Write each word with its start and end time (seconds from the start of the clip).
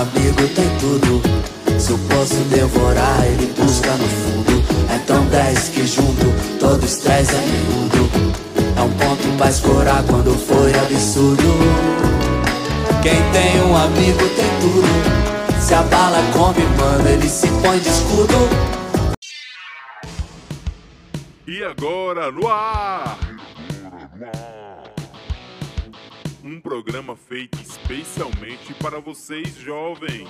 amigo 0.00 0.48
tem 0.54 0.68
tudo. 0.78 1.20
Se 1.78 1.90
eu 1.90 1.98
posso 2.08 2.36
devorar, 2.44 3.26
ele 3.26 3.52
busca 3.58 3.90
no 3.92 4.08
fundo. 4.08 4.64
Então 4.94 5.24
desce 5.26 5.70
que 5.72 5.86
junto, 5.86 6.26
todo 6.58 6.84
estresse 6.84 7.34
é 7.34 7.38
miúdo. 7.38 8.10
É 8.76 8.80
um 8.82 8.90
ponto 8.92 9.36
pra 9.36 9.50
escorar 9.50 10.02
quando 10.04 10.34
foi 10.34 10.72
absurdo. 10.74 11.42
Quem 13.02 13.16
tem 13.32 13.62
um 13.62 13.76
amigo 13.76 14.18
tem 14.18 14.50
tudo. 14.60 15.60
Se 15.60 15.74
a 15.74 15.82
bala 15.82 16.18
come, 16.32 16.64
mano, 16.78 17.08
ele 17.08 17.28
se 17.28 17.46
põe 17.62 17.78
de 17.78 17.88
escudo. 17.88 18.48
E 21.46 21.62
agora 21.64 22.30
no 22.30 22.48
ar! 22.48 23.18
Um 26.42 26.58
programa 26.58 27.14
feito 27.14 27.60
especialmente 27.60 28.72
para 28.74 28.98
vocês 28.98 29.54
jovens. 29.56 30.28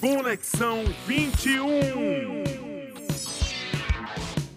Conexão 0.00 0.84
21. 1.06 2.44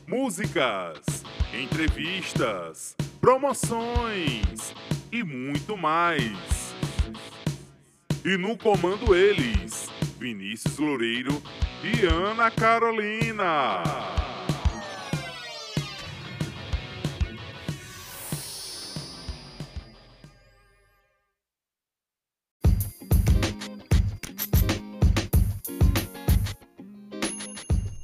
Músicas, 0.05 0.99
entrevistas, 1.51 2.95
promoções 3.19 4.75
e 5.11 5.23
muito 5.23 5.75
mais. 5.75 6.75
E 8.23 8.37
no 8.37 8.55
comando 8.55 9.15
eles, 9.15 9.89
Vinícius 10.19 10.77
Loureiro 10.77 11.41
e 11.83 12.05
Ana 12.05 12.51
Carolina. 12.51 13.81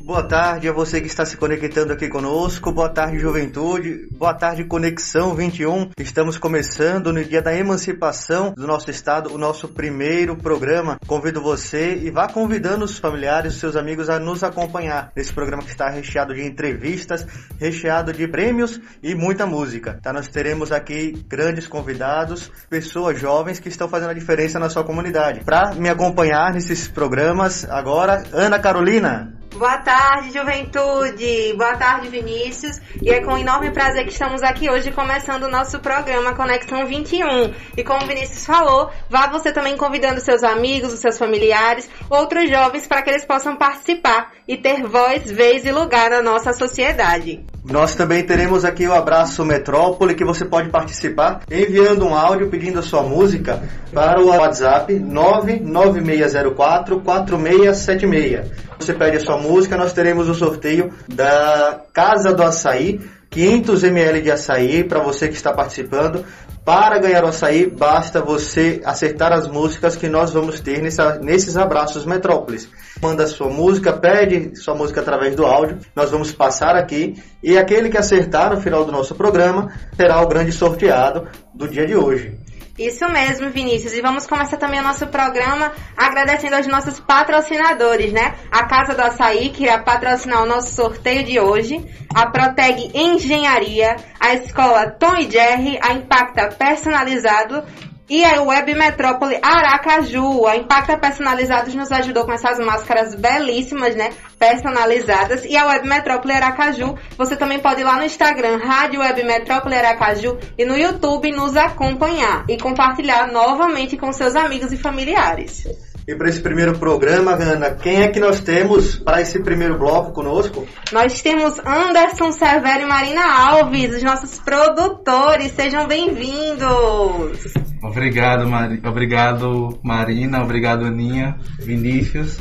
Boa 0.10 0.24
tarde 0.24 0.68
a 0.68 0.74
você 0.74 1.00
que 1.00 1.06
está 1.06 1.24
se 1.24 1.38
conectando 1.38 1.94
aqui 1.94 2.08
conosco. 2.10 2.72
Boa 2.72 2.90
tarde, 2.90 3.20
juventude. 3.20 4.08
Boa 4.12 4.34
tarde, 4.34 4.64
Conexão 4.64 5.36
21. 5.36 5.92
Estamos 6.00 6.36
começando 6.36 7.14
no 7.14 7.24
dia 7.24 7.44
da 7.44 7.56
emancipação 7.56 8.52
do 8.54 8.66
nosso 8.66 8.90
estado, 8.90 9.32
o 9.32 9.38
nosso 9.38 9.68
primeiro 9.68 10.36
programa. 10.36 11.00
Convido 11.06 11.40
você 11.40 11.94
e 11.94 12.10
vá 12.10 12.28
convidando 12.28 12.86
os 12.86 12.98
familiares, 12.98 13.54
os 13.54 13.60
seus 13.60 13.76
amigos 13.76 14.10
a 14.10 14.18
nos 14.18 14.44
acompanhar 14.44 15.12
nesse 15.16 15.32
programa 15.32 15.62
que 15.62 15.70
está 15.70 15.92
recheado 15.92 16.34
de 16.34 16.44
entrevistas, 16.44 17.24
recheado 17.60 18.12
de 18.12 18.28
prêmios 18.28 18.82
e 19.04 19.14
muita 19.14 19.46
música. 19.46 20.00
Tá? 20.02 20.12
Nós 20.12 20.28
teremos 20.28 20.72
aqui 20.72 21.24
grandes 21.28 21.68
convidados, 21.68 22.52
pessoas 22.68 23.22
jovens 23.22 23.60
que 23.60 23.70
estão 23.70 23.88
fazendo 23.88 24.10
a 24.10 24.16
diferença 24.16 24.58
na 24.58 24.72
sua 24.72 24.84
comunidade. 24.84 25.42
Para 25.42 25.76
me 25.76 25.88
acompanhar 25.88 26.52
nesses 26.52 26.88
programas, 26.88 27.64
agora, 27.70 28.24
Ana 28.34 28.58
Carolina. 28.58 29.39
Boa 29.56 29.78
tarde, 29.80 30.32
juventude! 30.32 31.54
Boa 31.58 31.76
tarde, 31.76 32.08
Vinícius! 32.08 32.80
E 33.02 33.10
é 33.10 33.20
com 33.22 33.38
enorme 33.38 33.72
prazer 33.72 34.06
que 34.06 34.12
estamos 34.12 34.44
aqui 34.44 34.70
hoje 34.70 34.92
começando 34.92 35.44
o 35.44 35.50
nosso 35.50 35.80
programa 35.80 36.36
Conexão 36.36 36.86
21. 36.86 37.54
E 37.76 37.84
como 37.84 38.04
o 38.04 38.08
Vinícius 38.08 38.46
falou, 38.46 38.92
vá 39.10 39.28
você 39.28 39.52
também 39.52 39.76
convidando 39.76 40.22
seus 40.22 40.44
amigos, 40.44 40.94
os 40.94 41.00
seus 41.00 41.18
familiares, 41.18 41.90
outros 42.10 42.50
jovens 42.50 42.88
para 42.88 43.02
que 43.02 43.10
eles 43.10 43.26
possam 43.26 43.56
participar 43.56 44.32
e 44.48 44.56
ter 44.56 44.84
voz, 44.84 45.30
vez 45.30 45.66
e 45.66 45.72
lugar 45.72 46.12
na 46.12 46.22
nossa 46.22 46.54
sociedade. 46.54 47.44
Nós 47.70 47.94
também 47.94 48.24
teremos 48.24 48.66
aqui 48.66 48.88
o 48.88 48.94
Abraço 48.94 49.46
Metrópole, 49.46 50.16
que 50.16 50.26
você 50.26 50.44
pode 50.44 50.70
participar 50.70 51.42
enviando 51.52 52.04
um 52.04 52.16
áudio 52.16 52.50
pedindo 52.50 52.80
a 52.80 52.82
sua 52.82 53.04
música 53.04 53.62
para 53.94 54.20
o 54.20 54.28
WhatsApp 54.28 54.98
99604 54.98 57.00
4676. 57.02 58.48
Você 58.80 58.94
pede 58.94 59.18
a 59.18 59.20
sua 59.20 59.38
música, 59.38 59.78
nós 59.78 59.94
teremos 59.94 60.28
o 60.28 60.34
sorteio 60.34 60.92
da 61.08 61.82
Casa 61.94 62.34
do 62.34 62.42
Açaí, 62.42 63.00
500 63.30 63.84
ml 63.84 64.22
de 64.22 64.32
açaí 64.32 64.84
para 64.84 65.04
você 65.04 65.28
que 65.28 65.36
está 65.36 65.54
participando. 65.54 66.26
Para 66.70 67.00
ganhar 67.00 67.24
o 67.24 67.30
açaí, 67.30 67.66
basta 67.66 68.22
você 68.22 68.80
acertar 68.86 69.34
as 69.34 69.48
músicas 69.48 69.96
que 69.96 70.08
nós 70.08 70.32
vamos 70.32 70.62
ter 70.62 70.80
nessa, 70.84 71.16
nesses 71.16 71.58
abraços 71.58 72.06
Metrópolis. 72.06 72.70
Manda 73.02 73.26
sua 73.26 73.50
música, 73.50 73.92
pede 73.92 74.56
sua 74.56 74.76
música 74.76 75.02
através 75.02 75.36
do 75.36 75.48
áudio, 75.48 75.80
nós 75.96 76.12
vamos 76.12 76.32
passar 76.32 76.76
aqui 76.76 77.16
e 77.42 77.58
aquele 77.58 77.90
que 77.90 77.98
acertar 77.98 78.54
no 78.54 78.62
final 78.62 78.86
do 78.86 78.92
nosso 78.92 79.16
programa 79.16 79.74
será 79.96 80.22
o 80.22 80.28
grande 80.28 80.52
sorteado 80.52 81.28
do 81.56 81.68
dia 81.68 81.88
de 81.88 81.96
hoje. 81.96 82.38
Isso 82.80 83.06
mesmo, 83.10 83.50
Vinícius. 83.50 83.94
E 83.94 84.00
vamos 84.00 84.26
começar 84.26 84.56
também 84.56 84.80
o 84.80 84.84
nosso 84.84 85.06
programa 85.08 85.74
agradecendo 85.98 86.56
aos 86.56 86.66
nossos 86.66 86.98
patrocinadores, 86.98 88.14
né? 88.14 88.36
A 88.50 88.64
Casa 88.68 88.96
do 88.96 89.02
Açaí, 89.02 89.50
que 89.50 89.64
irá 89.64 89.80
patrocinar 89.80 90.42
o 90.42 90.46
nosso 90.46 90.74
sorteio 90.74 91.26
de 91.26 91.42
hoje, 91.42 91.86
a 92.16 92.28
Proteg 92.28 92.90
Engenharia, 92.94 93.98
a 94.18 94.34
Escola 94.34 94.90
Tom 94.92 95.14
e 95.18 95.30
Jerry, 95.30 95.78
a 95.82 95.92
Impacta 95.92 96.56
Personalizado 96.58 97.66
e 98.10 98.26
a 98.26 98.42
Web 98.42 98.74
Metrópole 98.74 99.40
Aracaju. 99.42 100.48
A 100.48 100.58
Impacta 100.58 100.98
Personalizados 100.98 101.76
nos 101.76 101.92
ajudou 101.92 102.26
com 102.26 102.32
essas 102.32 102.58
máscaras 102.60 103.14
belíssimas, 103.16 103.96
né? 103.96 104.12
Personalizadas. 104.38 105.46
E 105.46 105.56
a 105.56 105.68
Web 105.68 105.88
Metrópole 105.88 106.34
Aracaju, 106.34 106.98
você 107.18 107.36
também 107.36 107.60
pode 107.60 107.82
ir 107.82 107.84
lá 107.84 107.98
no 107.98 108.04
Instagram, 108.04 108.58
Rádio 108.58 109.02
Web 109.02 109.24
Metrópole 109.24 109.76
Aracaju, 109.76 110.38
e 110.58 110.66
no 110.66 110.78
YouTube 110.78 111.32
nos 111.32 111.56
acompanhar 111.56 112.46
e 112.48 112.58
compartilhar 112.58 113.32
novamente 113.32 113.98
com 113.98 114.12
seus 114.12 114.36
amigos 114.36 114.72
e 114.72 114.78
familiares. 114.78 115.68
E 116.10 116.16
para 116.16 116.28
esse 116.28 116.42
primeiro 116.42 116.76
programa, 116.80 117.34
Ana, 117.36 117.70
quem 117.70 118.02
é 118.02 118.08
que 118.08 118.20
nós 118.20 118.40
temos 118.40 118.96
para 118.96 119.22
esse 119.22 119.44
primeiro 119.44 119.78
bloco 119.78 120.12
conosco? 120.12 120.68
Nós 120.92 121.22
temos 121.22 121.60
Anderson 121.60 122.32
Severo 122.32 122.82
e 122.82 122.86
Marina 122.88 123.22
Alves, 123.32 123.96
os 123.96 124.02
nossos 124.02 124.40
produtores. 124.40 125.52
Sejam 125.52 125.86
bem-vindos! 125.86 127.54
Obrigado, 127.84 128.50
Mari... 128.50 128.82
obrigado 128.84 129.80
Marina, 129.84 130.42
obrigado 130.42 130.84
Aninha, 130.84 131.38
Vinícius. 131.60 132.40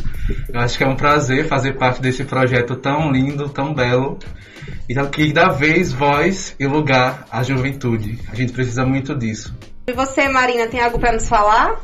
Eu 0.50 0.60
acho 0.60 0.78
que 0.78 0.84
é 0.84 0.86
um 0.86 0.96
prazer 0.96 1.46
fazer 1.46 1.76
parte 1.76 2.00
desse 2.00 2.24
projeto 2.24 2.74
tão 2.74 3.12
lindo, 3.12 3.50
tão 3.50 3.74
belo 3.74 4.18
e 4.88 4.94
que 5.10 5.30
dá 5.30 5.50
vez, 5.50 5.92
voz 5.92 6.56
e 6.58 6.66
lugar 6.66 7.26
à 7.30 7.42
juventude. 7.42 8.18
A 8.32 8.34
gente 8.34 8.50
precisa 8.50 8.86
muito 8.86 9.14
disso. 9.14 9.54
E 9.86 9.92
você, 9.92 10.26
Marina, 10.26 10.66
tem 10.68 10.80
algo 10.80 10.98
para 10.98 11.12
nos 11.12 11.28
falar? 11.28 11.78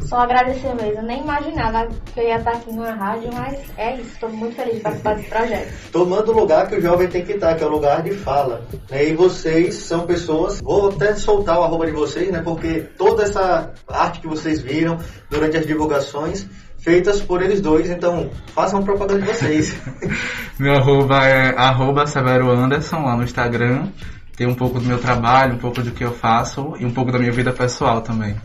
Só 0.00 0.18
agradecer 0.18 0.74
mesmo. 0.74 1.00
Eu 1.00 1.02
nem 1.02 1.22
imaginava 1.22 1.88
que 2.12 2.20
eu 2.20 2.24
ia 2.24 2.36
estar 2.36 2.52
aqui 2.52 2.72
numa 2.72 2.92
rádio, 2.92 3.30
mas 3.32 3.58
é 3.76 3.96
isso. 3.96 4.12
Estou 4.12 4.30
muito 4.30 4.54
feliz 4.54 4.76
de 4.76 4.80
participar 4.80 5.14
desse 5.16 5.28
projeto. 5.28 5.90
Tomando 5.90 6.32
o 6.32 6.40
lugar 6.40 6.68
que 6.68 6.76
o 6.76 6.80
jovem 6.80 7.08
tem 7.08 7.24
que 7.24 7.32
estar, 7.32 7.54
que 7.54 7.64
é 7.64 7.66
o 7.66 7.70
lugar 7.70 8.02
de 8.02 8.14
fala. 8.14 8.62
Né? 8.90 9.08
E 9.08 9.14
vocês 9.14 9.74
são 9.74 10.06
pessoas. 10.06 10.60
Vou 10.60 10.90
até 10.90 11.14
soltar 11.14 11.58
o 11.58 11.64
arroba 11.64 11.86
de 11.86 11.92
vocês, 11.92 12.30
né? 12.30 12.40
Porque 12.42 12.80
toda 12.96 13.24
essa 13.24 13.72
arte 13.88 14.20
que 14.20 14.28
vocês 14.28 14.60
viram 14.60 14.98
durante 15.28 15.56
as 15.56 15.66
divulgações 15.66 16.46
feitas 16.78 17.20
por 17.20 17.42
eles 17.42 17.60
dois, 17.60 17.90
então 17.90 18.30
façam 18.54 18.84
propaganda 18.84 19.22
de 19.22 19.26
vocês. 19.26 19.76
meu 20.56 20.74
arroba 20.74 21.24
é 21.24 21.52
arroba 21.58 22.06
Severo 22.06 22.48
Anderson 22.48 23.02
lá 23.02 23.16
no 23.16 23.24
Instagram. 23.24 23.88
Tem 24.36 24.46
um 24.46 24.54
pouco 24.54 24.78
do 24.78 24.84
meu 24.84 24.98
trabalho, 24.98 25.54
um 25.54 25.58
pouco 25.58 25.82
do 25.82 25.90
que 25.90 26.04
eu 26.04 26.12
faço 26.12 26.74
e 26.78 26.84
um 26.84 26.92
pouco 26.92 27.10
da 27.10 27.18
minha 27.18 27.32
vida 27.32 27.52
pessoal 27.52 28.02
também. 28.02 28.36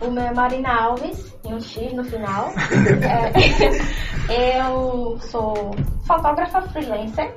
O 0.00 0.10
meu 0.10 0.24
é 0.24 0.32
Marina 0.32 0.72
Alves, 0.72 1.32
tem 1.42 1.54
um 1.54 1.60
X 1.60 1.92
no 1.92 2.02
final. 2.04 2.52
é, 4.30 4.60
eu 4.60 5.18
sou 5.30 5.74
fotógrafa 6.06 6.62
freelancer 6.62 7.34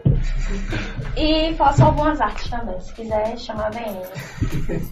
e 1.17 1.53
faço 1.55 1.83
algumas 1.83 2.19
artes 2.21 2.49
também, 2.49 2.79
se 2.79 2.93
quiser 2.93 3.37
chamar 3.37 3.69
bem. 3.71 4.01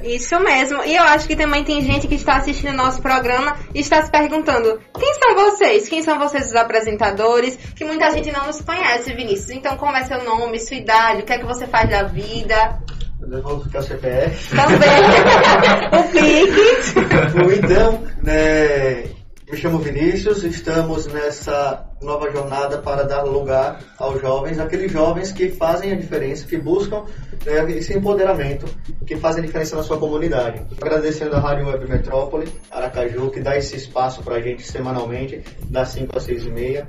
Isso 0.04 0.40
mesmo. 0.40 0.84
E 0.84 0.96
eu 0.96 1.04
acho 1.04 1.28
que 1.28 1.36
também 1.36 1.64
tem 1.64 1.82
gente 1.82 2.08
que 2.08 2.16
está 2.16 2.35
assistindo 2.35 2.72
o 2.72 2.78
nosso 2.78 3.02
programa 3.02 3.56
e 3.74 3.79
está 3.79 4.02
se 4.03 4.12
perguntando: 4.12 4.79
quem 4.94 5.14
são 5.14 5.35
vocês? 5.35 5.88
Quem 5.88 6.03
são 6.03 6.20
vocês 6.20 6.47
os 6.47 6.56
apresentadores? 6.56 7.56
Que 7.76 7.85
muita 7.85 8.12
gente 8.12 8.32
não 8.32 8.47
nos 8.47 8.62
conhece, 8.62 9.14
Vinícius. 9.14 9.52
Então, 9.52 9.78
como 9.78 9.96
é 9.96 10.03
seu 10.03 10.24
nome, 10.24 10.59
sua 10.59 10.78
idade, 10.78 11.22
o 11.22 11.26
que 11.26 11.34
é 11.34 11.40
que 11.40 11.46
você 11.46 11.66
faz 11.67 11.90
da 11.90 12.03
vida? 12.03 12.82
Vamos 13.28 13.64
ficar 13.64 13.79
o 13.79 13.84
CPF. 13.84 14.56
Também. 14.56 14.90
o 15.94 16.03
PIC. 16.12 17.59
então, 17.59 18.03
né, 18.23 19.03
me 19.52 19.58
chamo 19.58 19.79
Vinícius, 19.79 20.44
estamos 20.44 21.08
nessa 21.08 21.85
nova 22.02 22.32
jornada 22.32 22.78
para 22.78 23.03
dar 23.03 23.23
lugar 23.23 23.79
aos 23.97 24.22
jovens, 24.22 24.58
aqueles 24.59 24.91
jovens 24.91 25.32
que 25.32 25.50
fazem 25.50 25.91
a 25.91 25.96
diferença, 25.96 26.47
que 26.47 26.58
buscam 26.58 27.03
né, 27.46 27.72
esse 27.73 27.94
empoderamento, 27.94 28.66
que 29.06 29.18
fazem 29.18 29.44
a 29.44 29.46
diferença 29.46 29.76
na 29.76 29.84
sua 29.84 29.97
comunidade. 29.97 30.66
Agradecendo 30.82 31.35
a 31.35 31.40
Rádio 31.40 31.67
Web 31.67 31.88
Metrópole, 31.88 32.52
Aracaju, 32.72 33.29
que 33.29 33.41
dá 33.41 33.58
esse 33.58 33.76
espaço 33.76 34.24
para 34.24 34.35
a 34.35 34.41
gente 34.41 34.64
semanalmente, 34.64 35.44
das 35.70 35.90
5 35.90 36.17
às 36.17 36.24
6 36.24 36.46
e 36.46 36.50
meia. 36.50 36.88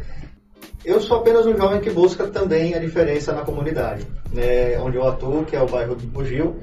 Eu 0.85 1.01
sou 1.01 1.19
apenas 1.19 1.47
um 1.47 1.57
jovem 1.57 1.81
que 1.81 1.91
busca 1.91 2.27
também 2.27 2.75
a 2.75 2.79
diferença 2.79 3.33
na 3.33 3.43
comunidade, 3.43 4.05
né, 4.33 4.79
onde 4.81 4.97
eu 4.97 5.07
atuo, 5.07 5.45
que 5.45 5.55
é 5.55 5.63
o 5.63 5.67
bairro 5.67 5.95
do 5.95 6.07
Bugio, 6.09 6.59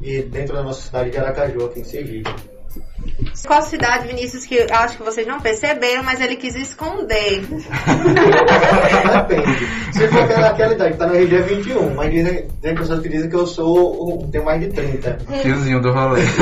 e 0.00 0.20
dentro 0.22 0.54
da 0.54 0.62
nossa 0.62 0.82
cidade 0.82 1.10
de 1.10 1.18
Aracaju, 1.18 1.64
aqui 1.64 1.80
em 1.80 1.84
Sergipe. 1.84 2.51
Qual 3.46 3.62
cidade, 3.62 4.06
Vinícius, 4.06 4.44
que 4.44 4.56
eu 4.56 4.66
acho 4.70 4.96
que 4.96 5.02
vocês 5.02 5.26
não 5.26 5.40
perceberam, 5.40 6.02
mas 6.02 6.20
ele 6.20 6.36
quis 6.36 6.54
esconder? 6.54 7.42
Depende. 7.42 7.66
Se 9.92 10.08
for 10.08 10.22
aquela, 10.22 10.48
aquela 10.48 10.72
idade 10.72 10.92
que 10.92 10.98
tá 10.98 11.06
no 11.06 11.14
RG 11.14 11.36
é 11.36 11.42
21, 11.42 11.94
mas 11.94 12.10
dizem, 12.10 12.48
tem 12.60 12.74
pessoas 12.74 13.00
que 13.00 13.08
dizem 13.08 13.28
que 13.28 13.36
eu 13.36 13.46
sou, 13.46 14.28
tenho 14.30 14.44
mais 14.44 14.60
de 14.60 14.68
30. 14.68 15.18
Tiozinho 15.42 15.80
do 15.80 15.92
rolê. 15.92 16.22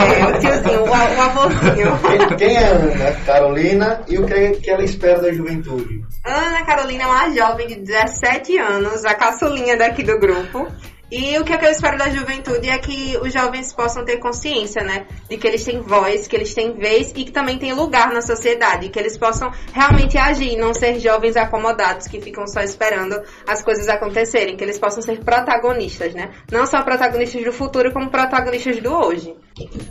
É, 0.00 0.26
o 0.26 0.40
tiozinho, 0.40 0.82
o, 0.82 0.88
o 0.88 0.94
avôzinho. 0.94 1.98
Quem, 2.06 2.36
quem 2.36 2.56
é 2.56 2.64
a 2.64 2.70
Ana 2.70 3.12
Carolina 3.24 4.00
e 4.08 4.18
o 4.18 4.26
que, 4.26 4.50
que 4.52 4.70
ela 4.70 4.82
espera 4.82 5.20
da 5.20 5.32
juventude? 5.32 6.02
Ana 6.24 6.64
Carolina 6.64 7.04
é 7.04 7.06
uma 7.06 7.30
jovem 7.30 7.66
de 7.66 7.76
17 7.76 8.58
anos, 8.58 9.04
a 9.04 9.14
caçulinha 9.14 9.76
daqui 9.76 10.02
do 10.02 10.18
grupo. 10.18 10.66
E 11.10 11.36
o 11.38 11.44
que, 11.44 11.52
é 11.52 11.58
que 11.58 11.66
eu 11.66 11.70
espero 11.70 11.98
da 11.98 12.08
juventude 12.08 12.68
é 12.68 12.78
que 12.78 13.18
os 13.20 13.32
jovens 13.32 13.72
possam 13.72 14.04
ter 14.04 14.18
consciência, 14.18 14.82
né? 14.82 15.06
De 15.28 15.36
que 15.36 15.46
eles 15.46 15.64
têm 15.64 15.80
voz, 15.80 16.28
que 16.28 16.36
eles 16.36 16.54
têm 16.54 16.72
vez 16.72 17.10
e 17.10 17.24
que 17.24 17.32
também 17.32 17.58
têm 17.58 17.72
lugar 17.72 18.12
na 18.12 18.22
sociedade. 18.22 18.88
Que 18.90 18.98
eles 18.98 19.18
possam 19.18 19.50
realmente 19.72 20.16
agir, 20.16 20.56
não 20.56 20.72
ser 20.72 21.00
jovens 21.00 21.36
acomodados 21.36 22.06
que 22.06 22.20
ficam 22.20 22.46
só 22.46 22.60
esperando 22.60 23.20
as 23.44 23.60
coisas 23.60 23.88
acontecerem. 23.88 24.56
Que 24.56 24.62
eles 24.62 24.78
possam 24.78 25.02
ser 25.02 25.18
protagonistas, 25.24 26.14
né? 26.14 26.30
Não 26.50 26.64
só 26.64 26.82
protagonistas 26.82 27.42
do 27.42 27.52
futuro, 27.52 27.92
como 27.92 28.08
protagonistas 28.08 28.80
do 28.80 28.92
hoje. 28.92 29.34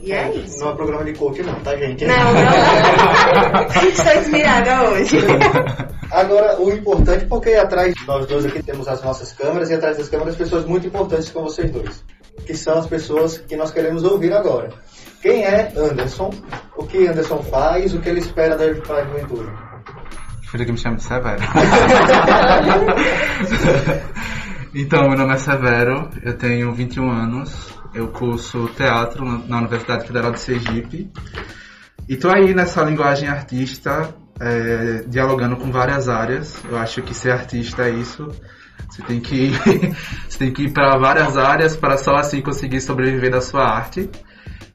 E 0.02 0.14
é 0.14 0.32
isso. 0.34 0.60
Não 0.60 0.72
é 0.72 0.76
programa 0.76 1.04
de 1.04 1.14
coach 1.14 1.44
não, 1.44 1.60
tá 1.60 1.76
gente? 1.76 2.06
Não, 2.06 2.16
não. 2.16 3.68
Estou 3.90 4.22
inspirada 4.22 4.90
hoje. 4.90 5.18
Agora, 6.12 6.60
o 6.60 6.72
importante, 6.72 7.26
porque 7.26 7.52
atrás, 7.52 7.94
nós 8.08 8.26
dois 8.26 8.46
aqui 8.46 8.64
temos 8.64 8.88
as 8.88 9.04
nossas 9.04 9.32
câmeras 9.32 9.70
e 9.70 9.76
atrás 9.76 9.98
das 9.98 10.10
câmeras 10.10 10.36
pessoas 10.36 10.66
muito 10.66 10.88
importantes 10.88 11.30
como 11.30 11.50
vocês 11.50 11.70
dois, 11.70 12.04
que 12.46 12.56
são 12.56 12.80
as 12.80 12.88
pessoas 12.88 13.38
que 13.38 13.56
nós 13.56 13.72
queremos 13.72 14.04
ouvir 14.04 14.34
agora. 14.34 14.70
Quem 15.22 15.44
é 15.44 15.72
Anderson? 15.76 16.32
O 16.76 16.86
que 16.86 17.08
Anderson 17.08 17.44
faz? 17.44 17.94
O 17.94 18.00
que 18.00 18.10
ele 18.10 18.22
espera 18.22 18.58
da 18.58 18.74
juventude? 18.74 19.52
Filho 20.50 20.66
que 20.66 20.72
me 20.72 20.78
chama 20.80 20.96
de 20.96 21.04
Severo. 21.04 21.44
então, 24.74 25.10
meu 25.10 25.18
nome 25.18 25.36
é 25.36 25.38
Severo, 25.38 26.10
eu 26.24 26.36
tenho 26.36 26.74
21 26.74 27.12
anos, 27.12 27.78
eu 27.94 28.08
curso 28.08 28.68
teatro 28.70 29.24
na 29.48 29.60
Universidade 29.60 30.08
Federal 30.08 30.32
de 30.32 30.40
Sergipe. 30.40 31.12
E 32.08 32.18
tô 32.18 32.32
aí 32.32 32.56
nessa 32.56 32.84
linguagem 32.84 33.30
artista, 33.30 34.12
é, 34.40 35.04
dialogando 35.08 35.58
com 35.58 35.72
várias 35.72 36.08
áreas. 36.08 36.64
Eu 36.64 36.78
acho 36.78 37.02
que 37.02 37.14
ser 37.14 37.32
artista 37.32 37.84
é 37.84 37.92
isso. 37.92 38.28
Você 38.90 39.04
tem 39.04 39.20
que 39.20 39.36
ir, 39.36 39.96
você 40.28 40.38
tem 40.38 40.52
que 40.52 40.64
ir 40.64 40.74
para 40.74 40.98
várias 40.98 41.38
áreas 41.38 41.76
para 41.76 41.98
só 41.98 42.16
assim 42.16 42.42
conseguir 42.42 42.82
sobreviver 42.82 43.32
da 43.32 43.42
sua 43.42 43.64
arte. 43.64 44.10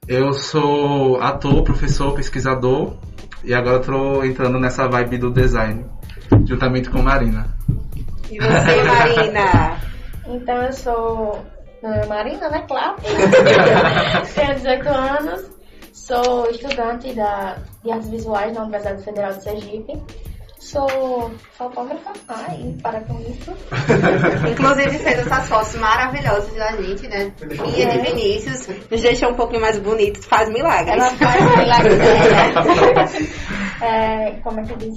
Eu 0.06 0.32
sou 0.32 1.20
ator, 1.20 1.64
professor, 1.64 2.14
pesquisador 2.14 2.98
e 3.42 3.54
agora 3.54 3.80
estou 3.80 4.24
entrando 4.24 4.58
nessa 4.58 4.86
vibe 4.86 5.18
do 5.18 5.30
design, 5.30 5.86
juntamente 6.44 6.90
com 6.90 7.02
Marina. 7.02 7.46
E 8.30 8.38
você, 8.38 8.82
Marina? 8.84 9.76
Então 10.26 10.54
eu 10.62 10.72
sou 10.72 11.44
é 11.84 12.06
Marina, 12.06 12.48
né? 12.48 12.64
Claro. 12.66 12.96
Tenho 14.34 14.54
18 14.54 14.88
anos, 14.88 15.50
sou 15.94 16.50
estudante 16.50 17.14
da, 17.14 17.56
de 17.82 17.92
artes 17.92 18.10
visuais 18.10 18.52
na 18.52 18.62
Universidade 18.62 19.02
Federal 19.02 19.32
de 19.32 19.44
Sergipe. 19.44 20.02
Sou 20.58 21.30
fotógrafa, 21.52 22.12
ai, 22.26 22.74
para 22.82 23.00
com 23.02 23.20
isso. 23.20 23.52
Inclusive 24.50 24.98
fez 24.98 25.18
essas 25.18 25.48
fotos 25.48 25.76
maravilhosas 25.76 26.52
da 26.54 26.72
gente, 26.72 27.06
né? 27.06 27.32
E 27.76 27.86
de 27.86 27.98
Vinícius. 27.98 28.66
Nos 28.90 29.02
deixou 29.02 29.30
um 29.30 29.34
pouquinho 29.34 29.60
mais 29.60 29.78
bonitos, 29.78 30.24
faz 30.24 30.48
milagres. 30.48 30.94
Ela 30.94 31.10
faz 31.10 31.44
milagre 31.58 31.96
dela. 31.96 33.08
é, 33.82 34.30
Como 34.42 34.60
é 34.60 34.62
que 34.64 34.76
diz? 34.76 34.96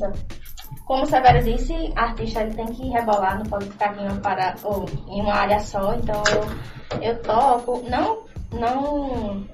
Como 0.86 1.04
o 1.04 1.06
Severo 1.06 1.44
disse, 1.44 1.74
artista 1.98 2.42
ele 2.42 2.56
tem 2.56 2.68
que 2.68 2.90
rebolar, 2.90 3.38
não 3.38 3.46
pode 3.46 3.66
ficar 3.66 3.94
em 3.98 4.08
uma, 4.08 4.22
para, 4.22 4.56
ou 4.64 4.86
em 5.10 5.22
uma 5.22 5.34
área 5.34 5.60
só. 5.60 5.94
Então 5.96 6.24
eu, 6.32 7.02
eu 7.02 7.22
toco, 7.22 7.84
não, 7.90 8.24
não, 8.54 9.46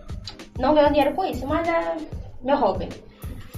não 0.60 0.74
ganho 0.74 0.90
dinheiro 0.90 1.16
com 1.16 1.26
isso, 1.26 1.46
mas 1.48 1.68
é 1.68 1.98
meu 2.44 2.58
hobby. 2.58 2.90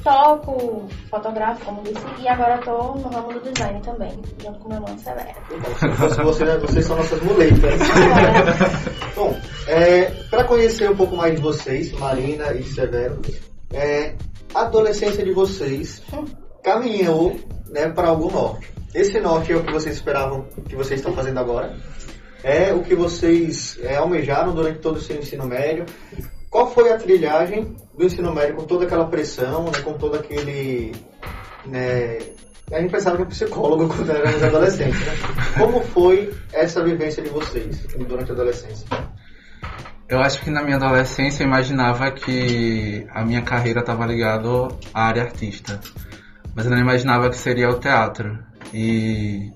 Toco, 0.03 0.87
fotografo, 1.09 1.65
como 1.65 1.81
disse, 1.81 2.05
e 2.21 2.27
agora 2.27 2.59
estou 2.59 2.95
no 2.95 3.09
ramo 3.09 3.33
do 3.33 3.51
design 3.51 3.81
também, 3.81 4.11
junto 4.39 4.59
com 4.59 4.69
meu 4.69 4.77
irmão 4.77 4.97
Severo. 4.99 5.33
Se 5.79 5.89
fosse 5.95 6.21
você, 6.21 6.45
né, 6.45 6.57
vocês 6.57 6.85
são 6.85 6.95
nossas 6.95 7.19
muletas. 7.23 7.79
Bom, 9.15 9.35
é, 9.67 10.05
para 10.29 10.43
conhecer 10.43 10.91
um 10.91 10.95
pouco 10.95 11.15
mais 11.15 11.35
de 11.35 11.41
vocês, 11.41 11.91
Marina 11.93 12.53
e 12.53 12.63
Severo, 12.63 13.19
é, 13.73 14.13
a 14.53 14.61
adolescência 14.61 15.23
de 15.25 15.33
vocês 15.33 16.03
caminhou 16.63 17.35
né, 17.69 17.89
para 17.89 18.09
algum 18.09 18.31
norte. 18.31 18.71
Esse 18.93 19.19
norte 19.19 19.51
é 19.51 19.55
o 19.57 19.63
que 19.63 19.73
vocês 19.73 19.95
esperavam 19.95 20.45
que 20.69 20.75
vocês 20.75 20.99
estão 20.99 21.13
fazendo 21.13 21.39
agora? 21.39 21.75
É 22.43 22.71
o 22.73 22.83
que 22.83 22.93
vocês 22.93 23.79
é, 23.81 23.95
almejaram 23.95 24.53
durante 24.53 24.79
todo 24.79 24.97
o 24.97 25.01
seu 25.01 25.17
ensino 25.17 25.47
médio? 25.47 25.85
Qual 26.55 26.71
foi 26.71 26.89
a 26.89 26.97
trilhagem 26.97 27.75
do 27.97 28.05
ensino 28.05 28.33
médio 28.33 28.55
com 28.55 28.63
toda 28.63 28.85
aquela 28.85 29.03
pressão, 29.07 29.65
né, 29.65 29.81
com 29.83 29.91
todo 29.91 30.15
aquele... 30.15 30.93
Né, 31.65 32.17
a 32.71 32.79
gente 32.79 32.91
pensava 32.91 33.17
que 33.17 33.23
era 33.23 33.29
psicólogo 33.29 33.89
quando 33.93 34.09
éramos 34.09 34.41
adolescentes, 34.41 35.01
né? 35.01 35.11
Como 35.57 35.81
foi 35.81 36.33
essa 36.53 36.81
vivência 36.81 37.21
de 37.21 37.27
vocês 37.27 37.85
durante 38.07 38.31
a 38.31 38.33
adolescência? 38.33 38.87
Eu 40.07 40.21
acho 40.21 40.41
que 40.41 40.49
na 40.49 40.63
minha 40.63 40.77
adolescência 40.77 41.43
eu 41.43 41.47
imaginava 41.47 42.09
que 42.11 43.05
a 43.09 43.25
minha 43.25 43.41
carreira 43.41 43.81
estava 43.81 44.05
ligada 44.05 44.47
à 44.93 45.07
área 45.07 45.23
artista. 45.23 45.81
Mas 46.55 46.67
eu 46.67 46.71
não 46.71 46.79
imaginava 46.79 47.29
que 47.29 47.35
seria 47.35 47.69
o 47.69 47.81
teatro. 47.81 48.39
E 48.73 49.51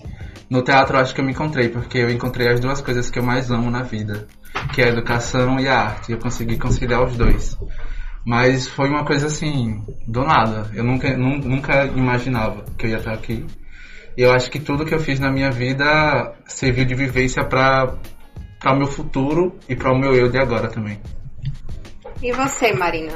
no 0.49 0.61
teatro 0.61 0.97
eu 0.97 1.01
acho 1.01 1.15
que 1.15 1.21
eu 1.21 1.25
me 1.25 1.31
encontrei, 1.31 1.69
porque 1.69 1.99
eu 1.99 2.09
encontrei 2.09 2.49
as 2.49 2.59
duas 2.59 2.81
coisas 2.81 3.09
que 3.09 3.19
eu 3.19 3.23
mais 3.23 3.49
amo 3.49 3.71
na 3.71 3.83
vida, 3.83 4.27
que 4.73 4.81
é 4.81 4.85
a 4.85 4.89
educação 4.89 5.59
e 5.59 5.67
a 5.67 5.79
arte. 5.79 6.11
Eu 6.11 6.17
consegui 6.19 6.57
conciliar 6.57 7.03
os 7.03 7.15
dois. 7.15 7.57
Mas 8.25 8.67
foi 8.67 8.89
uma 8.89 9.05
coisa 9.05 9.27
assim, 9.27 9.83
do 10.07 10.23
nada. 10.23 10.69
Eu 10.73 10.83
nunca, 10.83 11.15
nu- 11.17 11.39
nunca 11.39 11.85
imaginava 11.85 12.63
que 12.77 12.85
eu 12.85 12.89
ia 12.91 12.97
estar 12.97 13.13
aqui. 13.13 13.45
E 14.17 14.21
eu 14.21 14.31
acho 14.33 14.51
que 14.51 14.59
tudo 14.59 14.85
que 14.85 14.93
eu 14.93 14.99
fiz 14.99 15.19
na 15.19 15.31
minha 15.31 15.49
vida 15.49 16.33
serviu 16.45 16.85
de 16.85 16.95
vivência 16.95 17.43
para 17.43 17.95
para 18.59 18.73
o 18.73 18.77
meu 18.77 18.87
futuro 18.87 19.57
e 19.69 19.75
para 19.75 19.93
o 19.93 19.97
meu 19.97 20.13
eu 20.13 20.29
de 20.29 20.37
agora 20.37 20.67
também. 20.67 20.99
E 22.21 22.33
você, 22.33 22.73
Marina? 22.73 23.15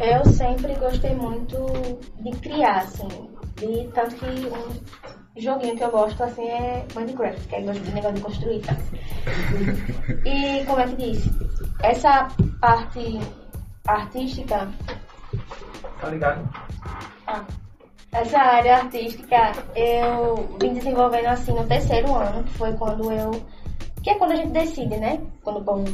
Eu 0.00 0.24
sempre 0.32 0.74
gostei 0.76 1.14
muito 1.14 1.66
de 2.22 2.30
criar, 2.38 2.78
assim. 2.78 3.08
De, 3.56 3.88
tanto 3.92 4.16
que 4.16 4.26
joguinho 5.36 5.76
que 5.76 5.84
eu 5.84 5.90
gosto, 5.90 6.22
assim, 6.22 6.46
é 6.48 6.84
Minecraft, 6.94 7.48
que 7.48 7.54
é 7.54 7.62
gosto 7.62 7.82
de 7.82 7.92
negócio 7.92 8.16
de 8.16 8.20
construir, 8.22 8.60
tá? 8.60 8.76
E, 10.24 10.64
como 10.64 10.80
é 10.80 10.86
que 10.86 10.96
diz? 10.96 11.30
Essa 11.82 12.28
parte 12.60 13.20
artística... 13.86 14.68
Tá 16.00 16.08
ligado? 16.08 16.48
Ah, 17.26 17.44
essa 18.12 18.38
área 18.38 18.78
artística 18.78 19.52
eu 19.76 20.56
vim 20.60 20.74
desenvolvendo, 20.74 21.26
assim, 21.26 21.52
no 21.52 21.66
terceiro 21.66 22.14
ano, 22.14 22.42
que 22.44 22.54
foi 22.54 22.72
quando 22.74 23.12
eu... 23.12 23.30
Que 24.02 24.10
é 24.10 24.14
quando 24.14 24.32
a 24.32 24.36
gente 24.36 24.52
decide, 24.52 24.96
né? 24.96 25.20
Quando 25.42 25.60
o 25.60 25.64
povo 25.64 25.84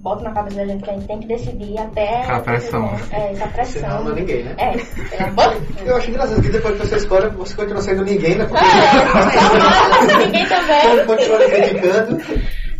bota 0.00 0.22
na 0.24 0.32
cabeça 0.32 0.56
da 0.56 0.66
gente 0.66 0.82
que 0.84 0.90
a 0.90 0.94
gente 0.94 1.06
tem 1.06 1.20
que 1.20 1.26
decidir 1.26 1.78
até... 1.78 2.22
Aquela 2.22 2.40
pressão. 2.40 2.86
É, 3.10 3.32
essa 3.32 3.44
Você 3.46 3.52
pressão. 3.52 3.88
não 3.90 3.98
ama 3.98 4.12
ninguém, 4.12 4.44
né? 4.44 4.54
É, 4.58 5.30
boca. 5.30 5.56
Eu 5.84 5.96
acho 5.96 6.10
engraçado 6.10 6.40
que 6.42 6.48
depois 6.50 6.80
que 6.80 6.86
você 6.86 6.96
escolhe, 6.96 7.28
você 7.30 7.54
continua 7.54 7.82
sendo 7.82 8.04
ninguém, 8.04 8.36
né? 8.36 8.46
Porque 8.46 8.64
É, 8.64 10.16
ninguém 10.26 10.46
também. 10.46 11.06
continua 11.06 11.38
criticando. 11.38 12.18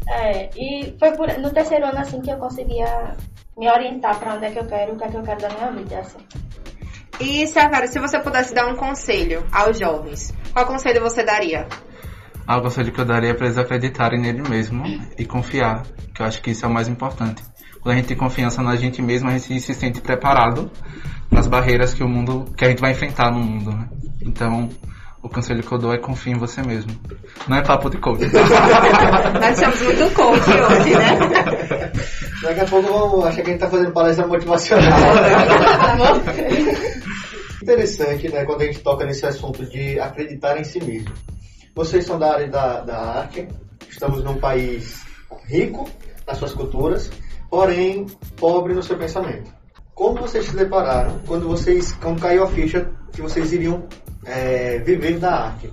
É, 0.08 0.48
e 0.56 0.96
foi 0.98 1.12
por, 1.16 1.28
no 1.38 1.50
terceiro 1.50 1.86
ano 1.86 1.98
assim 1.98 2.20
que 2.20 2.30
eu 2.30 2.36
conseguia 2.38 3.14
me 3.56 3.70
orientar 3.70 4.18
pra 4.18 4.34
onde 4.34 4.46
é 4.46 4.50
que 4.50 4.58
eu 4.58 4.64
quero, 4.66 4.92
o 4.92 4.96
que 4.96 5.04
é 5.04 5.08
que 5.08 5.16
eu 5.16 5.22
quero 5.22 5.40
da 5.40 5.48
minha 5.50 5.70
vida, 5.72 5.98
assim. 5.98 6.18
E, 7.20 7.46
Severo, 7.48 7.88
se 7.88 7.98
você 7.98 8.18
pudesse 8.20 8.54
dar 8.54 8.68
um 8.68 8.76
conselho 8.76 9.44
aos 9.52 9.76
jovens, 9.78 10.32
qual 10.52 10.64
conselho 10.66 11.00
você 11.00 11.24
daria? 11.24 11.66
Ah, 12.48 12.56
o 12.56 12.62
conselho 12.62 12.90
que 12.90 12.98
eu 12.98 13.04
daria 13.04 13.32
é 13.32 13.34
para 13.34 13.44
eles 13.44 13.58
acreditarem 13.58 14.18
nele 14.18 14.40
mesmo 14.48 14.82
e 15.18 15.26
confiar, 15.26 15.82
que 16.14 16.22
eu 16.22 16.24
acho 16.24 16.40
que 16.40 16.52
isso 16.52 16.64
é 16.64 16.68
o 16.68 16.72
mais 16.72 16.88
importante. 16.88 17.42
Quando 17.82 17.92
a 17.92 17.96
gente 17.98 18.08
tem 18.08 18.16
confiança 18.16 18.62
na 18.62 18.74
gente 18.74 19.02
mesmo, 19.02 19.28
a 19.28 19.36
gente 19.36 19.60
se 19.60 19.74
sente 19.74 20.00
preparado 20.00 20.70
para 21.28 21.40
as 21.40 21.46
barreiras 21.46 21.92
que 21.92 22.02
o 22.02 22.08
mundo, 22.08 22.46
que 22.56 22.64
a 22.64 22.70
gente 22.70 22.80
vai 22.80 22.92
enfrentar 22.92 23.30
no 23.30 23.38
mundo, 23.38 23.72
né? 23.72 23.86
Então, 24.22 24.70
o 25.22 25.28
conselho 25.28 25.62
que 25.62 25.70
eu 25.70 25.76
dou 25.76 25.92
é 25.92 25.98
confie 25.98 26.30
em 26.30 26.38
você 26.38 26.62
mesmo. 26.62 26.90
Não 27.46 27.58
é 27.58 27.62
papo 27.62 27.90
de 27.90 27.98
coach. 27.98 28.22
Nós 28.32 29.58
somos 29.58 29.82
muito 29.82 30.14
coach 30.14 30.50
hoje, 30.50 30.94
né? 30.94 31.18
Daqui 32.42 32.60
a 32.60 32.64
pouco 32.64 32.90
vamos 32.90 33.26
achar 33.26 33.42
que 33.42 33.50
a 33.50 33.52
gente 33.52 33.60
tá 33.60 33.68
fazendo 33.68 33.92
palestra 33.92 34.26
motivacional. 34.26 34.88
Interessante, 37.62 38.32
né, 38.32 38.46
quando 38.46 38.62
a 38.62 38.64
gente 38.64 38.78
toca 38.78 39.04
nesse 39.04 39.26
assunto 39.26 39.66
de 39.66 40.00
acreditar 40.00 40.58
em 40.58 40.64
si 40.64 40.82
mesmo. 40.82 41.12
Vocês 41.78 42.04
são 42.06 42.18
da 42.18 42.32
área 42.32 42.48
da, 42.48 42.80
da 42.80 42.98
arte, 42.98 43.46
estamos 43.88 44.24
num 44.24 44.36
país 44.40 45.00
rico 45.44 45.88
nas 46.26 46.36
suas 46.36 46.52
culturas, 46.52 47.08
porém 47.48 48.04
pobre 48.36 48.74
no 48.74 48.82
seu 48.82 48.98
pensamento. 48.98 49.48
como 49.94 50.20
vocês 50.20 50.46
se 50.46 50.56
depararam 50.56 51.20
quando 51.24 51.46
vocês, 51.46 51.92
quando 51.92 52.20
caiu 52.20 52.42
a 52.42 52.48
ficha 52.48 52.90
que 53.12 53.22
vocês 53.22 53.52
iriam 53.52 53.86
é, 54.24 54.78
viver 54.78 55.20
da 55.20 55.30
arte? 55.30 55.72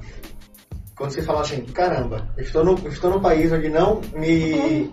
Quando 0.95 1.09
vocês 1.09 1.25
falam 1.25 1.41
assim, 1.41 1.65
caramba, 1.65 2.29
estou 2.37 2.63
no, 2.63 2.75
estou 2.87 3.09
num 3.09 3.19
país 3.19 3.51
onde 3.51 3.69
não 3.69 3.99
me... 4.15 4.91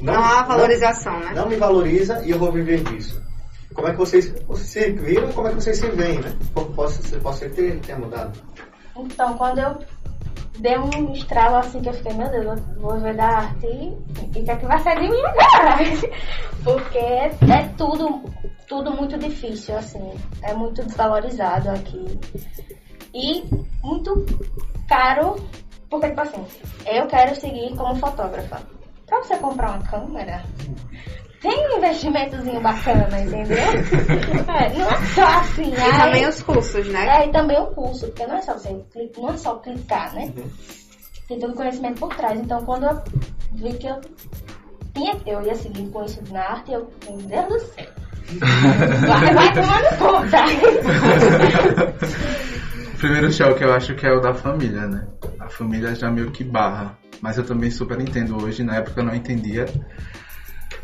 Não, 0.00 0.14
há 0.14 0.44
valorização, 0.44 1.18
né? 1.18 1.32
Não 1.34 1.48
me 1.48 1.56
valoriza 1.56 2.22
e 2.24 2.30
eu 2.30 2.38
vou 2.38 2.52
viver 2.52 2.80
disso. 2.84 3.20
Como 3.74 3.88
é 3.88 3.90
que 3.90 3.98
vocês 3.98 4.32
se 4.54 4.90
viram 4.92 5.32
como 5.32 5.48
é 5.48 5.50
que 5.50 5.56
vocês 5.56 5.78
se 5.78 5.90
veem, 5.90 6.20
né? 6.20 6.32
Posso, 6.76 7.02
pode 7.18 7.38
ser 7.38 7.50
que 7.50 7.72
tenha 7.84 7.98
mudado. 7.98 8.40
Então, 8.96 9.36
quando 9.36 9.58
eu 9.58 9.78
dei 10.58 10.78
um 10.78 11.12
estralo 11.12 11.56
assim 11.56 11.80
que 11.80 11.88
eu 11.88 11.94
fiquei, 11.94 12.14
meu 12.14 12.30
Deus, 12.30 12.46
eu 12.46 12.80
vou 12.80 12.98
ver 13.00 13.14
da 13.14 13.26
arte 13.26 13.66
e 13.66 13.88
o 14.38 14.44
que 14.44 14.50
é 14.50 14.56
que 14.56 14.66
vai 14.66 14.78
ser 14.80 15.00
de 15.00 15.08
mim 15.08 15.20
agora? 15.20 15.76
Porque 16.62 16.98
é, 16.98 17.68
tudo, 17.76 18.22
tudo 18.68 18.92
muito 18.92 19.18
difícil, 19.18 19.76
assim. 19.76 20.14
É 20.42 20.54
muito 20.54 20.82
desvalorizado 20.82 21.70
aqui. 21.70 22.18
E 23.12 23.44
muito 23.82 24.24
caro, 24.88 25.36
porque, 25.88 26.08
tipo 26.08 26.20
assim, 26.20 26.44
eu 26.86 27.06
quero 27.06 27.36
seguir 27.36 27.76
como 27.76 27.94
fotógrafa. 27.96 28.60
Pra 29.06 29.22
você 29.22 29.36
comprar 29.36 29.72
uma 29.72 29.82
câmera, 29.82 30.42
tem 31.44 31.68
um 31.68 31.76
investimetozinho 31.76 32.60
bacana, 32.62 33.20
entendeu? 33.20 33.58
É, 34.48 34.72
não 34.72 34.88
é 34.88 34.96
só 35.14 35.26
assim. 35.26 35.70
E 35.70 35.76
aí, 35.76 35.92
também 35.92 36.26
os 36.28 36.42
cursos, 36.42 36.88
né? 36.88 37.06
É, 37.06 37.26
e 37.26 37.32
também 37.32 37.60
o 37.60 37.66
curso, 37.66 38.06
porque 38.06 38.26
não 38.26 38.36
é 38.36 38.42
só 38.42 38.54
você 38.54 38.82
clicar, 38.90 39.22
não 39.22 39.30
é 39.30 39.36
só 39.36 39.56
clicar, 39.56 40.14
né? 40.14 40.32
Uhum. 40.36 40.50
Tem 41.28 41.38
todo 41.38 41.52
o 41.52 41.56
conhecimento 41.56 42.00
por 42.00 42.14
trás. 42.14 42.40
Então 42.40 42.64
quando 42.64 42.84
eu 42.84 42.98
vi 43.52 43.74
que 43.74 43.86
eu 43.86 44.00
tinha, 44.94 45.14
eu 45.26 45.42
ia 45.42 45.54
seguir 45.54 45.86
com 45.90 46.02
isso 46.04 46.22
na 46.30 46.40
arte, 46.40 46.72
eu, 46.72 46.90
meu 47.06 47.18
Deus 47.18 47.48
do 47.48 47.60
céu. 47.60 47.92
Vai, 49.06 49.34
vai 49.34 49.52
tomando 49.52 49.98
conta. 49.98 50.38
o 52.94 52.98
primeiro 52.98 53.30
choque 53.32 53.64
eu 53.64 53.74
acho 53.74 53.94
que 53.94 54.06
é 54.06 54.12
o 54.12 54.20
da 54.20 54.32
família, 54.32 54.86
né? 54.86 55.06
A 55.40 55.48
família 55.48 55.94
já 55.94 56.10
meio 56.10 56.30
que 56.30 56.42
barra. 56.42 56.96
Mas 57.20 57.36
eu 57.38 57.44
também 57.44 57.70
super 57.70 58.00
entendo 58.00 58.42
hoje, 58.42 58.62
na 58.62 58.76
época 58.76 59.00
eu 59.00 59.04
não 59.04 59.14
entendia. 59.14 59.66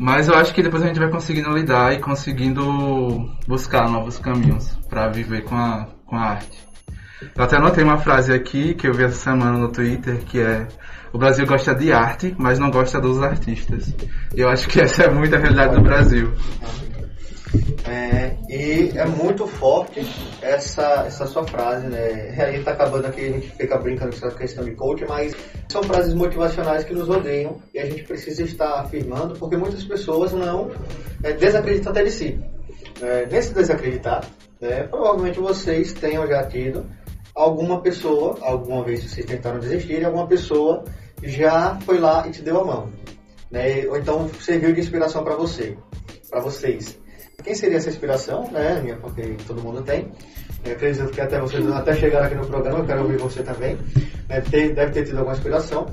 Mas 0.00 0.28
eu 0.28 0.34
acho 0.34 0.54
que 0.54 0.62
depois 0.62 0.82
a 0.82 0.86
gente 0.86 0.98
vai 0.98 1.10
conseguindo 1.10 1.50
lidar 1.50 1.92
e 1.92 1.98
conseguindo 1.98 3.30
buscar 3.46 3.86
novos 3.86 4.18
caminhos 4.18 4.74
para 4.88 5.08
viver 5.08 5.44
com 5.44 5.54
a, 5.54 5.88
com 6.06 6.16
a 6.16 6.22
arte. 6.22 6.58
Eu 7.36 7.44
até 7.44 7.58
anotei 7.58 7.84
uma 7.84 7.98
frase 7.98 8.32
aqui 8.32 8.72
que 8.72 8.88
eu 8.88 8.94
vi 8.94 9.04
essa 9.04 9.16
semana 9.16 9.58
no 9.58 9.70
Twitter, 9.70 10.24
que 10.24 10.40
é 10.40 10.66
o 11.12 11.18
Brasil 11.18 11.44
gosta 11.44 11.74
de 11.74 11.92
arte, 11.92 12.34
mas 12.38 12.58
não 12.58 12.70
gosta 12.70 12.98
dos 12.98 13.22
artistas. 13.22 13.94
E 14.34 14.40
eu 14.40 14.48
acho 14.48 14.66
que 14.68 14.80
essa 14.80 15.02
é 15.02 15.10
muito 15.10 15.36
a 15.36 15.38
realidade 15.38 15.76
do 15.76 15.82
Brasil. 15.82 16.32
É, 17.86 18.36
e 18.48 18.96
é 18.96 19.04
muito 19.06 19.46
forte 19.46 20.00
essa, 20.40 21.04
essa 21.06 21.26
sua 21.26 21.44
frase, 21.44 21.88
né? 21.88 22.34
A 22.38 22.52
gente 22.52 22.64
tá 22.64 22.72
acabando 22.72 23.06
aqui, 23.06 23.22
a 23.22 23.32
gente 23.32 23.50
fica 23.50 23.78
brincando 23.78 24.10
com 24.10 24.26
essa 24.26 24.36
questão 24.36 24.64
de 24.64 24.72
coach, 24.72 25.04
mas 25.08 25.34
são 25.68 25.82
frases 25.82 26.14
motivacionais 26.14 26.84
que 26.84 26.94
nos 26.94 27.08
rodeiam 27.08 27.60
e 27.74 27.78
a 27.78 27.86
gente 27.86 28.04
precisa 28.04 28.42
estar 28.42 28.80
afirmando 28.80 29.38
porque 29.38 29.56
muitas 29.56 29.82
pessoas 29.84 30.32
não 30.32 30.70
é, 31.22 31.32
desacreditam 31.32 31.90
até 31.90 32.04
de 32.04 32.10
si. 32.10 32.38
É, 33.02 33.26
nesse 33.26 33.52
desacreditar, 33.54 34.24
né, 34.60 34.84
provavelmente 34.84 35.40
vocês 35.40 35.92
tenham 35.92 36.26
já 36.26 36.46
tido 36.46 36.86
alguma 37.34 37.80
pessoa, 37.80 38.38
alguma 38.42 38.84
vez 38.84 39.02
vocês 39.02 39.24
tentaram 39.24 39.58
desistir, 39.58 40.00
e 40.00 40.04
alguma 40.04 40.26
pessoa 40.26 40.84
já 41.22 41.78
foi 41.80 41.98
lá 41.98 42.26
e 42.28 42.30
te 42.30 42.42
deu 42.42 42.60
a 42.60 42.64
mão. 42.64 42.90
Né? 43.50 43.86
Ou 43.88 43.96
então 43.96 44.28
serviu 44.40 44.72
de 44.72 44.80
inspiração 44.80 45.24
para 45.24 45.34
você, 45.34 45.76
para 46.28 46.40
vocês. 46.40 47.00
Quem 47.42 47.54
seria 47.54 47.78
essa 47.78 47.88
inspiração, 47.88 48.50
né? 48.50 48.96
Porque 49.00 49.36
todo 49.46 49.62
mundo 49.62 49.82
tem. 49.82 50.10
Eu 50.64 50.72
acredito 50.72 51.10
que 51.10 51.20
até 51.20 51.40
vocês 51.40 51.66
até 51.72 51.94
chegaram 51.94 52.26
aqui 52.26 52.34
no 52.34 52.46
programa, 52.46 52.80
eu 52.80 52.84
quero 52.84 53.02
ouvir 53.02 53.16
você 53.16 53.42
também. 53.42 53.78
Deve 54.28 54.50
ter, 54.50 54.74
deve 54.74 54.92
ter 54.92 55.04
tido 55.04 55.18
alguma 55.18 55.34
inspiração. 55.34 55.86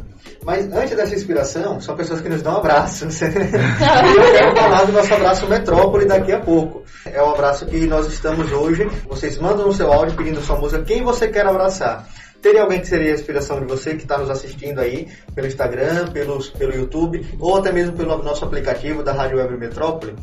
Mas 0.43 0.71
antes 0.71 0.95
dessa 0.95 1.15
inspiração, 1.15 1.79
são 1.79 1.95
pessoas 1.95 2.21
que 2.21 2.29
nos 2.29 2.41
dão 2.41 2.57
abraços. 2.57 3.19
e 3.21 3.25
eu 3.25 4.31
quero 4.31 4.55
falar 4.55 4.83
do 4.83 4.91
nosso 4.91 5.13
abraço 5.13 5.47
Metrópole 5.47 6.05
daqui 6.05 6.33
a 6.33 6.39
pouco. 6.39 6.83
É 7.05 7.21
o 7.21 7.33
abraço 7.33 7.65
que 7.65 7.87
nós 7.87 8.07
estamos 8.07 8.51
hoje. 8.51 8.85
Vocês 9.07 9.37
mandam 9.37 9.67
no 9.67 9.73
seu 9.73 9.91
áudio 9.91 10.17
pedindo 10.17 10.41
sua 10.41 10.57
música 10.57 10.83
quem 10.83 11.03
você 11.03 11.29
quer 11.29 11.45
abraçar. 11.45 12.05
Teria 12.41 12.61
alguém 12.61 12.79
que 12.79 12.87
seria 12.87 13.11
a 13.11 13.15
inspiração 13.15 13.59
de 13.59 13.65
você 13.65 13.95
que 13.95 14.03
está 14.03 14.17
nos 14.17 14.29
assistindo 14.29 14.79
aí 14.79 15.07
pelo 15.33 15.47
Instagram, 15.47 16.07
pelos, 16.11 16.49
pelo 16.49 16.73
YouTube 16.73 17.25
ou 17.39 17.57
até 17.57 17.71
mesmo 17.71 17.97
pelo 17.97 18.21
nosso 18.21 18.45
aplicativo 18.45 19.01
da 19.01 19.11
Rádio 19.11 19.37
Web 19.37 19.57
Metrópole? 19.57 20.15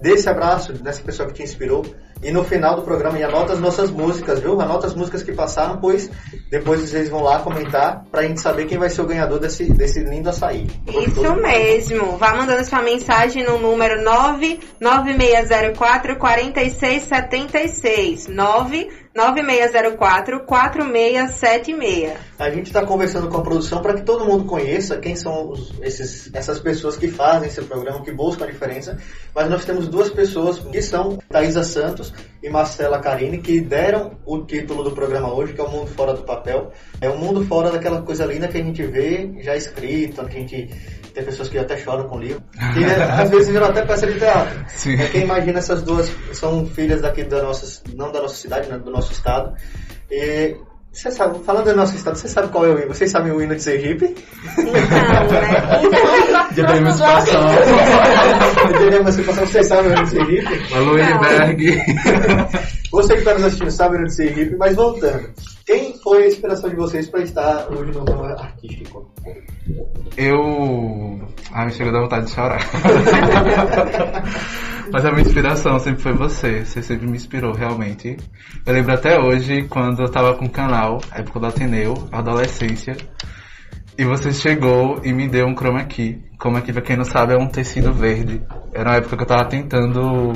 Dê 0.00 0.12
esse 0.12 0.28
abraço 0.28 0.72
dessa 0.74 1.02
pessoa 1.02 1.28
que 1.28 1.34
te 1.34 1.42
inspirou 1.42 1.84
e 2.22 2.30
no 2.32 2.44
final 2.44 2.76
do 2.76 2.82
programa 2.82 3.18
anota 3.18 3.52
as 3.52 3.60
nossas 3.60 3.90
músicas, 3.90 4.40
viu? 4.40 4.58
Anota 4.60 4.86
as 4.86 4.94
músicas 4.94 5.22
que 5.22 5.32
passaram, 5.32 5.78
pois 5.78 6.10
depois 6.50 6.80
vocês 6.80 7.08
vão 7.08 7.22
lá 7.22 7.38
comentar 7.40 8.04
pra 8.10 8.22
gente 8.22 8.38
saber 8.40 8.66
quem 8.66 8.76
vai 8.76 8.90
ser 8.90 9.00
o 9.02 9.06
ganhador 9.06 9.38
desse, 9.38 9.72
desse 9.72 10.00
lindo 10.00 10.28
açaí. 10.28 10.66
Isso 10.86 11.36
mesmo. 11.36 12.16
Vá 12.16 12.34
mandando 12.34 12.64
sua 12.64 12.82
mensagem 12.82 13.44
no 13.44 13.58
número 13.58 14.02
99604 14.02 16.16
4676. 16.16 18.26
9 18.28 19.07
9604-4676. 19.18 22.12
A 22.38 22.50
gente 22.50 22.66
está 22.66 22.86
conversando 22.86 23.26
com 23.28 23.38
a 23.38 23.42
produção 23.42 23.82
para 23.82 23.94
que 23.94 24.02
todo 24.02 24.24
mundo 24.24 24.44
conheça 24.44 24.98
quem 24.98 25.16
são 25.16 25.50
os, 25.50 25.74
esses, 25.82 26.32
essas 26.32 26.60
pessoas 26.60 26.96
que 26.96 27.08
fazem 27.08 27.48
esse 27.48 27.60
programa, 27.62 28.04
que 28.04 28.12
buscam 28.12 28.44
a 28.44 28.46
diferença. 28.46 28.96
Mas 29.34 29.50
nós 29.50 29.64
temos 29.64 29.88
duas 29.88 30.10
pessoas 30.10 30.60
que 30.60 30.80
são 30.80 31.18
Thaisa 31.28 31.64
Santos 31.64 32.14
e 32.40 32.48
Marcela 32.48 33.00
Carini, 33.00 33.38
que 33.38 33.60
deram 33.60 34.16
o 34.24 34.44
título 34.44 34.84
do 34.84 34.92
programa 34.92 35.34
hoje, 35.34 35.52
que 35.52 35.60
é 35.60 35.64
o 35.64 35.70
Mundo 35.70 35.88
Fora 35.88 36.14
do 36.14 36.22
Papel. 36.22 36.70
É 37.00 37.10
um 37.10 37.18
mundo 37.18 37.44
fora 37.44 37.72
daquela 37.72 38.02
coisa 38.02 38.24
linda 38.24 38.46
que 38.46 38.58
a 38.58 38.62
gente 38.62 38.84
vê 38.84 39.28
já 39.40 39.56
escrito, 39.56 40.24
que 40.26 40.36
a 40.36 40.40
gente 40.40 40.70
tem 41.18 41.24
pessoas 41.24 41.48
que 41.48 41.58
até 41.58 41.76
choram 41.76 42.08
com 42.08 42.16
o 42.16 42.20
livro. 42.20 42.40
Que 42.72 42.80
né, 42.86 42.94
às 42.94 43.28
vezes 43.28 43.48
viram 43.48 43.66
até 43.66 43.84
peça 43.84 44.06
de 44.06 44.18
teatro. 44.18 44.64
Sim. 44.68 44.94
É, 44.94 45.08
quem 45.08 45.22
imagina 45.22 45.58
essas 45.58 45.82
duas 45.82 46.08
são 46.32 46.64
filhas 46.66 47.02
daqui 47.02 47.24
da 47.24 47.42
nossa, 47.42 47.82
não 47.94 48.12
da 48.12 48.22
nossa 48.22 48.36
cidade, 48.36 48.68
né, 48.68 48.78
do 48.78 48.90
nosso 48.90 49.12
estado. 49.12 49.52
E 50.10 50.56
você 50.92 51.10
sabe, 51.10 51.40
falando 51.44 51.64
do 51.64 51.76
nosso 51.76 51.96
estado, 51.96 52.16
você 52.16 52.28
sabe 52.28 52.48
qual 52.48 52.64
é 52.64 52.68
o 52.68 52.78
hino? 52.78 52.94
Vocês 52.94 53.10
sabem 53.10 53.32
o 53.32 53.42
hino 53.42 53.54
de 53.56 53.62
Sergipe? 53.62 54.14
Não, 54.56 54.72
né? 54.72 54.80
De 56.52 56.60
emancipação. 56.60 57.40
De 58.78 58.96
emancipação, 58.96 59.46
vocês 59.46 59.66
sabem 59.66 59.90
o 59.90 59.94
hino 59.94 60.04
de 60.04 60.10
Sergipe? 60.10 60.74
Alô, 60.74 60.94
Berg. 60.94 61.82
Você 62.90 63.14
que 63.14 63.18
está 63.18 63.34
nos 63.34 63.44
assistindo 63.44 63.70
sabe 63.70 63.96
o 63.96 63.98
hino 63.98 64.06
de 64.06 64.14
Sergipe, 64.14 64.56
mas 64.56 64.74
voltando. 64.74 65.30
Quem 65.66 65.98
foi 65.98 66.24
a 66.24 66.26
inspiração 66.28 66.70
de 66.70 66.76
vocês 66.76 67.08
para 67.08 67.22
estar 67.22 67.70
hoje 67.70 67.92
no 67.92 68.04
programa 68.04 68.32
artístico? 68.32 69.12
Eu. 70.16 71.20
Ah, 71.52 71.66
me 71.66 71.72
chegou 71.72 71.92
da 71.92 72.00
vontade 72.00 72.26
de 72.26 72.32
chorar. 72.32 72.60
Mas 74.90 75.04
a 75.04 75.10
minha 75.10 75.20
inspiração 75.20 75.78
sempre 75.78 76.02
foi 76.02 76.14
você. 76.14 76.64
Você 76.64 76.82
sempre 76.82 77.06
me 77.06 77.16
inspirou, 77.16 77.52
realmente. 77.52 78.16
Eu 78.64 78.72
lembro 78.72 78.94
até 78.94 79.18
hoje, 79.18 79.64
quando 79.68 80.02
eu 80.02 80.10
tava 80.10 80.34
com 80.34 80.46
o 80.46 80.50
canal, 80.50 81.00
época 81.12 81.40
do 81.40 81.46
Ateneu, 81.46 82.08
adolescência. 82.10 82.96
E 83.98 84.04
você 84.04 84.32
chegou 84.32 85.00
e 85.04 85.12
me 85.12 85.28
deu 85.28 85.46
um 85.46 85.54
chroma 85.54 85.84
key. 85.84 86.22
Chroma 86.40 86.62
key, 86.62 86.72
pra 86.72 86.82
quem 86.82 86.96
não 86.96 87.04
sabe, 87.04 87.34
é 87.34 87.36
um 87.36 87.48
tecido 87.48 87.92
verde. 87.92 88.40
Era 88.72 88.90
uma 88.90 88.96
época 88.96 89.16
que 89.16 89.22
eu 89.22 89.26
tava 89.26 89.44
tentando 89.46 90.32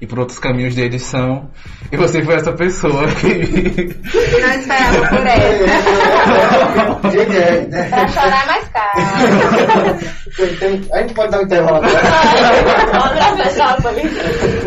ir 0.00 0.06
por 0.06 0.20
outros 0.20 0.38
caminhos 0.38 0.74
de 0.74 0.82
edição. 0.82 1.50
E 1.90 1.96
você 1.96 2.22
foi 2.22 2.34
essa 2.36 2.52
pessoa 2.52 3.06
que. 3.08 3.28
Não 4.40 4.52
esperava 4.52 5.08
por 5.08 5.26
ela. 5.26 5.68
Pra 7.88 8.08
chorar 8.08 8.46
mais 8.46 8.68
caro. 8.68 8.98
A 10.92 11.00
gente 11.00 11.14
pode 11.14 11.30
dar 11.30 11.40
um 11.40 11.42
intervalo 11.42 11.82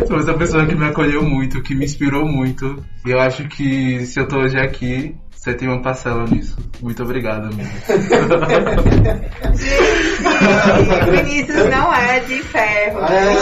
Foi 0.07 0.19
essa 0.19 0.33
pessoa 0.33 0.65
que 0.65 0.75
me 0.75 0.85
acolheu 0.85 1.23
muito, 1.23 1.61
que 1.61 1.73
me 1.75 1.85
inspirou 1.85 2.25
muito. 2.25 2.83
E 3.05 3.11
eu 3.11 3.19
acho 3.19 3.47
que 3.47 4.05
se 4.05 4.19
eu 4.19 4.27
tô 4.27 4.39
hoje 4.39 4.57
aqui, 4.59 5.15
você 5.41 5.53
tem 5.55 5.67
uma 5.67 5.81
parcela 5.81 6.23
nisso. 6.25 6.55
Muito 6.81 7.01
obrigado, 7.01 7.45
amigo. 7.45 7.63
Vinícius 11.09 11.65
não 11.65 11.91
é 11.91 12.19
de 12.19 12.43
ferro. 12.43 12.99
É, 12.99 13.33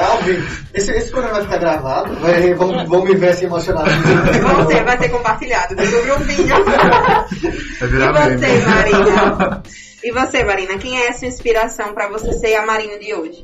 Alvin, 0.00 0.42
esse, 0.72 0.90
esse 0.90 1.10
programa 1.10 1.34
vai 1.34 1.44
ficar 1.44 1.58
gravado, 1.58 2.18
vai, 2.18 2.54
vão, 2.54 2.86
vão 2.86 3.04
me 3.04 3.14
ver 3.14 3.28
assim 3.28 3.44
emocionado. 3.44 3.90
Vão 3.90 4.66
ser, 4.70 4.84
vai 4.84 4.96
ser 4.96 5.10
compartilhado 5.10 5.76
do 5.76 5.82
grupinho. 5.82 6.48
Vai 7.78 7.88
virar 7.90 8.10
e 8.10 8.38
você, 8.38 8.60
Marina? 8.66 9.62
E 10.02 10.10
você, 10.12 10.44
Marina, 10.44 10.78
quem 10.78 10.98
é 10.98 11.08
essa 11.08 11.26
inspiração 11.26 11.92
para 11.92 12.08
você 12.08 12.32
ser 12.32 12.54
a 12.54 12.64
Marina 12.64 12.98
de 12.98 13.12
hoje? 13.12 13.42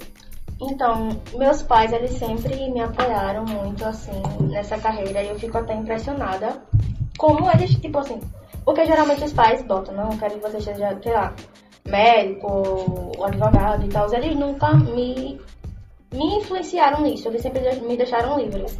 Então, 0.63 1.09
meus 1.35 1.63
pais, 1.63 1.93
eles 1.93 2.11
sempre 2.13 2.71
me 2.71 2.81
apoiaram 2.81 3.45
muito, 3.45 3.85
assim, 3.85 4.21
nessa 4.51 4.79
carreira. 4.79 5.23
E 5.23 5.29
eu 5.29 5.39
fico 5.39 5.57
até 5.59 5.75
impressionada 5.75 6.63
como 7.17 7.51
eles, 7.51 7.75
tipo 7.77 7.99
assim... 7.99 8.21
Porque 8.65 8.85
geralmente 8.85 9.25
os 9.25 9.33
pais 9.33 9.63
botam, 9.63 9.95
não, 9.95 10.19
quero 10.19 10.35
que 10.35 10.41
você 10.41 10.61
seja, 10.61 10.97
sei 11.03 11.13
lá, 11.13 11.35
médico, 11.87 13.11
advogado 13.25 13.87
e 13.87 13.89
tal. 13.89 14.13
Eles 14.13 14.37
nunca 14.37 14.75
me 14.75 15.41
me 16.13 16.39
influenciaram 16.39 17.03
nisso, 17.03 17.29
eles 17.29 17.41
sempre 17.41 17.63
me 17.81 17.97
deixaram 17.97 18.39
livres. 18.39 18.77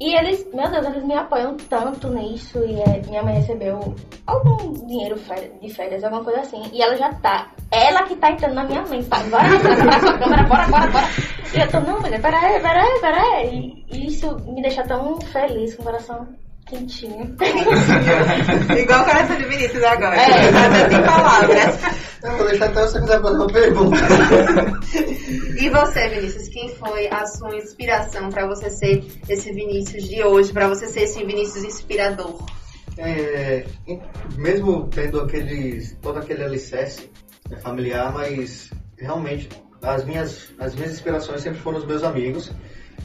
E 0.00 0.14
eles, 0.14 0.46
meu 0.54 0.70
Deus, 0.70 0.86
eles 0.86 1.02
me 1.04 1.14
apoiam 1.14 1.56
tanto 1.56 2.08
nisso. 2.08 2.58
E 2.64 2.80
é, 2.80 3.02
minha 3.08 3.22
mãe 3.22 3.34
recebeu 3.34 3.94
algum 4.26 4.72
dinheiro 4.86 5.16
de 5.60 5.74
férias, 5.74 6.04
alguma 6.04 6.22
coisa 6.22 6.40
assim. 6.40 6.62
E 6.72 6.80
ela 6.80 6.96
já 6.96 7.12
tá. 7.14 7.50
Ela 7.70 8.04
que 8.04 8.14
tá 8.14 8.30
entrando 8.30 8.54
na 8.54 8.64
minha 8.64 8.82
mente. 8.82 9.08
Tá, 9.08 9.18
bora 9.24 9.44
pra 9.58 10.00
sua 10.00 10.18
câmera, 10.18 10.42
bora, 10.44 10.68
bora, 10.68 10.90
bora. 10.90 11.06
E 11.52 11.60
eu 11.60 11.70
tô, 11.70 11.80
não, 11.80 12.00
mulher, 12.00 12.22
peraí, 12.22 12.60
peraí, 12.60 13.00
peraí. 13.00 13.84
E 13.90 14.06
isso 14.06 14.36
me 14.46 14.62
deixa 14.62 14.84
tão 14.84 15.20
feliz, 15.20 15.74
com 15.74 15.82
o 15.82 15.86
coração 15.86 16.28
quentinho. 16.68 17.36
Igual 18.78 19.02
o 19.02 19.04
coração 19.04 19.36
de 19.36 19.44
Vinícius 19.44 19.82
agora. 19.82 20.16
É, 20.16 20.52
tá 20.52 20.90
sem 20.90 21.02
palavras. 21.02 21.98
Eu 22.22 22.36
vou 22.36 22.48
deixar 22.48 22.66
até 22.66 22.80
você 22.82 23.00
quiser 23.00 23.22
fazer 23.22 23.36
uma 23.36 23.46
pergunta. 23.46 23.96
e 25.58 25.68
você, 25.70 26.08
Vinícius, 26.08 26.48
quem 26.48 26.74
foi 26.74 27.08
a 27.08 27.26
sua 27.26 27.56
inspiração 27.56 28.28
para 28.28 28.46
você 28.46 28.70
ser 28.70 29.04
esse 29.28 29.52
Vinícius 29.52 30.04
de 30.04 30.22
hoje, 30.22 30.52
para 30.52 30.68
você 30.68 30.86
ser 30.86 31.02
esse 31.02 31.24
Vinícius 31.24 31.64
inspirador? 31.64 32.44
É, 32.96 33.64
mesmo 34.36 34.88
tendo 34.88 35.20
aqueles, 35.20 35.96
todo 36.02 36.18
aquele 36.18 36.42
alicerce 36.42 37.08
né, 37.48 37.56
familiar, 37.58 38.12
mas 38.12 38.70
realmente 38.96 39.48
as 39.80 40.04
minhas, 40.04 40.52
as 40.58 40.74
minhas 40.74 40.92
inspirações 40.92 41.42
sempre 41.42 41.60
foram 41.60 41.78
os 41.78 41.86
meus 41.86 42.02
amigos, 42.02 42.50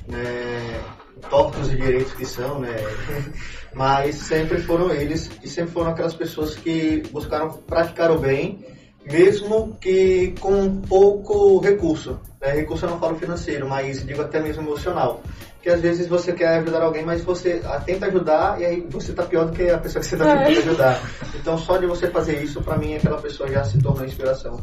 né, 0.08 0.82
tortos 1.30 1.72
e 1.72 1.76
direitos 1.76 2.14
que 2.14 2.26
são, 2.26 2.60
né, 2.60 2.76
mas 3.74 4.16
sempre 4.16 4.62
foram 4.62 4.92
eles 4.92 5.30
e 5.44 5.48
sempre 5.48 5.72
foram 5.72 5.92
aquelas 5.92 6.14
pessoas 6.14 6.56
que 6.56 7.04
buscaram 7.12 7.50
praticar 7.50 8.12
o 8.12 8.20
bem 8.20 8.66
mesmo 9.06 9.78
que 9.80 10.34
com 10.40 10.82
pouco 10.82 11.60
recurso. 11.60 12.20
Né? 12.42 12.54
Recurso 12.54 12.86
eu 12.86 12.92
não 12.92 13.00
falo 13.00 13.18
financeiro, 13.18 13.68
mas 13.68 14.06
digo 14.06 14.22
até 14.22 14.40
mesmo 14.40 14.64
emocional. 14.64 15.22
Que 15.62 15.70
às 15.70 15.82
vezes 15.82 16.08
você 16.08 16.34
quer 16.34 16.60
ajudar 16.60 16.84
alguém, 16.84 17.06
mas 17.06 17.22
você 17.22 17.62
tenta 17.86 18.08
ajudar 18.08 18.60
e 18.60 18.66
aí 18.66 18.88
você 18.90 19.12
está 19.12 19.24
pior 19.24 19.46
do 19.46 19.54
que 19.54 19.70
a 19.70 19.78
pessoa 19.78 20.02
que 20.02 20.08
você 20.08 20.16
está 20.16 20.38
tentando 20.38 20.58
é. 20.58 20.58
ajudar. 20.58 21.02
Então 21.36 21.58
só 21.58 21.78
de 21.78 21.86
você 21.86 22.08
fazer 22.08 22.42
isso, 22.44 22.62
para 22.62 22.78
mim, 22.78 22.96
aquela 22.96 23.22
pessoa 23.22 23.50
já 23.50 23.64
se 23.64 23.78
torna 23.82 24.06
inspiração. 24.06 24.60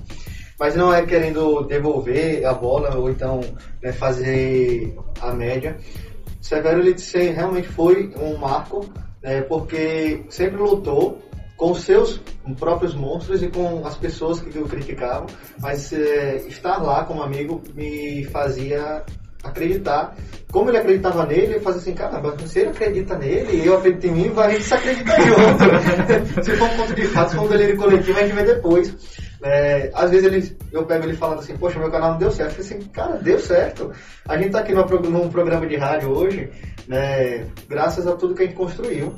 Mas 0.58 0.74
não 0.74 0.92
é 0.92 1.06
querendo 1.06 1.62
devolver 1.62 2.44
a 2.44 2.52
bola 2.52 2.94
ou 2.94 3.08
então 3.08 3.40
né, 3.82 3.92
fazer 3.92 4.94
a 5.22 5.32
média. 5.32 5.78
Severo 6.40 6.80
ele 6.80 6.96
realmente 7.32 7.68
foi 7.68 8.12
um 8.16 8.36
marco, 8.36 8.86
né, 9.22 9.42
porque 9.42 10.24
sempre 10.30 10.58
lutou 10.58 11.20
com 11.56 11.74
seus 11.74 12.18
próprios 12.58 12.94
monstros 12.94 13.42
e 13.42 13.48
com 13.48 13.86
as 13.86 13.94
pessoas 13.94 14.40
que 14.40 14.58
o 14.58 14.66
criticavam, 14.66 15.26
mas 15.58 15.92
é, 15.92 16.36
estar 16.48 16.78
lá 16.78 17.04
como 17.04 17.22
amigo 17.22 17.62
me 17.74 18.24
fazia 18.24 19.04
acreditar. 19.42 20.16
Como 20.50 20.70
ele 20.70 20.78
acreditava 20.78 21.26
nele, 21.26 21.56
eu 21.56 21.60
fazia 21.60 21.80
assim, 21.80 21.94
caramba, 21.94 22.34
se 22.46 22.60
ele 22.60 22.70
acredita 22.70 23.16
nele 23.16 23.66
eu 23.66 23.76
acredito 23.76 24.06
em 24.06 24.12
mim, 24.12 24.28
vai 24.30 24.48
a 24.48 24.50
gente 24.52 24.64
se 24.64 24.74
acreditar 24.74 25.16
junto. 25.20 26.42
se 26.42 26.56
for 26.56 26.68
um 26.68 26.76
ponto 26.76 26.94
de 26.94 27.06
fato, 27.06 27.30
se 27.30 27.36
for 27.36 27.44
um 27.44 27.48
delírio 27.48 27.76
coletivo, 27.76 28.18
a 28.18 28.22
gente 28.22 28.34
vê 28.34 28.42
depois. 28.42 28.96
É, 29.42 29.90
às 29.94 30.10
vezes 30.10 30.26
ele, 30.26 30.56
eu 30.70 30.84
pego 30.84 31.04
ele 31.04 31.16
falando 31.16 31.38
assim, 31.38 31.56
poxa, 31.56 31.78
meu 31.78 31.90
canal 31.90 32.12
não 32.12 32.18
deu 32.18 32.30
certo. 32.30 32.58
Eu 32.58 32.64
falei 32.64 32.78
assim, 32.78 32.88
cara, 32.90 33.16
deu 33.16 33.38
certo. 33.38 33.90
A 34.28 34.36
gente 34.36 34.50
tá 34.50 34.60
aqui 34.60 34.72
num, 34.72 34.84
num 35.10 35.30
programa 35.30 35.66
de 35.66 35.76
rádio 35.76 36.10
hoje, 36.10 36.50
né, 36.86 37.46
graças 37.68 38.06
a 38.06 38.14
tudo 38.16 38.34
que 38.34 38.42
a 38.42 38.46
gente 38.46 38.56
construiu. 38.56 39.14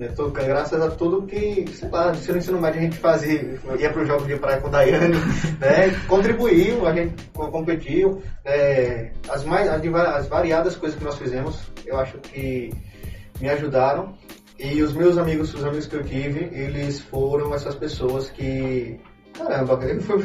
Né? 0.00 0.08
Tô, 0.08 0.30
graças 0.30 0.80
a 0.80 0.90
tudo 0.90 1.26
que, 1.26 1.66
sei 1.74 1.90
lá, 1.90 2.10
no 2.10 2.36
ensino 2.38 2.58
médio 2.58 2.80
a 2.80 2.84
gente 2.84 2.96
fazia, 2.96 3.60
ia 3.78 3.92
para 3.92 4.02
os 4.02 4.08
jogos 4.08 4.26
de 4.26 4.36
praia 4.36 4.58
com 4.58 4.68
o 4.68 4.70
Daiane, 4.70 5.14
né? 5.60 5.90
contribuiu, 6.08 6.86
a 6.86 6.94
gente 6.94 7.22
competiu. 7.34 8.22
É, 8.44 9.12
as, 9.28 9.44
mais, 9.44 9.68
as 9.68 10.26
variadas 10.26 10.74
coisas 10.74 10.98
que 10.98 11.04
nós 11.04 11.18
fizemos, 11.18 11.60
eu 11.84 11.98
acho 11.98 12.16
que 12.18 12.70
me 13.40 13.48
ajudaram. 13.50 14.14
E 14.58 14.82
os 14.82 14.92
meus 14.92 15.16
amigos, 15.16 15.54
os 15.54 15.64
amigos 15.64 15.86
que 15.86 15.96
eu 15.96 16.04
tive, 16.04 16.50
eles 16.52 17.00
foram 17.00 17.54
essas 17.54 17.74
pessoas 17.74 18.30
que 18.30 19.00
Caramba, 19.40 19.78
ele 19.82 20.00
foi 20.00 20.18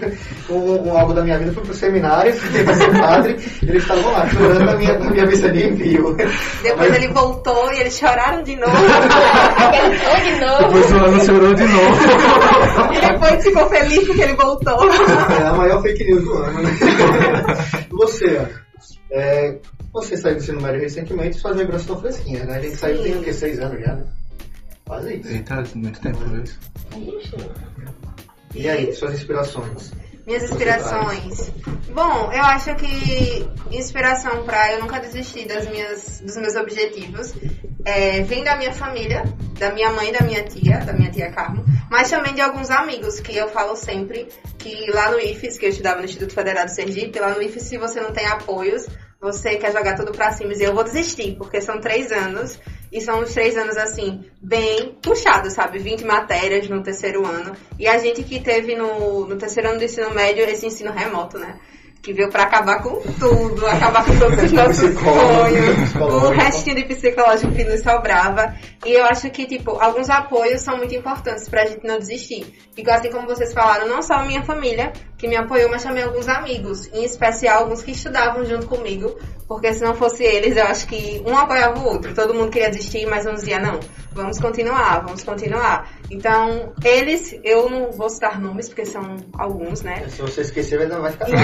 um, 0.50 0.90
um 0.90 0.98
algo 0.98 1.14
da 1.14 1.24
minha 1.24 1.40
vida, 1.40 1.54
foi 1.54 1.64
pro 1.64 1.74
seminário, 1.74 2.34
fiquei 2.36 2.64
pra 2.64 2.76
ser 2.76 3.00
padre, 3.00 3.32
eles 3.64 3.82
estavam 3.82 4.12
lá 4.12 4.28
chorando 4.28 4.70
a 4.70 4.76
minha, 4.76 4.96
a 4.98 5.10
minha 5.10 5.26
missa 5.26 5.50
de 5.50 5.68
envio. 5.68 6.16
Depois 6.62 6.90
Mas... 6.90 6.96
ele 6.96 7.14
voltou 7.14 7.72
e 7.72 7.80
eles 7.80 7.98
choraram 7.98 8.44
de 8.44 8.56
novo. 8.58 8.76
ele 10.18 10.34
de 10.34 10.46
novo. 10.46 10.64
Depois 10.64 10.92
o 10.92 10.96
ano 10.98 11.26
chorou 11.26 11.54
de 11.54 11.64
novo. 11.64 12.94
e 12.94 13.00
depois 13.00 13.44
ficou 13.44 13.70
feliz 13.70 14.06
porque 14.06 14.22
ele 14.22 14.36
voltou. 14.36 14.80
É 15.40 15.48
a 15.48 15.54
maior 15.54 15.82
fake 15.82 16.04
news 16.04 16.24
do 16.24 16.34
ano, 16.34 16.62
né? 16.62 16.72
Você, 17.92 18.26
Ana, 18.26 18.66
é, 19.12 19.58
você 19.94 20.18
saiu 20.18 20.36
do 20.36 20.42
ensino 20.42 20.62
médio 20.62 20.82
recentemente, 20.82 21.38
suas 21.38 21.56
lembranças 21.56 21.84
estão 21.84 22.00
fresquinhas, 22.00 22.46
né? 22.46 22.58
A 22.58 22.60
gente 22.60 22.72
Sim. 22.72 22.78
saiu 22.78 23.04
tem 23.04 23.18
o 23.18 23.24
quê? 23.24 23.32
Seis 23.32 23.60
anos 23.60 23.80
já, 23.80 23.96
né? 23.96 24.06
Quase 24.86 25.16
isso. 25.16 25.30
Eita, 25.30 25.64
muito 25.74 26.00
tempo 26.02 26.20
isso. 26.44 26.60
E 28.56 28.70
aí, 28.70 28.94
suas 28.94 29.14
inspirações? 29.14 29.92
Minhas 30.26 30.44
inspirações. 30.44 31.52
Bom, 31.94 32.32
eu 32.32 32.42
acho 32.42 32.74
que 32.76 33.48
inspiração 33.70 34.44
para 34.44 34.74
eu 34.74 34.80
nunca 34.80 35.00
desistir 35.00 35.46
das 35.46 35.68
minhas, 35.70 36.22
dos 36.22 36.36
meus 36.38 36.56
objetivos 36.56 37.34
é, 37.86 38.22
vem 38.24 38.44
da 38.44 38.58
minha 38.58 38.74
família, 38.74 39.24
da 39.60 39.72
minha 39.72 39.92
mãe, 39.92 40.12
da 40.12 40.22
minha 40.22 40.44
tia, 40.44 40.80
da 40.80 40.92
minha 40.92 41.12
tia 41.12 41.32
Carmo, 41.32 41.64
mas 41.90 42.10
também 42.10 42.34
de 42.34 42.42
alguns 42.42 42.72
amigos 42.72 43.20
que 43.20 43.38
eu 43.38 43.48
falo 43.50 43.76
sempre 43.76 44.28
que 44.58 44.90
lá 44.92 45.12
no 45.12 45.20
IFES, 45.20 45.60
que 45.60 45.66
eu 45.66 45.70
estudava 45.70 46.00
no 46.00 46.06
Instituto 46.06 46.34
Federal 46.34 46.66
do 46.66 46.72
Sergipe, 46.72 47.20
lá 47.20 47.30
no 47.30 47.42
IFES, 47.42 47.64
se 47.64 47.78
você 47.78 48.02
não 48.02 48.12
tem 48.12 48.26
apoios, 48.26 48.88
você 49.26 49.56
quer 49.56 49.72
jogar 49.72 49.96
tudo 49.96 50.12
pra 50.12 50.32
cima 50.32 50.52
e 50.52 50.54
dizer, 50.54 50.68
eu 50.68 50.76
vou 50.76 50.84
desistir, 50.84 51.36
porque 51.36 51.60
são 51.60 51.80
três 51.80 52.12
anos 52.12 52.60
e 52.92 53.02
são 53.02 53.22
uns 53.22 53.34
três 53.34 53.58
anos, 53.58 53.76
assim, 53.76 54.24
bem 54.40 54.98
puxados, 55.02 55.54
sabe? 55.54 55.80
20 55.80 56.06
matérias 56.06 56.70
no 56.70 56.84
terceiro 56.84 57.26
ano. 57.26 57.56
E 57.80 57.88
a 57.88 57.98
gente 57.98 58.24
que 58.24 58.40
teve 58.40 58.76
no, 58.76 59.26
no 59.26 59.36
terceiro 59.36 59.70
ano 59.70 59.80
do 59.80 59.84
ensino 59.84 60.12
médio 60.12 60.44
esse 60.44 60.68
ensino 60.68 60.92
remoto, 60.92 61.40
né? 61.40 61.60
Que 62.06 62.14
veio 62.14 62.30
para 62.30 62.44
acabar 62.44 62.84
com 62.84 63.02
tudo, 63.20 63.66
acabar 63.66 64.06
com 64.06 64.16
todos 64.20 64.44
os 64.44 64.52
nossos 64.54 64.94
sonhos, 64.94 65.96
o 65.96 66.30
restinho 66.30 66.76
de 66.76 66.84
psicológico 66.84 67.52
que 67.52 67.64
nos 67.64 67.82
sobrava. 67.82 68.54
E 68.86 68.94
eu 68.94 69.04
acho 69.06 69.28
que, 69.32 69.48
tipo, 69.48 69.72
alguns 69.72 70.08
apoios 70.08 70.62
são 70.62 70.78
muito 70.78 70.94
importantes 70.94 71.50
pra 71.50 71.66
gente 71.66 71.84
não 71.84 71.98
desistir. 71.98 72.46
E 72.78 72.92
assim 72.92 73.10
como 73.10 73.26
vocês 73.26 73.52
falaram, 73.52 73.88
não 73.88 74.04
só 74.04 74.16
a 74.16 74.24
minha 74.24 74.44
família 74.44 74.94
que 75.18 75.28
me 75.28 75.36
apoiou, 75.36 75.72
mas 75.72 75.82
também 75.82 76.04
alguns 76.04 76.28
amigos, 76.28 76.88
em 76.94 77.04
especial 77.04 77.64
alguns 77.64 77.82
que 77.82 77.92
estudavam 77.92 78.46
junto 78.46 78.68
comigo, 78.68 79.18
porque 79.48 79.74
se 79.74 79.84
não 79.84 79.96
fosse 79.96 80.24
eles, 80.24 80.58
eu 80.58 80.66
acho 80.66 80.88
que 80.88 81.24
um 81.26 81.36
apoiava 81.36 81.80
o 81.80 81.86
outro. 81.86 82.14
Todo 82.14 82.34
mundo 82.34 82.52
queria 82.52 82.70
desistir, 82.70 83.08
mas 83.08 83.26
um 83.26 83.34
dizia, 83.34 83.60
não, 83.60 83.80
vamos 84.12 84.40
continuar, 84.40 85.04
vamos 85.04 85.24
continuar. 85.24 85.90
Então, 86.10 86.74
eles, 86.84 87.40
eu 87.44 87.70
não 87.70 87.92
vou 87.92 88.10
citar 88.10 88.40
nomes, 88.40 88.68
porque 88.68 88.86
são 88.86 89.18
alguns, 89.38 89.82
né? 89.82 90.08
Se 90.10 90.22
você 90.22 90.42
esquecer, 90.42 90.88
vai 90.88 91.12
ficar. 91.12 91.30
Então, 91.30 91.38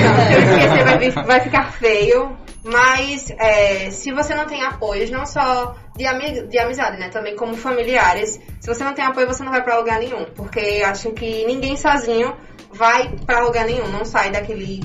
esquecer, 0.52 1.12
vai, 1.14 1.26
vai 1.26 1.40
ficar 1.40 1.72
feio. 1.74 2.38
Mas, 2.64 3.32
é, 3.40 3.90
se 3.90 4.12
você 4.12 4.36
não 4.36 4.46
tem 4.46 4.64
apoios, 4.64 5.10
não 5.10 5.26
só 5.26 5.76
de, 5.96 6.06
ami 6.06 6.44
de 6.48 6.60
amizade, 6.60 7.00
né? 7.00 7.10
Também 7.10 7.36
como 7.36 7.56
familiares, 7.56 8.40
se 8.60 8.68
você 8.68 8.84
não 8.84 8.94
tem 8.94 9.04
apoio, 9.04 9.26
você 9.28 9.44
não 9.44 9.52
vai 9.52 9.64
para 9.64 9.80
lugar 9.80 10.00
nenhum. 10.00 10.26
Porque 10.36 10.84
acho 10.86 11.12
que 11.12 11.44
ninguém 11.46 11.76
sozinho 11.76 12.36
vai 12.72 13.10
para 13.26 13.40
lugar 13.40 13.66
nenhum, 13.66 13.88
não 13.88 14.06
sai 14.06 14.32
daquele, 14.32 14.80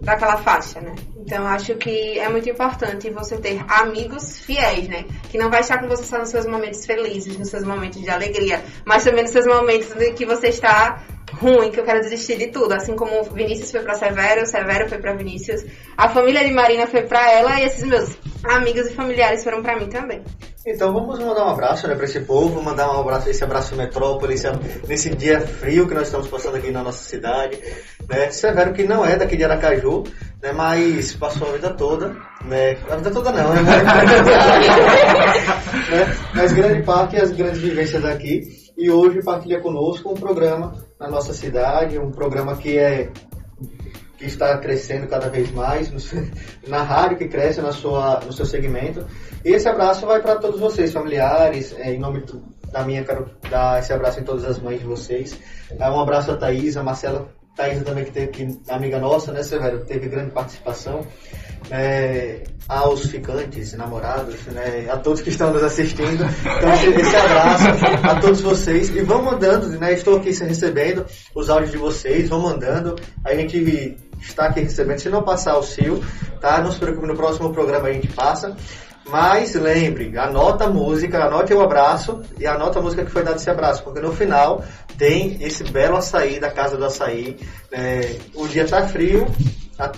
daquela 0.00 0.38
faixa, 0.38 0.80
né? 0.80 0.94
Então 1.18 1.46
acho 1.46 1.76
que 1.76 2.18
é 2.18 2.28
muito 2.28 2.48
importante 2.48 3.10
você 3.10 3.36
ter 3.36 3.62
amigos 3.68 4.40
fiéis, 4.40 4.88
né? 4.88 5.04
Que 5.30 5.38
não 5.38 5.50
vai 5.50 5.60
estar 5.60 5.78
com 5.78 5.88
você 5.88 6.02
só 6.02 6.18
nos 6.18 6.30
seus 6.30 6.46
momentos 6.46 6.84
felizes, 6.84 7.38
nos 7.38 7.50
seus 7.50 7.62
momentos 7.62 8.00
de 8.00 8.10
alegria, 8.10 8.64
mas 8.84 9.04
também 9.04 9.22
nos 9.22 9.30
seus 9.30 9.46
momentos 9.46 9.94
em 10.00 10.14
que 10.14 10.26
você 10.26 10.48
está 10.48 11.02
ruim, 11.32 11.70
que 11.70 11.80
eu 11.80 11.84
quero 11.84 12.00
desistir 12.00 12.36
de 12.36 12.48
tudo. 12.48 12.72
Assim 12.72 12.96
como 12.96 13.22
Vinícius 13.24 13.70
foi 13.70 13.80
para 13.80 13.94
Severo, 13.94 14.46
Severo 14.46 14.88
foi 14.88 14.98
para 14.98 15.14
Vinícius, 15.14 15.64
a 15.96 16.08
família 16.08 16.44
de 16.44 16.52
Marina 16.52 16.86
foi 16.86 17.02
para 17.02 17.30
ela 17.32 17.60
e 17.60 17.64
esses 17.64 17.84
meus 17.84 18.16
amigos 18.44 18.86
e 18.86 18.94
familiares 18.94 19.44
foram 19.44 19.62
para 19.62 19.78
mim 19.78 19.88
também. 19.88 20.22
Então 20.66 20.92
vamos 20.92 21.18
mandar 21.18 21.46
um 21.46 21.50
abraço 21.50 21.88
né, 21.88 21.94
para 21.94 22.04
esse 22.04 22.20
povo, 22.20 22.62
mandar 22.62 22.94
um 22.94 23.00
abraço, 23.00 23.30
esse 23.30 23.42
abraço 23.42 23.74
metrópole, 23.74 24.34
esse, 24.34 24.46
nesse 24.86 25.08
dia 25.08 25.40
frio 25.40 25.88
que 25.88 25.94
nós 25.94 26.08
estamos 26.08 26.28
passando 26.28 26.56
aqui 26.56 26.70
na 26.70 26.82
nossa 26.82 27.02
cidade. 27.02 27.58
Né? 28.06 28.30
Severo 28.30 28.74
que 28.74 28.82
não 28.82 29.02
é 29.02 29.16
daqui 29.16 29.38
de 29.38 29.44
Aracaju, 29.44 30.04
né, 30.42 30.52
mas 30.52 31.14
passou 31.14 31.48
a 31.48 31.52
vida 31.52 31.70
toda, 31.70 32.14
né? 32.44 32.76
A 32.90 32.96
vida 32.96 33.10
toda 33.10 33.32
não, 33.32 33.54
né? 33.54 33.62
né? 35.90 36.16
Mas 36.34 36.52
grande 36.52 36.82
parte 36.82 37.16
as 37.16 37.30
grandes 37.30 37.60
vivências 37.60 38.04
aqui. 38.04 38.42
E 38.76 38.90
hoje 38.90 39.22
partilha 39.22 39.60
conosco 39.60 40.10
um 40.10 40.14
programa 40.14 40.74
na 41.00 41.08
nossa 41.08 41.32
cidade, 41.32 41.98
um 41.98 42.10
programa 42.10 42.54
que 42.56 42.76
é 42.78 43.10
que 44.18 44.26
está 44.26 44.58
crescendo 44.58 45.06
cada 45.08 45.30
vez 45.30 45.50
mais, 45.50 45.90
na 46.68 46.82
rádio 46.82 47.16
que 47.16 47.26
cresce 47.26 47.62
na 47.62 47.72
sua, 47.72 48.20
no 48.20 48.34
seu 48.34 48.44
segmento. 48.44 49.06
E 49.42 49.48
esse 49.48 49.66
abraço 49.66 50.04
vai 50.04 50.20
para 50.20 50.36
todos 50.36 50.60
vocês, 50.60 50.92
familiares, 50.92 51.74
é, 51.78 51.94
em 51.94 51.98
nome 51.98 52.22
da 52.70 52.84
minha, 52.84 53.02
quero 53.02 53.30
dar 53.48 53.80
esse 53.80 53.90
abraço 53.94 54.20
em 54.20 54.24
todas 54.24 54.44
as 54.44 54.58
mães 54.58 54.78
de 54.78 54.84
vocês. 54.84 55.38
É, 55.70 55.90
um 55.90 55.98
abraço 55.98 56.30
a 56.32 56.36
Thaís, 56.36 56.76
a 56.76 56.82
Marcela, 56.82 57.28
Thaís 57.56 57.82
também 57.82 58.04
que 58.04 58.10
teve, 58.10 58.26
que, 58.28 58.60
amiga 58.68 58.98
nossa, 58.98 59.32
né, 59.32 59.42
Severo, 59.42 59.86
teve 59.86 60.06
grande 60.06 60.32
participação. 60.32 61.00
É, 61.70 62.42
aos 62.68 63.06
ficantes, 63.06 63.72
namorados, 63.72 64.36
né, 64.46 64.88
a 64.90 64.96
todos 64.96 65.20
que 65.20 65.30
estão 65.30 65.52
nos 65.52 65.62
assistindo. 65.62 66.24
Então, 66.24 66.72
esse 67.00 67.16
abraço 67.16 67.64
a 68.02 68.20
todos 68.20 68.40
vocês. 68.40 68.88
E 68.90 69.02
vão 69.02 69.22
mandando, 69.22 69.68
né, 69.78 69.92
estou 69.92 70.16
aqui 70.16 70.30
recebendo 70.30 71.06
os 71.34 71.48
áudios 71.48 71.72
de 71.72 71.78
vocês, 71.78 72.28
vão 72.28 72.40
mandando. 72.40 72.96
A 73.24 73.34
gente 73.34 73.96
está 74.20 74.46
aqui 74.46 74.60
recebendo. 74.60 74.98
Se 74.98 75.08
não 75.08 75.22
passar 75.22 75.56
o 75.56 75.62
seu, 75.62 76.02
tá? 76.40 76.60
Não 76.60 76.72
se 76.72 76.78
preocupe, 76.78 77.06
no 77.06 77.16
próximo 77.16 77.52
programa 77.52 77.88
a 77.88 77.92
gente 77.92 78.08
passa. 78.08 78.56
Mas 79.08 79.54
lembre, 79.54 80.16
anota 80.16 80.64
a 80.64 80.70
música, 80.70 81.24
anote 81.24 81.52
o 81.52 81.60
abraço 81.60 82.22
e 82.38 82.46
anota 82.46 82.78
a 82.78 82.82
música 82.82 83.04
que 83.04 83.10
foi 83.10 83.24
dado 83.24 83.36
esse 83.36 83.50
abraço, 83.50 83.82
porque 83.82 83.98
no 83.98 84.12
final 84.12 84.62
tem 84.96 85.38
esse 85.40 85.64
belo 85.64 85.96
açaí 85.96 86.38
da 86.38 86.50
Casa 86.50 86.76
do 86.76 86.84
Açaí. 86.84 87.36
É, 87.72 88.16
o 88.34 88.46
dia 88.46 88.68
tá 88.68 88.86
frio, 88.86 89.26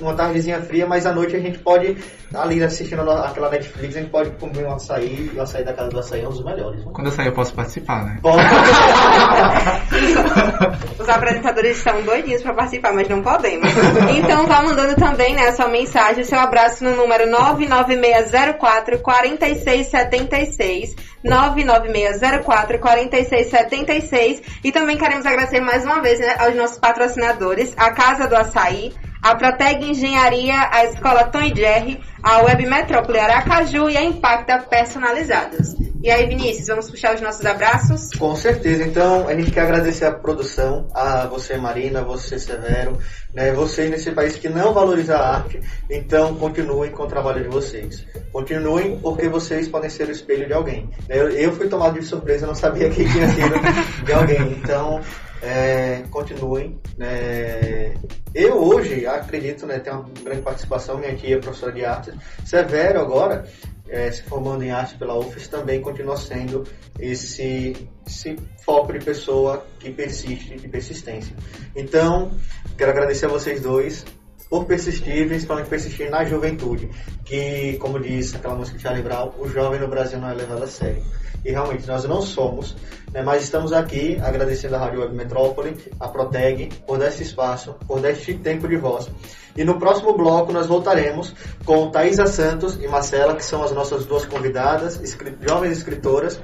uma 0.00 0.14
tardezinha 0.14 0.60
fria, 0.60 0.86
mas 0.86 1.06
à 1.06 1.12
noite 1.12 1.36
a 1.36 1.40
gente 1.40 1.58
pode, 1.58 1.96
ali 2.34 2.62
assistindo 2.62 3.08
aquela 3.10 3.50
Netflix, 3.50 3.96
a 3.96 4.00
gente 4.00 4.10
pode 4.10 4.30
comer 4.32 4.66
um 4.66 4.74
açaí, 4.74 5.30
e 5.32 5.36
o 5.36 5.42
açaí 5.42 5.64
da 5.64 5.72
casa 5.72 5.90
do 5.90 5.98
açaí 5.98 6.22
é 6.22 6.28
um 6.28 6.30
dos 6.30 6.44
melhores. 6.44 6.84
Né? 6.84 6.90
Quando 6.92 7.06
eu 7.06 7.12
sair 7.12 7.26
eu 7.26 7.32
posso 7.32 7.54
participar, 7.54 8.04
né? 8.04 8.18
Os 10.98 11.08
apresentadores 11.08 11.78
estão 11.78 12.02
doidinhos 12.02 12.42
para 12.42 12.54
participar, 12.54 12.92
mas 12.92 13.08
não 13.08 13.22
podemos. 13.22 13.68
Então 14.16 14.46
vá 14.46 14.62
mandando 14.62 14.94
também 14.94 15.34
né, 15.34 15.48
a 15.48 15.52
sua 15.52 15.68
mensagem, 15.68 16.22
o 16.22 16.26
seu 16.26 16.38
abraço 16.38 16.84
no 16.84 16.94
número 16.94 17.28
99604 17.28 19.00
4676. 19.00 20.94
99604 21.24 22.80
4676 22.80 24.42
e 24.64 24.72
também 24.72 24.98
queremos 24.98 25.24
agradecer 25.24 25.60
mais 25.60 25.84
uma 25.84 26.00
vez 26.00 26.18
né, 26.18 26.34
aos 26.38 26.56
nossos 26.56 26.78
patrocinadores, 26.78 27.72
a 27.76 27.92
Casa 27.92 28.26
do 28.26 28.36
Açaí, 28.36 28.92
a 29.22 29.36
Proteg 29.36 29.84
Engenharia, 29.84 30.68
a 30.72 30.84
Escola 30.84 31.28
Tom 31.28 31.42
e 31.42 31.52
Jerry, 31.52 32.00
a 32.22 32.42
Web 32.42 32.66
Metrópole 32.66 33.18
Aracaju 33.18 33.90
e 33.90 33.96
a 33.96 34.02
Impacta 34.02 34.58
Personalizados. 34.58 35.74
E 36.02 36.10
aí, 36.10 36.26
Vinícius, 36.26 36.66
vamos 36.66 36.90
puxar 36.90 37.14
os 37.14 37.20
nossos 37.20 37.44
abraços? 37.46 38.10
Com 38.18 38.34
certeza. 38.34 38.84
Então, 38.84 39.28
a 39.28 39.34
gente 39.34 39.50
quer 39.50 39.62
agradecer 39.62 40.04
a 40.04 40.12
produção, 40.12 40.88
a 40.94 41.26
você, 41.26 41.56
Marina, 41.56 42.00
a 42.00 42.04
você, 42.04 42.38
Severo, 42.38 42.98
né, 43.32 43.52
vocês 43.52 43.90
nesse 43.90 44.10
país 44.10 44.36
que 44.36 44.48
não 44.48 44.72
valoriza 44.72 45.16
a 45.16 45.36
arte. 45.36 45.60
Então, 45.88 46.34
continuem 46.34 46.90
com 46.90 47.04
o 47.04 47.08
trabalho 47.08 47.42
de 47.42 47.48
vocês. 47.48 48.04
Continuem 48.32 48.98
porque 48.98 49.28
vocês 49.28 49.68
podem 49.68 49.90
ser 49.90 50.08
o 50.08 50.12
espelho 50.12 50.46
de 50.46 50.52
alguém. 50.52 50.90
Eu, 51.08 51.28
eu 51.28 51.52
fui 51.52 51.68
tomado 51.68 51.98
de 51.98 52.04
surpresa, 52.04 52.46
não 52.46 52.54
sabia 52.54 52.90
que 52.90 53.04
tinha 53.04 53.28
sido 53.28 54.04
de 54.04 54.12
alguém. 54.12 54.52
Então, 54.52 55.00
é, 55.42 56.04
continuem. 56.10 56.80
É, 57.00 57.94
eu 58.32 58.56
hoje 58.62 59.06
acredito, 59.06 59.66
né, 59.66 59.80
tenho 59.80 59.96
uma 59.96 60.08
grande 60.22 60.40
participação, 60.40 60.98
minha 60.98 61.14
tia 61.14 61.36
é 61.36 61.38
professora 61.38 61.72
de 61.72 61.84
arte. 61.84 62.11
Severo 62.44 63.00
agora, 63.00 63.44
é, 63.88 64.10
se 64.10 64.22
formando 64.22 64.62
em 64.62 64.70
arte 64.70 64.96
pela 64.96 65.18
UFES, 65.18 65.48
também 65.48 65.80
continua 65.80 66.16
sendo 66.16 66.64
esse, 66.98 67.88
esse 68.06 68.36
foco 68.64 68.92
de 68.92 69.04
pessoa 69.04 69.66
que 69.78 69.90
persiste, 69.90 70.56
de 70.56 70.68
persistência. 70.68 71.34
Então, 71.76 72.32
quero 72.76 72.90
agradecer 72.90 73.26
a 73.26 73.28
vocês 73.28 73.60
dois 73.60 74.04
por 74.48 74.66
persistir, 74.66 75.26
principalmente 75.28 75.68
persistir 75.68 76.10
na 76.10 76.24
juventude, 76.24 76.90
que, 77.24 77.76
como 77.78 77.98
diz 77.98 78.34
aquela 78.34 78.54
música 78.54 78.76
de 78.76 78.82
Charlie 78.82 79.02
Brown, 79.02 79.32
o 79.38 79.48
jovem 79.48 79.80
no 79.80 79.88
Brasil 79.88 80.18
não 80.18 80.28
é 80.28 80.34
levado 80.34 80.62
a 80.62 80.66
sério 80.66 81.02
e 81.44 81.50
realmente 81.50 81.86
nós 81.86 82.04
não 82.04 82.22
somos, 82.22 82.76
né, 83.12 83.22
mas 83.22 83.42
estamos 83.42 83.72
aqui 83.72 84.18
agradecendo 84.22 84.76
a 84.76 84.78
Rádio 84.78 85.00
Web 85.00 85.14
Metrópole, 85.14 85.76
a 85.98 86.08
Proteg, 86.08 86.68
por 86.86 86.98
dar 86.98 87.08
esse 87.08 87.22
espaço, 87.22 87.74
por 87.86 88.00
dar 88.00 88.10
este 88.10 88.34
tempo 88.34 88.68
de 88.68 88.76
voz. 88.76 89.10
E 89.56 89.64
no 89.64 89.78
próximo 89.78 90.16
bloco 90.16 90.52
nós 90.52 90.66
voltaremos 90.66 91.34
com 91.64 91.90
Thaisa 91.90 92.26
Santos 92.26 92.78
e 92.80 92.88
Marcela, 92.88 93.36
que 93.36 93.44
são 93.44 93.62
as 93.62 93.72
nossas 93.72 94.04
duas 94.06 94.24
convidadas, 94.24 95.00
jovens 95.46 95.78
escritoras. 95.78 96.40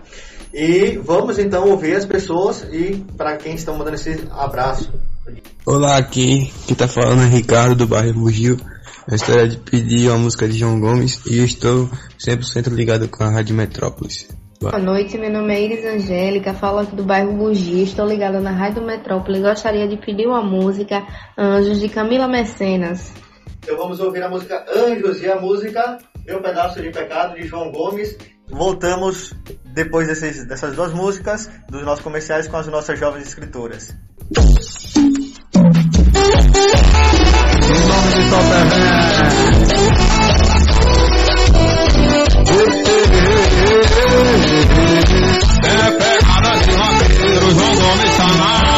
E 0.52 0.98
vamos 1.02 1.38
então 1.38 1.68
ouvir 1.68 1.96
as 1.96 2.06
pessoas 2.06 2.66
e 2.70 3.04
para 3.16 3.36
quem 3.36 3.54
estão 3.54 3.76
mandando 3.76 3.96
esse 3.96 4.24
abraço. 4.30 4.92
Olá, 5.66 5.98
aqui 5.98 6.52
quem 6.66 6.72
está 6.72 6.88
falando 6.88 7.22
é 7.22 7.26
Ricardo 7.26 7.74
do 7.74 7.86
bairro 7.86 8.14
Bugio. 8.14 8.58
Eu 9.06 9.12
gostaria 9.12 9.48
de 9.48 9.56
pedir 9.58 10.08
uma 10.08 10.18
música 10.18 10.48
de 10.48 10.58
João 10.58 10.80
Gomes 10.80 11.20
e 11.26 11.42
estou 11.42 11.90
100% 12.18 12.68
ligado 12.68 13.08
com 13.08 13.24
a 13.24 13.30
Rádio 13.30 13.54
Metrópolis. 13.54 14.28
Boa 14.60 14.78
noite, 14.80 15.16
meu 15.16 15.30
nome 15.30 15.54
é 15.54 15.60
Iris 15.60 15.84
Angélica, 15.84 16.52
falo 16.52 16.80
aqui 16.80 16.96
do 16.96 17.04
bairro 17.04 17.32
Bugi, 17.32 17.84
estou 17.84 18.04
ligada 18.04 18.40
na 18.40 18.50
Rádio 18.50 18.82
Metrópole 18.82 19.38
e 19.38 19.42
gostaria 19.42 19.86
de 19.86 19.96
pedir 19.96 20.26
uma 20.26 20.42
música 20.42 21.06
Anjos 21.38 21.78
de 21.78 21.88
Camila 21.88 22.26
Mecenas. 22.26 23.12
Então 23.62 23.76
vamos 23.76 24.00
ouvir 24.00 24.20
a 24.20 24.28
música 24.28 24.66
Anjos 24.68 25.22
e 25.22 25.30
a 25.30 25.40
música 25.40 25.98
Meu 26.26 26.42
Pedaço 26.42 26.82
de 26.82 26.90
Pecado 26.90 27.36
de 27.36 27.46
João 27.46 27.70
Gomes. 27.70 28.18
Voltamos 28.48 29.32
depois 29.64 30.08
desses, 30.08 30.44
dessas 30.44 30.74
duas 30.74 30.92
músicas 30.92 31.48
dos 31.68 31.84
nossos 31.84 32.02
comerciais 32.02 32.48
com 32.48 32.56
as 32.56 32.66
nossas 32.66 32.98
jovens 32.98 33.28
escritoras. 33.28 33.94
Em 37.70 37.86
nome 37.86 38.10
de 42.82 42.87
é 45.64 45.90
pegada 45.90 46.58
de 46.58 46.70
vaqueiro, 46.72 47.50
João 47.50 47.74
Gomes 47.76 48.16
tá 48.16 48.26
na. 48.34 48.68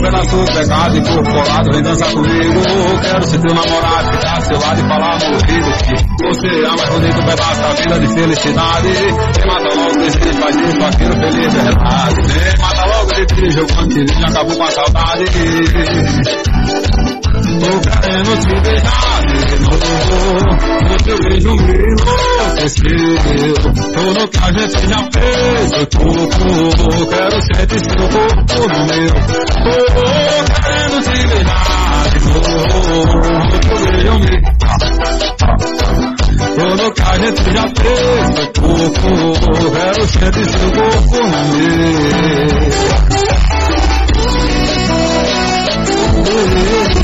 Pedaço 0.00 0.44
pecado 0.46 0.96
incorporado, 0.96 1.72
vem 1.72 1.82
dançar 1.82 2.10
comigo. 2.12 2.62
Quero 3.02 3.22
ser 3.22 3.38
teu 3.38 3.54
namorado, 3.54 4.12
ficar 4.12 4.40
seu 4.40 4.58
lado 4.58 4.80
e 4.80 4.88
falar 4.88 5.18
no 5.18 5.26
ouvido 5.34 5.70
que 5.84 5.94
você 6.24 6.48
é 6.48 6.68
mais 6.68 6.88
bonito 6.88 7.22
pedaço 7.26 7.60
da 7.60 7.72
vida 7.74 8.00
de 8.00 8.06
felicidade. 8.14 8.88
Quem 9.34 9.46
mata 9.46 9.74
logo 9.74 9.98
desejo, 9.98 10.40
faz 10.40 10.56
isso, 10.56 10.80
vaqueiro 10.80 11.12
feliz, 11.12 11.54
é 11.54 11.62
verdade. 11.62 12.14
Quem 12.32 12.58
mata 12.62 12.86
logo 12.86 13.12
desejo, 13.12 13.52
jogando 13.52 14.14
já 14.18 14.26
acabou 14.26 14.56
com 14.56 14.64
a 14.64 14.70
saudade. 14.70 15.24
Tô 17.58 18.36
te 18.36 18.54
beijar 18.60 19.20
de 19.26 19.58
novo. 19.60 19.78
O 20.90 20.96
teu 21.02 21.18
beijo 21.18 21.54
me 21.56 21.72
enlouqueceu. 21.72 23.14
Tudo 23.92 24.28
que 24.28 24.38
a 24.38 24.52
gente 24.52 24.78
já 24.88 25.00
fez 25.12 25.70
foi 25.70 25.86
pouco. 25.86 27.06
Quero 27.10 27.38
sentir 27.42 27.80
seu 27.80 28.08
corpo 28.08 28.54
no 28.68 28.80
meu. 28.86 29.10
Tô 29.10 29.76
querendo 30.46 30.96
te 31.02 31.16
beijar 31.26 32.08
de 32.10 32.18
novo. 32.26 33.18
O 33.40 33.58
teu 33.60 33.78
beijo 33.78 34.14
me 34.18 34.34
tudo 36.54 36.92
que 36.92 37.02
a 37.02 37.16
gente 37.16 37.42
já 37.52 37.66
fez 37.68 38.30
foi 38.34 38.46
pouco. 38.52 39.70
Quero 39.72 40.02
sentir 40.08 40.46
seu 40.46 40.70
corpo 40.72 41.16
no 41.16 41.28
meu. 41.28 42.50
É 46.30 46.99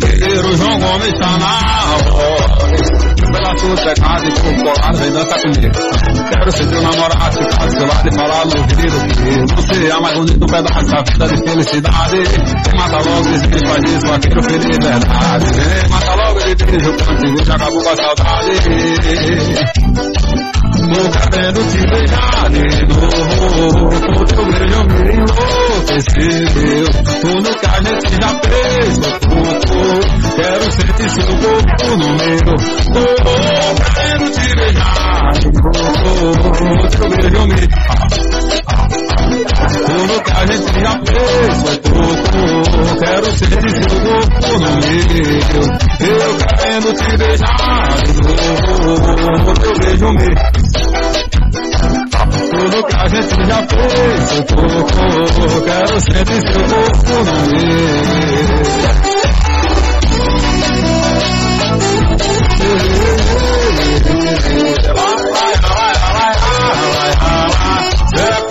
vaqueiro, 0.00 0.56
João 0.56 0.78
Gomes 0.78 1.12
tá 1.18 1.38
na. 1.38 1.60
Pela 3.26 3.54
tua 3.56 3.76
pecado 3.76 4.28
e 4.28 4.32
colado, 4.62 4.96
vem 4.98 5.12
dançar 5.12 5.40
comigo. 5.40 5.74
Quero 6.28 6.52
ser 6.52 6.66
teu 6.68 6.82
namorado, 6.82 7.38
ficar 7.50 7.66
do 7.66 7.72
seu 7.72 7.86
lado 7.86 8.08
e 8.08 8.14
falar 8.14 8.46
no 8.46 8.56
ouvido 8.56 8.76
que 8.76 9.54
você 9.54 9.86
é 9.88 10.00
mais 10.00 10.16
bonito 10.16 10.46
pedaço 10.46 10.86
da 10.86 11.02
vida 11.02 11.28
de 11.28 11.36
felicidade. 11.50 12.22
Quem 12.64 12.74
mata 12.78 12.96
logo, 12.96 13.22
desejo, 13.22 13.66
faz 13.66 13.84
isso, 13.84 14.06
vaqueiro 14.06 14.42
feliz, 14.42 14.78
verdade. 14.82 15.46
Quem 15.52 15.90
mata 15.90 16.14
logo, 16.14 16.40
desejo, 16.40 16.92
contigo, 16.92 17.44
já 17.44 17.54
acabou 17.54 17.82
com 17.82 17.90
a 17.90 17.96
saudade. 17.96 18.50
Tô 20.86 21.10
querendo 21.10 21.60
te 21.72 21.82
beijar 21.88 22.48
de 22.50 22.62
novo 22.86 23.88
O 23.88 24.24
teu 24.24 24.44
beijo 24.46 24.84
me 24.84 25.00
enlouqueceu 25.14 26.86
Tudo 27.20 27.48
que 27.58 27.66
a 27.66 27.82
gente 27.82 28.06
já 28.20 28.30
fez 28.46 29.00
Quero 30.36 30.66
sentir 30.72 31.10
seu 31.10 31.26
corpo 31.26 31.96
no 31.96 32.08
meu 32.14 32.38
Tô 32.92 33.04
querendo 33.82 34.30
te 34.30 34.46
beijar 34.54 35.32
de 35.40 35.48
novo 35.50 36.30
O 36.30 36.88
teu 36.88 37.06
beijo 37.10 37.42
me 37.48 37.66
tudo 39.86 40.22
que 40.22 40.32
a 40.32 40.46
gente 40.46 40.80
já 40.80 40.92
fez 41.04 41.54
foi 41.62 41.76
pouco 41.78 42.38
Quero 42.98 43.26
sentir 43.36 43.70
seu 43.70 44.00
corpo 44.00 44.46
no 44.52 44.58
meu 44.58 44.96
Eu 46.00 46.30
querendo 46.36 46.88
te 46.94 47.16
beijar 47.16 48.02
de 48.04 48.12
novo 48.22 48.92
O 49.50 49.54
teu 49.54 49.72
beijo. 49.78 50.12
me 50.12 50.75
tudo 52.56 52.84
que 52.84 52.96
a 52.96 53.08
gente 53.08 53.44
já 53.44 53.66
fez 53.66 54.30
foi 54.30 54.42
pouco. 54.44 55.64
Quero 55.64 56.00
sentir 56.00 56.40
seu 56.40 56.60
corpo 56.64 57.12
no 57.24 57.34
meu. 57.46 58.46
É 68.18 68.26
pegada 68.26 68.26
de 68.26 68.26
vaqueiro, 68.26 68.26
João 68.26 68.26
Gomes 68.26 68.26
tá 68.26 68.30
na 68.30 68.45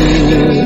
de 0.00 0.59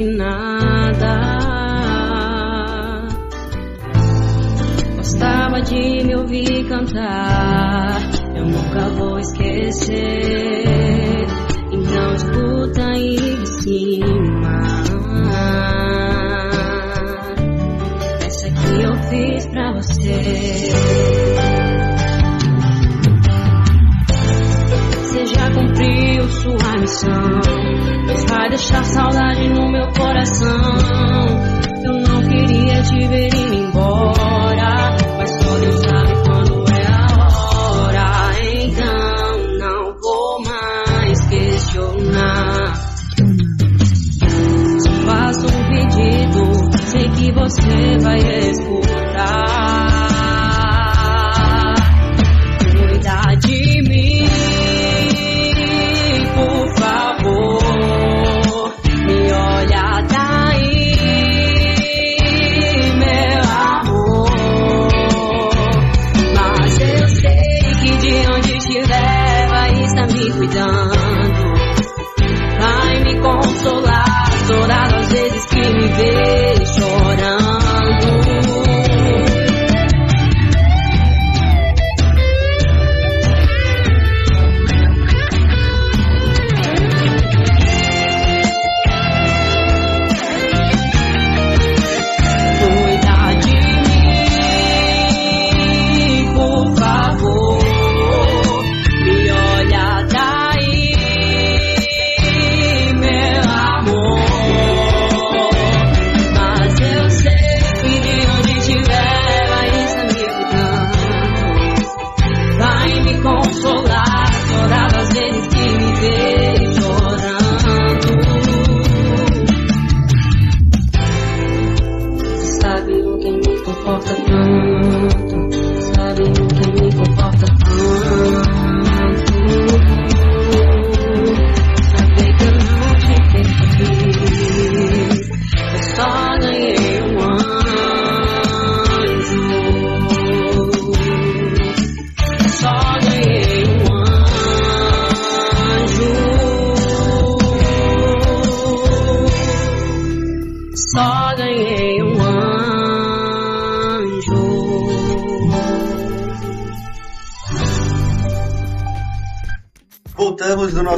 desafinada. 0.00 1.14
Gostava 4.96 5.60
de 5.60 6.04
me 6.04 6.16
ouvir 6.16 6.68
cantar, 6.68 7.29
você 47.70 47.98
vai 47.98 48.18
escutar. 48.50 49.69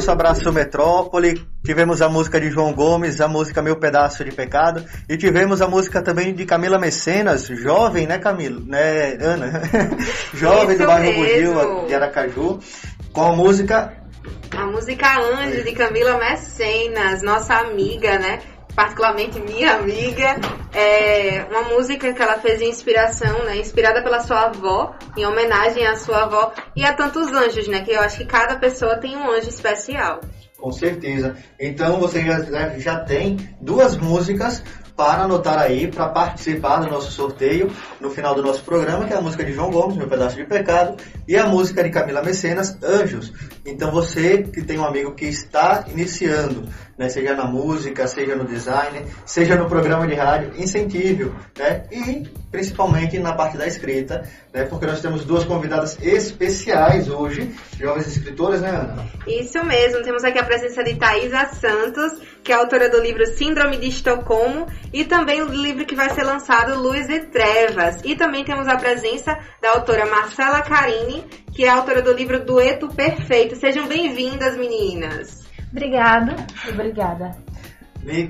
Nosso 0.03 0.11
abraço 0.11 0.51
Metrópole. 0.51 1.41
Tivemos 1.65 2.01
a 2.01 2.09
música 2.09 2.37
de 2.37 2.51
João 2.51 2.73
Gomes, 2.73 3.21
a 3.21 3.27
música 3.29 3.61
Meu 3.61 3.77
Pedaço 3.77 4.25
de 4.25 4.33
Pecado. 4.33 4.83
E 5.07 5.15
tivemos 5.15 5.61
a 5.61 5.67
música 5.69 6.01
também 6.01 6.33
de 6.33 6.45
Camila 6.45 6.77
Mecenas, 6.77 7.47
jovem, 7.47 8.05
né, 8.05 8.19
Camila? 8.19 8.59
Né, 8.65 9.13
Ana? 9.21 9.61
jovem 10.35 10.75
do 10.75 10.83
Isso 10.83 10.85
bairro 10.85 11.21
mesmo. 11.21 11.53
Bugio, 11.53 11.87
de 11.87 11.95
Aracaju. 11.95 12.59
Com 13.13 13.21
a 13.21 13.33
música 13.33 13.93
A 14.51 14.65
música 14.65 15.21
Anjo 15.21 15.63
de 15.63 15.71
Camila 15.71 16.17
Mecenas, 16.17 17.21
nossa 17.21 17.53
amiga, 17.53 18.19
né? 18.19 18.39
Particularmente 18.75 19.39
minha 19.39 19.75
amiga. 19.75 20.39
É 20.73 21.45
uma 21.49 21.63
música 21.63 22.11
que 22.13 22.21
ela 22.21 22.39
fez 22.39 22.59
em 22.61 22.69
inspiração, 22.69 23.45
né? 23.45 23.57
Inspirada 23.57 24.01
pela 24.01 24.19
sua 24.21 24.45
avó, 24.45 24.95
em 25.15 25.25
homenagem 25.25 25.85
à 25.85 25.95
sua 25.95 26.23
avó 26.23 26.51
e 26.75 26.83
a 26.83 26.93
tantos 26.93 27.31
anjos, 27.31 27.67
né? 27.67 27.83
Que 27.83 27.91
eu 27.91 28.01
acho 28.01 28.17
que 28.17 28.25
cada 28.25 28.55
pessoa 28.55 28.97
tem 28.97 29.15
um 29.15 29.29
anjo 29.29 29.49
especial. 29.49 30.21
Com 30.57 30.71
certeza. 30.71 31.35
Então 31.59 31.99
você 31.99 32.23
já, 32.23 32.39
já 32.79 32.99
tem 33.01 33.55
duas 33.59 33.97
músicas 33.97 34.63
para 34.95 35.23
anotar 35.23 35.59
aí, 35.59 35.87
para 35.87 36.07
participar 36.09 36.77
do 36.77 36.89
nosso 36.89 37.11
sorteio 37.11 37.71
no 37.99 38.09
final 38.09 38.35
do 38.35 38.43
nosso 38.43 38.63
programa, 38.63 39.05
que 39.05 39.13
é 39.13 39.17
a 39.17 39.21
música 39.21 39.43
de 39.43 39.51
João 39.51 39.71
Gomes, 39.71 39.97
Meu 39.97 40.07
Pedaço 40.07 40.35
de 40.35 40.45
Pecado, 40.45 40.95
e 41.27 41.37
a 41.37 41.45
música 41.45 41.83
de 41.83 41.89
Camila 41.89 42.21
Mecenas, 42.21 42.77
Anjos. 42.83 43.33
Então 43.65 43.91
você 43.91 44.43
que 44.43 44.61
tem 44.61 44.77
um 44.77 44.85
amigo 44.85 45.13
que 45.13 45.25
está 45.25 45.85
iniciando, 45.87 46.67
né, 46.97 47.09
seja 47.09 47.33
na 47.33 47.45
música, 47.45 48.07
seja 48.07 48.35
no 48.35 48.45
design, 48.45 49.05
seja 49.25 49.55
no 49.55 49.67
programa 49.67 50.05
de 50.05 50.13
rádio, 50.13 50.53
incentive, 50.57 51.31
né, 51.57 51.85
e 51.91 52.27
principalmente 52.51 53.17
na 53.19 53.33
parte 53.33 53.57
da 53.57 53.65
escrita, 53.65 54.29
né, 54.53 54.65
porque 54.65 54.85
nós 54.85 55.01
temos 55.01 55.25
duas 55.25 55.43
convidadas 55.43 55.97
especiais 56.01 57.09
hoje, 57.09 57.55
jovens 57.79 58.07
escritoras, 58.07 58.61
né, 58.61 58.69
Ana? 58.69 59.07
Isso 59.25 59.63
mesmo, 59.65 60.03
temos 60.03 60.23
aqui 60.23 60.37
a 60.37 60.43
presença 60.43 60.83
de 60.83 60.95
Thaisa 60.95 61.45
Santos, 61.53 62.13
que 62.43 62.51
é 62.51 62.55
autora 62.55 62.89
do 62.89 63.01
livro 63.01 63.25
Síndrome 63.25 63.77
de 63.77 63.87
Estocolmo, 63.87 64.67
e 64.91 65.05
também 65.05 65.41
o 65.41 65.47
livro 65.47 65.85
que 65.85 65.95
vai 65.95 66.09
ser 66.09 66.23
lançado, 66.23 66.79
Luz 66.79 67.09
e 67.09 67.21
Trevas. 67.21 68.01
E 68.03 68.15
também 68.15 68.43
temos 68.43 68.67
a 68.67 68.75
presença 68.75 69.37
da 69.61 69.71
autora 69.71 70.05
Marcela 70.05 70.61
Carini, 70.61 71.12
que 71.51 71.65
é 71.65 71.69
autora 71.69 72.01
do 72.01 72.13
livro 72.13 72.43
Dueto 72.43 72.87
Perfeito. 72.87 73.55
Sejam 73.55 73.87
bem-vindas, 73.87 74.57
meninas. 74.57 75.43
Obrigada. 75.71 76.35
Obrigada. 76.69 77.37
E, 78.05 78.29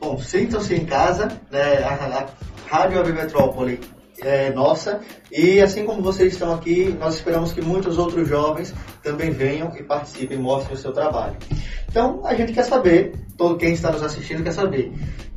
bom, 0.00 0.18
sintam-se 0.18 0.74
em 0.74 0.86
casa, 0.86 1.28
né, 1.50 1.82
a, 1.84 1.94
a 1.94 2.26
Rádio 2.68 3.00
Ave 3.00 3.12
Metrópole 3.12 3.80
é 4.20 4.50
nossa 4.50 5.00
e 5.30 5.60
assim 5.60 5.84
como 5.84 6.02
vocês 6.02 6.32
estão 6.32 6.54
aqui, 6.54 6.94
nós 6.98 7.14
esperamos 7.14 7.52
que 7.52 7.60
muitos 7.60 7.98
outros 7.98 8.26
jovens 8.28 8.74
também 9.02 9.30
venham 9.30 9.74
e 9.76 9.82
participem, 9.82 10.38
mostrem 10.38 10.74
o 10.74 10.78
seu 10.78 10.92
trabalho. 10.92 11.36
Então, 11.88 12.24
a 12.24 12.34
gente 12.34 12.52
quer 12.52 12.64
saber, 12.64 13.12
todo 13.36 13.58
quem 13.58 13.72
está 13.72 13.90
nos 13.90 14.02
assistindo 14.02 14.42
quer 14.42 14.52
saber, 14.52 14.92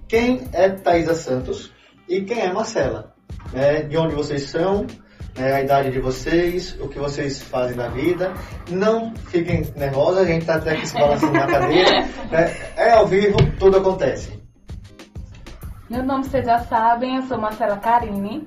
quem 0.07 0.47
é 0.53 0.69
Thaisa 0.69 1.13
Santos 1.13 1.71
e 2.07 2.21
quem 2.21 2.39
é 2.39 2.51
Marcela? 2.51 3.13
Né, 3.53 3.83
de 3.83 3.97
onde 3.97 4.15
vocês 4.15 4.43
são, 4.43 4.85
né, 5.37 5.53
a 5.53 5.61
idade 5.61 5.91
de 5.91 5.99
vocês, 5.99 6.77
o 6.79 6.87
que 6.87 6.99
vocês 6.99 7.41
fazem 7.41 7.75
da 7.75 7.89
vida. 7.89 8.33
Não 8.69 9.13
fiquem 9.15 9.61
nervosos, 9.75 10.19
a 10.19 10.25
gente 10.25 10.45
tá 10.45 10.55
até 10.55 10.71
aqui 10.71 10.87
se 10.87 10.93
balançando 10.93 11.33
na 11.33 11.47
cadeira. 11.47 12.01
né? 12.31 12.55
É 12.75 12.91
ao 12.91 13.07
vivo, 13.07 13.37
tudo 13.59 13.77
acontece. 13.77 14.39
Meu 15.89 16.03
nome 16.03 16.25
vocês 16.25 16.45
já 16.45 16.59
sabem, 16.59 17.15
eu 17.15 17.23
sou 17.23 17.37
Marcela 17.37 17.77
Carine. 17.77 18.45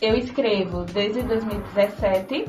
Eu 0.00 0.16
escrevo 0.16 0.84
desde 0.84 1.22
2017. 1.22 2.46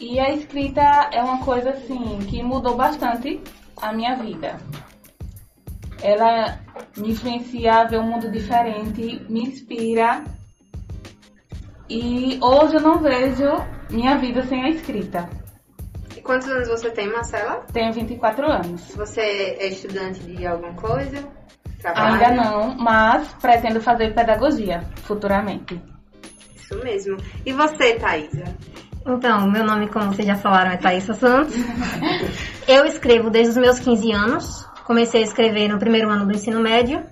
E 0.00 0.20
a 0.20 0.30
escrita 0.32 1.10
é 1.12 1.22
uma 1.22 1.44
coisa 1.44 1.70
assim 1.70 2.18
que 2.28 2.42
mudou 2.42 2.76
bastante 2.76 3.40
a 3.80 3.92
minha 3.92 4.14
vida. 4.16 4.58
Ela 6.02 6.60
me 6.96 7.10
influencia 7.10 7.72
a 7.72 7.84
ver 7.84 7.98
um 7.98 8.10
mundo 8.10 8.30
diferente, 8.30 9.24
me 9.28 9.42
inspira. 9.42 10.24
E 11.88 12.38
hoje 12.42 12.74
eu 12.74 12.80
não 12.80 12.98
vejo 12.98 13.48
minha 13.90 14.18
vida 14.18 14.42
sem 14.42 14.62
a 14.62 14.68
escrita. 14.68 15.28
E 16.14 16.20
quantos 16.20 16.46
anos 16.48 16.68
você 16.68 16.90
tem, 16.90 17.10
Marcela? 17.10 17.64
Tenho 17.72 17.92
24 17.92 18.46
anos. 18.46 18.94
Você 18.94 19.20
é 19.20 19.68
estudante 19.68 20.20
de 20.20 20.46
alguma 20.46 20.74
coisa? 20.74 21.26
Trabalha? 21.80 22.28
Ainda 22.28 22.42
não, 22.42 22.74
mas 22.76 23.32
pretendo 23.40 23.80
fazer 23.80 24.14
pedagogia 24.14 24.82
futuramente. 25.04 25.80
Isso 26.54 26.78
mesmo. 26.84 27.16
E 27.46 27.52
você, 27.52 27.94
Thaisa? 27.94 28.44
Então, 29.06 29.50
meu 29.50 29.64
nome, 29.64 29.88
como 29.88 30.12
vocês 30.12 30.28
já 30.28 30.36
falaram, 30.36 30.72
é 30.72 30.76
Thaisa 30.76 31.14
Santos. 31.14 31.54
Eu 32.68 32.84
escrevo 32.84 33.30
desde 33.30 33.52
os 33.52 33.56
meus 33.56 33.78
15 33.78 34.12
anos. 34.12 34.66
Comecei 34.84 35.22
a 35.22 35.24
escrever 35.24 35.68
no 35.68 35.78
primeiro 35.78 36.10
ano 36.10 36.26
do 36.26 36.32
ensino 36.32 36.60
médio. 36.60 37.02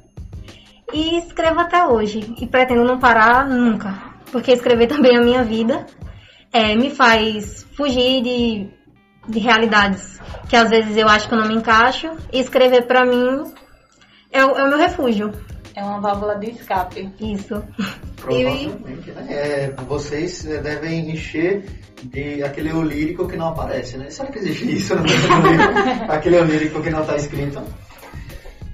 E 0.93 1.17
escrevo 1.17 1.61
até 1.61 1.87
hoje. 1.87 2.35
E 2.39 2.47
pretendo 2.47 2.85
não 2.85 2.99
parar 2.99 3.49
nunca. 3.49 4.16
Porque 4.33 4.53
escrever 4.53 4.87
também 4.89 5.15
é 5.15 5.19
a 5.19 5.23
minha 5.25 5.45
vida. 5.45 5.87
É, 6.53 6.75
me 6.75 6.91
faz 6.91 7.67
fugir 7.77 8.23
de, 8.23 8.69
de 9.29 9.39
realidades 9.39 10.17
que 10.49 10.57
às 10.57 10.71
vezes 10.71 10.97
eu 10.97 11.09
acho 11.09 11.29
que 11.29 11.35
eu 11.35 11.39
não 11.39 11.49
me 11.49 11.55
encaixo. 11.55 12.11
E 12.33 12.41
escrever 12.41 12.87
pra 12.87 13.05
mim 13.05 13.45
é, 14.33 14.45
o- 14.45 14.57
é 14.57 14.65
o 14.65 14.69
meu 14.69 14.79
refúgio. 14.79 15.33
É 15.75 15.83
uma 15.83 16.01
válvula 16.01 16.37
de 16.37 16.51
escape. 16.53 17.13
Isso. 17.21 17.63
Provavelmente, 18.17 19.11
né? 19.11 19.27
É, 19.29 19.75
vocês 19.87 20.43
né, 20.45 20.57
devem 20.59 21.11
encher 21.11 21.67
de 22.03 22.43
aquele 22.43 22.71
eu 22.71 22.83
lírico 22.83 23.29
que 23.29 23.37
não 23.37 23.49
aparece, 23.49 23.99
né? 23.99 24.09
Será 24.09 24.31
que 24.31 24.39
existe 24.39 24.75
isso? 24.75 24.95
aquele 26.09 26.37
eu 26.39 26.45
lírico 26.45 26.83
que 26.83 26.89
não 26.91 27.03
está 27.03 27.17
escrito. 27.17 27.63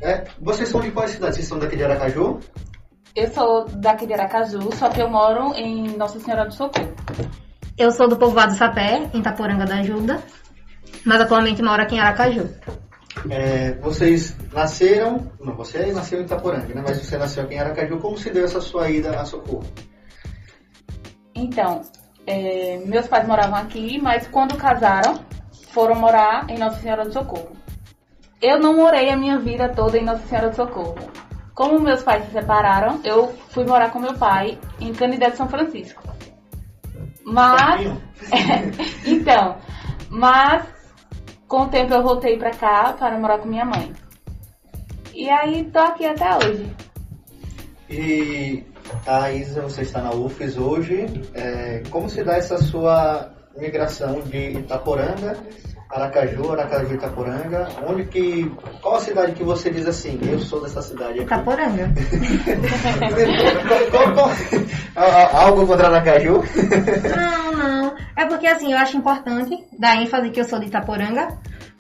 É, 0.01 0.25
vocês 0.41 0.69
são 0.69 0.81
de 0.81 0.91
qual 0.93 1.07
cidade? 1.09 1.35
Vocês 1.37 1.47
são 1.49 1.59
daqui 1.59 1.77
de 1.77 1.85
Aracaju? 1.85 2.39
Eu 3.15 3.31
sou 3.31 3.67
daqui 3.69 4.07
de 4.07 4.15
Aracaju, 4.15 4.73
só 4.75 4.89
que 4.89 5.01
eu 5.01 5.09
moro 5.09 5.55
em 5.55 5.97
Nossa 5.97 6.19
Senhora 6.19 6.47
do 6.47 6.55
Socorro. 6.55 6.95
Eu 7.77 7.91
sou 7.91 8.09
do 8.09 8.17
povoado 8.17 8.55
Sapé, 8.55 9.11
em 9.13 9.19
Itaporanga 9.19 9.67
da 9.67 9.77
Ajuda. 9.77 10.23
Mas 11.05 11.21
atualmente 11.21 11.63
moro 11.63 11.83
aqui 11.83 11.97
em 11.97 12.01
Aracaju. 12.01 12.49
É, 13.29 13.75
vocês 13.75 14.37
nasceram, 14.53 15.31
não, 15.39 15.55
você 15.55 15.93
nasceu 15.93 16.21
em 16.21 16.25
Itaporanga, 16.25 16.75
né? 16.75 16.83
Mas 16.87 16.99
você 16.99 17.19
nasceu 17.19 17.45
aqui 17.45 17.55
em 17.55 17.59
Aracaju. 17.59 17.99
Como 17.99 18.17
se 18.17 18.31
deu 18.31 18.45
essa 18.45 18.61
sua 18.61 18.91
ida 18.91 19.21
a 19.21 19.25
Socorro? 19.27 19.65
Então, 21.35 21.83
é, 22.27 22.79
meus 22.87 23.07
pais 23.09 23.27
moravam 23.27 23.57
aqui, 23.57 24.01
mas 24.01 24.27
quando 24.27 24.57
casaram, 24.57 25.21
foram 25.71 25.95
morar 25.97 26.47
em 26.49 26.59
Nossa 26.59 26.81
Senhora 26.81 27.05
do 27.05 27.13
Socorro. 27.13 27.57
Eu 28.41 28.59
não 28.59 28.75
morei 28.75 29.11
a 29.11 29.17
minha 29.17 29.39
vida 29.39 29.69
toda 29.69 29.99
em 29.99 30.05
Nossa 30.05 30.27
Senhora 30.27 30.49
do 30.49 30.57
Socorro. 30.57 30.97
Como 31.55 31.81
meus 31.81 32.03
pais 32.03 32.25
se 32.25 32.33
separaram, 32.33 33.01
eu 33.05 33.29
fui 33.51 33.65
morar 33.65 33.91
com 33.91 33.99
meu 33.99 34.15
pai 34.15 34.59
em 34.81 34.93
Canidé 34.93 35.31
de 35.31 35.37
São 35.37 35.49
Francisco. 35.49 36.03
Mas, 37.25 37.93
então, 39.07 39.57
mas 40.09 40.65
com 41.47 41.63
o 41.63 41.69
tempo 41.69 41.93
eu 41.93 42.03
voltei 42.03 42.39
pra 42.39 42.51
cá 42.51 42.95
para 42.99 43.19
morar 43.19 43.39
com 43.39 43.49
minha 43.49 43.65
mãe. 43.65 43.93
E 45.15 45.29
aí 45.29 45.65
tô 45.65 45.79
aqui 45.79 46.07
até 46.07 46.37
hoje. 46.37 46.75
E 47.91 48.65
a 49.07 49.31
Isa, 49.31 49.61
você 49.61 49.83
está 49.83 50.01
na 50.01 50.13
UFES 50.13 50.57
hoje. 50.57 51.07
É, 51.35 51.83
como 51.91 52.09
se 52.09 52.25
dá 52.25 52.37
essa 52.37 52.57
sua 52.57 53.31
migração 53.57 54.23
de 54.23 54.59
Itaporanga, 54.59 55.37
Aracaju, 55.93 56.53
Aracaju, 56.53 56.95
Itaporanga? 56.95 57.69
Onde 57.87 58.05
que, 58.07 58.51
qual 58.81 58.97
a 58.97 59.01
cidade 59.01 59.33
que 59.33 59.45
você 59.45 59.71
diz 59.71 59.87
assim? 59.87 60.19
Eu 60.23 60.39
sou 60.39 60.63
dessa 60.63 60.81
cidade 60.81 61.13
aqui. 61.21 61.23
Itaporanga. 61.23 61.93
Qual- 63.91 64.13
qual- 64.15 64.31
Al- 64.97 65.37
Algo 65.47 65.67
contra 65.67 65.89
Aracaju? 65.89 66.43
Não, 67.15 67.53
não. 67.53 67.95
É 68.17 68.27
porque 68.27 68.47
assim, 68.47 68.73
eu 68.73 68.79
acho 68.79 68.97
importante 68.97 69.55
dar 69.79 69.97
ênfase 70.01 70.31
que 70.31 70.41
eu 70.41 70.45
sou 70.45 70.59
de 70.59 70.67
Itaporanga, 70.67 71.29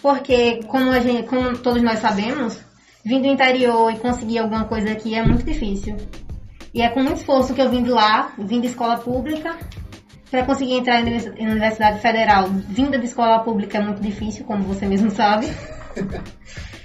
porque 0.02 0.60
como, 0.66 0.90
a 0.92 1.00
gente, 1.00 1.26
como 1.28 1.56
todos 1.58 1.82
nós 1.82 1.98
sabemos, 2.00 2.58
vir 3.04 3.20
do 3.20 3.26
interior 3.26 3.90
e 3.92 3.98
conseguir 3.98 4.38
alguma 4.38 4.64
coisa 4.64 4.92
aqui 4.92 5.14
é 5.14 5.22
muito 5.24 5.44
difícil. 5.44 5.96
E 6.74 6.80
é 6.82 6.88
com 6.88 7.02
muito 7.02 7.18
esforço 7.18 7.54
que 7.54 7.60
eu 7.62 7.70
vim 7.70 7.82
de 7.82 7.90
lá, 7.90 8.32
vim 8.38 8.60
de 8.60 8.66
escola 8.68 8.96
pública, 8.98 9.56
para 10.32 10.46
conseguir 10.46 10.78
entrar 10.78 10.98
em 10.98 11.02
univers- 11.02 11.32
em 11.36 11.46
Universidade 11.46 12.00
Federal. 12.00 12.48
Vinda 12.48 12.98
de 12.98 13.04
escola 13.04 13.40
pública 13.40 13.76
é 13.76 13.82
muito 13.82 14.00
difícil, 14.00 14.46
como 14.46 14.64
você 14.64 14.86
mesmo 14.86 15.10
sabe. 15.10 15.46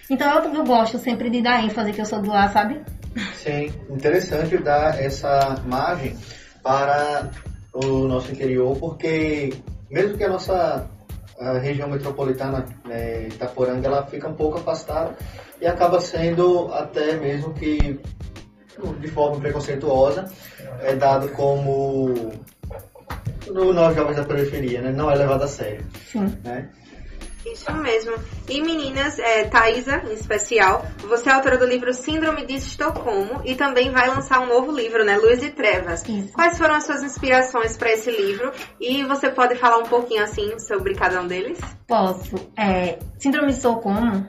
Então 0.09 0.41
eu, 0.41 0.53
eu 0.53 0.63
gosto 0.63 0.97
sempre 0.97 1.29
de 1.29 1.41
dar 1.41 1.61
ênfase 1.65 1.91
que 1.91 1.99
eu 1.99 2.05
sou 2.05 2.21
de 2.21 2.29
lá, 2.29 2.47
sabe? 2.47 2.79
Sim, 3.35 3.73
interessante 3.89 4.57
dar 4.57 4.97
essa 5.03 5.61
margem 5.65 6.15
para 6.63 7.29
o 7.73 8.07
nosso 8.07 8.31
interior, 8.31 8.77
porque 8.77 9.53
mesmo 9.91 10.17
que 10.17 10.23
a 10.23 10.29
nossa 10.29 10.89
a 11.37 11.57
região 11.59 11.89
metropolitana, 11.89 12.63
né, 12.85 13.27
Itaporanga, 13.27 13.85
ela 13.85 14.05
fica 14.05 14.29
um 14.29 14.33
pouco 14.33 14.59
afastada 14.59 15.13
e 15.61 15.67
acaba 15.67 15.99
sendo 15.99 16.71
até 16.73 17.17
mesmo 17.17 17.53
que 17.53 17.99
de 19.01 19.07
forma 19.09 19.41
preconceituosa 19.41 20.23
é 20.83 20.95
dado 20.95 21.27
como 21.33 22.31
no 23.51 23.73
nós 23.73 23.95
jovens 23.95 24.17
da 24.17 24.23
periferia, 24.23 24.81
né? 24.81 24.91
Não 24.91 25.09
é 25.09 25.15
levado 25.15 25.43
a 25.43 25.47
sério, 25.47 25.85
Sim. 26.11 26.37
né? 26.43 26.69
Isso 27.45 27.71
mesmo. 27.73 28.13
E 28.49 28.61
meninas, 28.61 29.17
é, 29.19 29.45
Thaisa, 29.45 30.03
em 30.09 30.13
especial, 30.13 30.85
você 30.99 31.29
é 31.29 31.33
autora 31.33 31.57
do 31.57 31.65
livro 31.65 31.93
Síndrome 31.93 32.45
de 32.45 32.55
Estocolmo 32.55 33.41
e 33.45 33.55
também 33.55 33.89
vai 33.89 34.07
lançar 34.09 34.41
um 34.41 34.47
novo 34.47 34.71
livro, 34.71 35.05
né? 35.05 35.17
Luz 35.17 35.41
e 35.41 35.49
Trevas. 35.49 36.03
Quais 36.33 36.57
foram 36.57 36.75
as 36.75 36.83
suas 36.83 37.03
inspirações 37.03 37.77
para 37.77 37.93
esse 37.93 38.11
livro? 38.11 38.51
E 38.81 39.03
você 39.05 39.29
pode 39.29 39.55
falar 39.55 39.77
um 39.77 39.85
pouquinho 39.85 40.23
assim 40.23 40.59
sobre 40.59 40.93
cada 40.93 41.21
um 41.21 41.27
deles? 41.27 41.59
Posso. 41.87 42.35
É, 42.57 42.99
Síndrome 43.17 43.47
de 43.47 43.53
Estocolmo, 43.53 44.27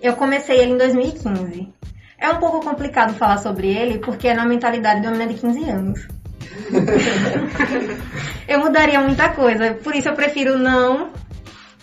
eu 0.00 0.14
comecei 0.14 0.58
ele 0.58 0.72
em 0.72 0.78
2015. 0.78 1.72
É 2.18 2.30
um 2.30 2.38
pouco 2.38 2.60
complicado 2.60 3.14
falar 3.14 3.38
sobre 3.38 3.68
ele, 3.68 3.98
porque 3.98 4.26
é 4.26 4.34
na 4.34 4.46
mentalidade 4.46 5.02
de 5.02 5.06
uma 5.06 5.12
menina 5.12 5.34
de 5.34 5.40
15 5.40 5.70
anos. 5.70 6.08
eu 8.48 8.60
mudaria 8.60 9.00
muita 9.00 9.28
coisa, 9.30 9.74
por 9.74 9.94
isso 9.94 10.08
eu 10.08 10.14
prefiro 10.14 10.58
não 10.58 11.12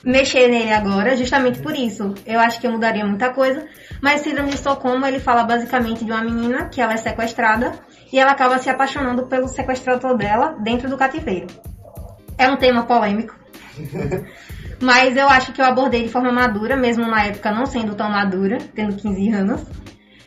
mexer 0.03 0.49
nele 0.49 0.71
agora, 0.73 1.15
justamente 1.15 1.59
por 1.59 1.75
isso. 1.75 2.13
Eu 2.25 2.39
acho 2.39 2.59
que 2.59 2.67
eu 2.67 2.71
mudaria 2.71 3.05
muita 3.05 3.31
coisa, 3.31 3.65
mas 4.01 4.21
Síndrome 4.21 4.49
de 4.49 4.55
Estocolmo, 4.55 5.05
ele 5.05 5.19
fala 5.19 5.43
basicamente 5.43 6.03
de 6.03 6.11
uma 6.11 6.23
menina 6.23 6.65
que 6.65 6.81
ela 6.81 6.93
é 6.93 6.97
sequestrada 6.97 7.73
e 8.11 8.19
ela 8.19 8.31
acaba 8.31 8.57
se 8.59 8.69
apaixonando 8.69 9.27
pelo 9.27 9.47
sequestrador 9.47 10.17
dela 10.17 10.57
dentro 10.61 10.89
do 10.89 10.97
cativeiro. 10.97 11.47
É 12.37 12.49
um 12.49 12.57
tema 12.57 12.83
polêmico, 12.83 13.35
mas 14.81 15.15
eu 15.15 15.29
acho 15.29 15.53
que 15.53 15.61
eu 15.61 15.65
abordei 15.65 16.03
de 16.03 16.09
forma 16.09 16.31
madura, 16.31 16.75
mesmo 16.75 17.07
na 17.07 17.25
época 17.25 17.51
não 17.51 17.65
sendo 17.65 17.95
tão 17.95 18.09
madura, 18.09 18.57
tendo 18.75 18.95
15 18.95 19.29
anos. 19.29 19.61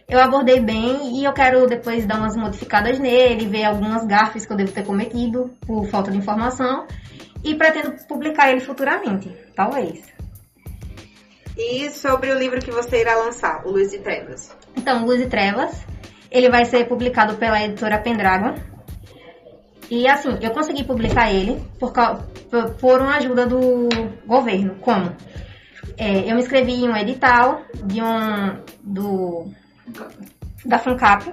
Eu 0.08 0.20
abordei 0.20 0.60
bem 0.60 1.18
e 1.18 1.24
eu 1.24 1.32
quero 1.32 1.66
depois 1.66 2.06
dar 2.06 2.18
umas 2.18 2.36
modificadas 2.36 2.98
nele, 2.98 3.46
ver 3.48 3.64
algumas 3.64 4.06
gafes 4.06 4.46
que 4.46 4.52
eu 4.52 4.56
devo 4.56 4.70
ter 4.70 4.84
cometido 4.84 5.50
por 5.66 5.86
falta 5.88 6.12
de 6.12 6.16
informação 6.18 6.86
e 7.42 7.54
pretendo 7.56 7.92
publicar 8.06 8.50
ele 8.50 8.60
futuramente, 8.60 9.28
talvez. 9.54 10.04
E 11.56 11.90
sobre 11.90 12.30
o 12.30 12.38
livro 12.38 12.60
que 12.60 12.70
você 12.70 13.00
irá 13.00 13.16
lançar, 13.16 13.66
o 13.66 13.70
Luz 13.70 13.92
e 13.92 13.98
Trevas. 13.98 14.54
Então, 14.76 15.04
Luz 15.04 15.20
e 15.20 15.26
Trevas, 15.26 15.84
ele 16.30 16.50
vai 16.50 16.64
ser 16.66 16.86
publicado 16.86 17.34
pela 17.36 17.62
editora 17.64 17.98
Pendragon. 17.98 18.54
E 19.90 20.06
assim, 20.06 20.36
eu 20.40 20.50
consegui 20.50 20.84
publicar 20.84 21.32
ele 21.32 21.64
por- 21.80 21.92
por 22.80 23.00
uma 23.00 23.16
ajuda 23.16 23.46
do 23.46 23.88
governo. 24.26 24.76
Como? 24.80 25.12
É, 25.96 26.30
eu 26.30 26.34
me 26.34 26.42
inscrevi 26.42 26.74
em 26.74 26.88
um 26.88 26.96
edital 26.96 27.62
de 27.84 28.02
um 28.02 28.60
do 28.82 29.46
da 30.64 30.78
FUNCAP 30.78 31.32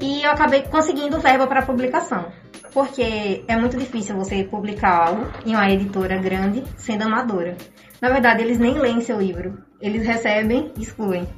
e 0.00 0.22
eu 0.22 0.30
acabei 0.30 0.62
conseguindo 0.62 1.20
verba 1.20 1.46
para 1.46 1.62
publicação. 1.62 2.32
Porque 2.72 3.44
é 3.48 3.56
muito 3.56 3.76
difícil 3.76 4.16
você 4.16 4.44
publicar 4.44 5.08
algo 5.08 5.26
em 5.44 5.54
uma 5.54 5.68
editora 5.70 6.16
grande 6.18 6.62
sendo 6.76 7.02
amadora. 7.02 7.56
Na 8.00 8.08
verdade, 8.08 8.42
eles 8.42 8.58
nem 8.58 8.78
leem 8.78 9.00
seu 9.00 9.20
livro. 9.20 9.62
Eles 9.80 10.06
recebem 10.06 10.72
e 10.76 10.82
excluem. 10.82 11.28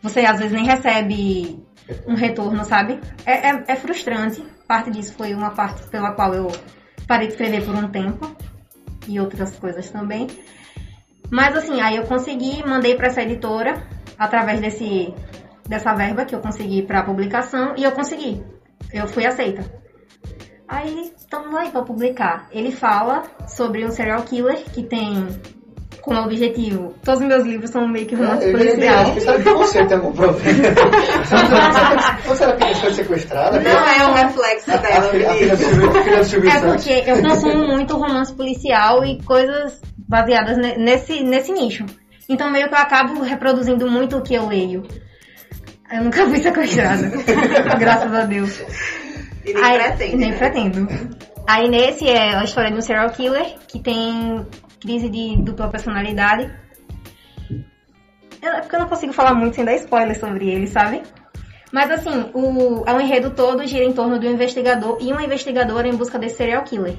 Você 0.00 0.20
às 0.20 0.38
vezes 0.38 0.52
nem 0.52 0.64
recebe 0.64 1.60
um 2.06 2.14
retorno, 2.14 2.64
sabe? 2.64 3.00
É, 3.26 3.50
é, 3.50 3.64
é 3.68 3.76
frustrante. 3.76 4.42
Parte 4.66 4.90
disso 4.90 5.14
foi 5.14 5.34
uma 5.34 5.50
parte 5.50 5.82
pela 5.88 6.12
qual 6.12 6.32
eu 6.34 6.52
parei 7.06 7.26
de 7.26 7.32
escrever 7.32 7.64
por 7.64 7.74
um 7.74 7.88
tempo. 7.88 8.34
E 9.08 9.18
outras 9.18 9.58
coisas 9.58 9.90
também. 9.90 10.28
Mas 11.28 11.56
assim, 11.56 11.80
aí 11.80 11.96
eu 11.96 12.04
consegui, 12.04 12.64
mandei 12.64 12.94
para 12.94 13.08
essa 13.08 13.22
editora 13.22 13.82
através 14.24 14.60
desse 14.60 15.12
dessa 15.68 15.94
verba 15.94 16.24
que 16.24 16.34
eu 16.34 16.40
consegui 16.40 16.82
para 16.82 17.02
publicação 17.02 17.74
e 17.76 17.84
eu 17.84 17.92
consegui. 17.92 18.42
Eu 18.92 19.06
fui 19.06 19.24
aceita. 19.24 19.62
Aí 20.68 21.12
estamos 21.16 21.54
aí 21.54 21.70
para 21.70 21.82
publicar. 21.82 22.48
Ele 22.50 22.72
fala 22.72 23.22
sobre 23.46 23.84
um 23.84 23.90
serial 23.90 24.22
killer 24.22 24.64
que 24.72 24.82
tem 24.82 25.28
como 26.00 26.20
objetivo. 26.22 26.94
Todos 27.04 27.20
os 27.20 27.26
meus 27.28 27.44
livros 27.44 27.70
são 27.70 27.86
meio 27.86 28.06
que 28.06 28.16
romance 28.16 28.44
Eu 28.44 28.58
policial. 28.58 29.20
sabe 29.20 29.44
que 29.44 29.50
você 29.52 29.86
tem 29.86 29.96
algum 29.98 30.12
problema? 30.12 30.42
Você 32.26 32.44
era 32.44 32.56
filha 32.56 32.74
foi 32.76 32.92
sequestrada? 32.92 33.60
Não 33.60 33.70
é 33.70 34.06
um 34.08 34.12
reflexo 34.14 34.66
dela, 34.66 35.10
É 36.50 36.60
porque 36.60 37.04
eu 37.06 37.22
consumo 37.22 37.66
muito 37.68 37.96
romance 37.96 38.34
policial 38.34 39.04
e 39.04 39.22
coisas 39.22 39.80
baseadas 40.08 40.56
ne- 40.56 40.76
nesse, 40.76 41.22
nesse 41.22 41.52
nicho. 41.52 41.84
Então 42.28 42.50
meio 42.50 42.68
que 42.68 42.74
eu 42.74 42.78
acabo 42.78 43.20
reproduzindo 43.22 43.90
muito 43.90 44.16
o 44.16 44.22
que 44.22 44.34
eu 44.34 44.46
leio. 44.48 44.82
Eu 45.92 46.04
nunca 46.04 46.24
fui 46.26 46.38
sequestrada. 46.38 47.10
Graças 47.78 48.12
a 48.14 48.24
Deus. 48.24 48.60
E 49.44 49.52
nem 49.52 49.62
Aí- 49.64 49.78
pretende, 49.78 50.16
Nem 50.16 50.30
né? 50.30 50.38
pretendo. 50.38 50.88
Aí 51.46 51.68
nesse 51.68 52.08
é 52.08 52.34
a 52.36 52.44
história 52.44 52.70
de 52.70 52.76
um 52.78 52.80
serial 52.80 53.10
killer 53.10 53.56
que 53.68 53.80
tem 53.80 54.46
crise 54.80 55.08
de 55.10 55.36
dupla 55.42 55.68
personalidade. 55.68 56.50
Eu- 58.40 58.52
É 58.52 58.60
porque 58.60 58.74
eu 58.76 58.80
não 58.80 58.88
consigo 58.88 59.12
falar 59.12 59.34
muito 59.34 59.54
sem 59.56 59.64
dar 59.64 59.74
spoiler 59.74 60.18
sobre 60.18 60.48
ele, 60.48 60.66
sabe? 60.66 61.02
Mas 61.72 61.90
assim, 61.90 62.30
o, 62.34 62.84
é 62.86 62.92
um 62.92 63.00
enredo 63.00 63.30
todo 63.30 63.66
gira 63.66 63.84
em 63.84 63.92
torno 63.92 64.18
de 64.18 64.26
um 64.26 64.32
investigador 64.32 64.98
e 65.00 65.10
uma 65.12 65.22
investigadora 65.24 65.88
em 65.88 65.96
busca 65.96 66.18
desse 66.18 66.36
serial 66.36 66.62
killer. 66.64 66.96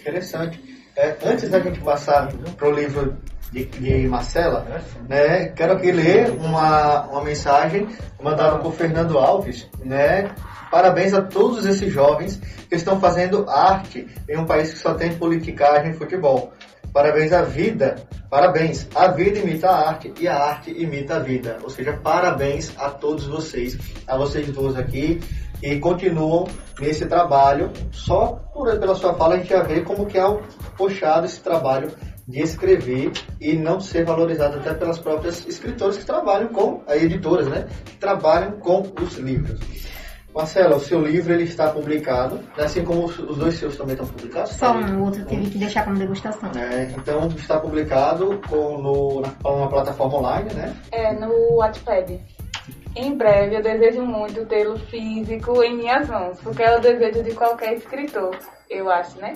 Interessante. 0.00 0.60
É, 0.96 1.16
antes 1.24 1.48
da 1.48 1.58
gente 1.60 1.80
passar 1.80 2.28
para 2.56 2.68
o 2.68 2.72
livro 2.72 3.16
de, 3.52 3.66
de 3.66 4.08
Marcela, 4.08 4.66
né, 5.08 5.48
quero 5.48 5.74
aqui 5.74 5.92
ler 5.92 6.30
uma, 6.30 7.02
uma 7.02 7.22
mensagem 7.22 7.86
mandada 8.20 8.58
por 8.58 8.72
Fernando 8.72 9.18
Alves. 9.18 9.68
Né, 9.84 10.30
parabéns 10.70 11.12
a 11.12 11.20
todos 11.20 11.66
esses 11.66 11.92
jovens 11.92 12.40
que 12.68 12.74
estão 12.74 12.98
fazendo 12.98 13.48
arte 13.48 14.08
em 14.28 14.38
um 14.38 14.46
país 14.46 14.72
que 14.72 14.78
só 14.78 14.94
tem 14.94 15.14
politicagem 15.14 15.92
e 15.92 15.94
futebol. 15.94 16.52
Parabéns 16.92 17.32
à 17.32 17.42
vida, 17.42 17.96
parabéns. 18.28 18.86
A 18.94 19.08
vida 19.08 19.38
imita 19.38 19.68
a 19.68 19.88
arte 19.88 20.12
e 20.20 20.28
a 20.28 20.36
arte 20.36 20.70
imita 20.70 21.16
a 21.16 21.18
vida. 21.18 21.58
Ou 21.62 21.70
seja, 21.70 21.94
parabéns 21.94 22.72
a 22.78 22.90
todos 22.90 23.26
vocês, 23.26 23.78
a 24.06 24.16
vocês 24.16 24.46
duas 24.48 24.76
aqui 24.76 25.18
e 25.62 25.78
continuam 25.78 26.46
nesse 26.78 27.06
trabalho. 27.06 27.70
Só 27.90 28.40
por, 28.52 28.78
pela 28.78 28.94
sua 28.94 29.14
fala 29.14 29.36
a 29.36 29.38
gente 29.38 29.48
já 29.48 29.62
vê 29.62 29.80
como 29.80 30.04
que 30.04 30.18
é 30.18 30.38
puxado 30.76 31.24
esse 31.24 31.40
trabalho 31.40 31.90
de 32.26 32.40
escrever 32.40 33.12
e 33.40 33.54
não 33.54 33.80
ser 33.80 34.04
valorizado 34.04 34.58
até 34.58 34.74
pelas 34.74 34.98
próprias 34.98 35.46
escritoras 35.46 35.98
que 35.98 36.04
trabalham 36.04 36.48
com, 36.48 36.82
as 36.86 37.02
editoras, 37.02 37.48
né? 37.48 37.68
Que 37.84 37.96
trabalham 37.96 38.52
com 38.52 38.82
os 39.00 39.16
livros. 39.16 39.60
Marcela, 40.34 40.76
o 40.76 40.80
seu 40.80 40.98
livro 41.02 41.34
ele 41.34 41.44
está 41.44 41.68
publicado, 41.68 42.40
assim 42.56 42.82
como 42.82 43.04
os, 43.04 43.16
dois 43.36 43.54
seus 43.54 43.76
também 43.76 43.92
estão 43.92 44.06
publicados? 44.06 44.52
Só 44.52 44.72
um, 44.72 45.00
o 45.00 45.04
outro 45.04 45.20
eu 45.20 45.26
tive 45.26 45.50
que 45.50 45.58
deixar 45.58 45.84
como 45.84 45.98
degustação. 45.98 46.50
É, 46.56 46.84
então 46.96 47.28
está 47.28 47.60
publicado 47.60 48.40
com, 48.48 48.78
no, 48.78 49.20
na, 49.20 49.50
uma 49.50 49.68
plataforma 49.68 50.18
online, 50.18 50.54
né? 50.54 50.74
É, 50.90 51.12
no 51.12 51.56
Wattpad. 51.56 52.18
Em 52.96 53.16
breve 53.16 53.56
eu 53.56 53.62
desejo 53.62 54.02
muito 54.02 54.46
tê-lo 54.46 54.78
físico 54.78 55.62
em 55.62 55.76
minhas 55.76 56.08
mãos, 56.08 56.40
porque 56.40 56.62
é 56.62 56.76
o 56.76 56.80
desejo 56.80 57.22
de 57.22 57.34
qualquer 57.34 57.74
escritor, 57.74 58.34
eu 58.70 58.90
acho, 58.90 59.18
né? 59.18 59.34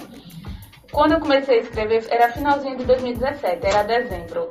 Quando 0.92 1.12
eu 1.12 1.20
comecei 1.20 1.58
a 1.58 1.62
escrever, 1.62 2.06
era 2.10 2.32
finalzinho 2.32 2.76
de 2.76 2.84
2017, 2.84 3.66
era 3.66 3.82
dezembro. 3.82 4.50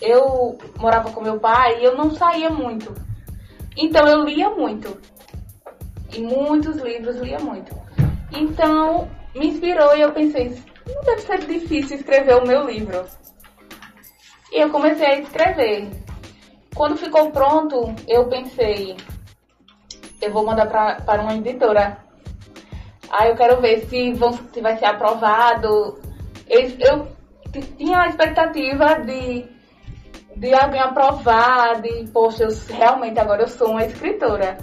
Eu 0.00 0.58
morava 0.78 1.10
com 1.10 1.20
meu 1.20 1.38
pai 1.38 1.80
e 1.80 1.84
eu 1.84 1.96
não 1.96 2.10
saía 2.10 2.50
muito. 2.50 2.92
Então 3.76 4.06
eu 4.06 4.24
lia 4.24 4.50
muito. 4.50 5.00
E 6.12 6.20
muitos 6.20 6.76
livros 6.76 7.16
lia 7.16 7.38
muito. 7.38 7.74
Então 8.32 9.08
me 9.34 9.48
inspirou 9.48 9.96
e 9.96 10.00
eu 10.00 10.12
pensei, 10.12 10.62
não 10.86 11.02
deve 11.02 11.22
ser 11.22 11.38
difícil 11.46 11.96
escrever 11.96 12.36
o 12.36 12.46
meu 12.46 12.66
livro. 12.68 13.04
E 14.50 14.60
eu 14.60 14.70
comecei 14.70 15.06
a 15.06 15.18
escrever. 15.20 15.88
Quando 16.74 16.96
ficou 16.96 17.30
pronto, 17.30 17.94
eu 18.08 18.28
pensei, 18.28 18.96
eu 20.20 20.32
vou 20.32 20.44
mandar 20.44 20.66
pra, 20.66 20.96
para 21.02 21.22
uma 21.22 21.34
editora. 21.34 21.98
Aí 23.12 23.28
eu 23.28 23.36
quero 23.36 23.60
ver 23.60 23.84
se, 23.86 24.12
vão, 24.14 24.32
se 24.32 24.60
vai 24.62 24.78
ser 24.78 24.86
aprovado. 24.86 26.00
Eu, 26.48 26.60
eu 26.80 27.08
tinha 27.76 27.98
a 27.98 28.08
expectativa 28.08 28.94
de, 29.00 29.44
de 30.34 30.54
alguém 30.54 30.80
aprovar, 30.80 31.82
de, 31.82 32.08
poxa, 32.10 32.44
eu, 32.44 32.48
realmente 32.70 33.20
agora 33.20 33.42
eu 33.42 33.48
sou 33.48 33.72
uma 33.72 33.84
escritora. 33.84 34.56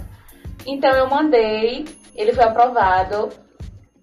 Então 0.66 0.90
eu 0.90 1.08
mandei, 1.08 1.84
ele 2.16 2.32
foi 2.32 2.44
aprovado, 2.44 3.28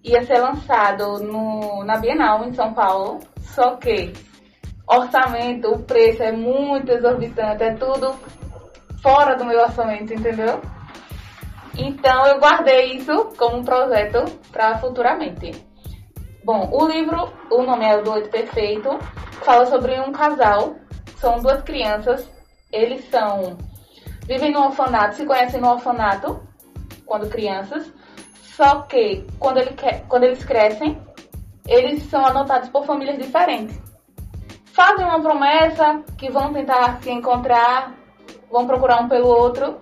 ia 0.02 0.24
ser 0.24 0.38
lançado 0.38 1.22
no, 1.22 1.84
na 1.84 1.98
Bienal 1.98 2.42
em 2.44 2.54
São 2.54 2.72
Paulo, 2.72 3.20
só 3.40 3.76
que 3.76 4.14
orçamento, 4.88 5.68
o 5.68 5.78
preço 5.80 6.22
é 6.22 6.32
muito 6.32 6.90
exorbitante, 6.90 7.62
é 7.62 7.74
tudo 7.74 8.14
fora 9.02 9.36
do 9.36 9.44
meu 9.44 9.60
orçamento, 9.60 10.14
entendeu? 10.14 10.60
Então 11.76 12.26
eu 12.26 12.38
guardei 12.38 12.94
isso 12.94 13.32
como 13.36 13.58
um 13.58 13.64
projeto 13.64 14.24
para 14.50 14.78
futuramente. 14.78 15.52
Bom, 16.44 16.68
o 16.72 16.86
livro, 16.86 17.32
o 17.50 17.62
nome 17.62 17.84
é 17.84 17.96
O 17.96 18.02
Doido 18.02 18.30
Perfeito, 18.30 18.98
fala 19.42 19.66
sobre 19.66 20.00
um 20.00 20.12
casal, 20.12 20.76
são 21.16 21.40
duas 21.40 21.62
crianças, 21.62 22.28
eles 22.72 23.04
são 23.10 23.58
vivem 24.26 24.52
no 24.52 24.64
orfanato, 24.64 25.16
se 25.16 25.26
conhecem 25.26 25.60
no 25.60 25.70
orfanato 25.72 26.40
quando 27.04 27.28
crianças, 27.28 27.92
só 28.56 28.82
que 28.82 29.26
quando, 29.38 29.58
ele 29.58 29.74
quando 30.08 30.24
eles 30.24 30.44
crescem, 30.44 31.00
eles 31.66 32.02
são 32.04 32.24
adotados 32.24 32.68
por 32.70 32.84
famílias 32.84 33.18
diferentes 33.18 33.88
fazem 34.78 35.04
uma 35.04 35.20
promessa 35.20 36.04
que 36.16 36.30
vão 36.30 36.52
tentar 36.52 37.02
se 37.02 37.10
encontrar, 37.10 37.94
vão 38.48 38.64
procurar 38.64 39.00
um 39.02 39.08
pelo 39.08 39.26
outro. 39.26 39.80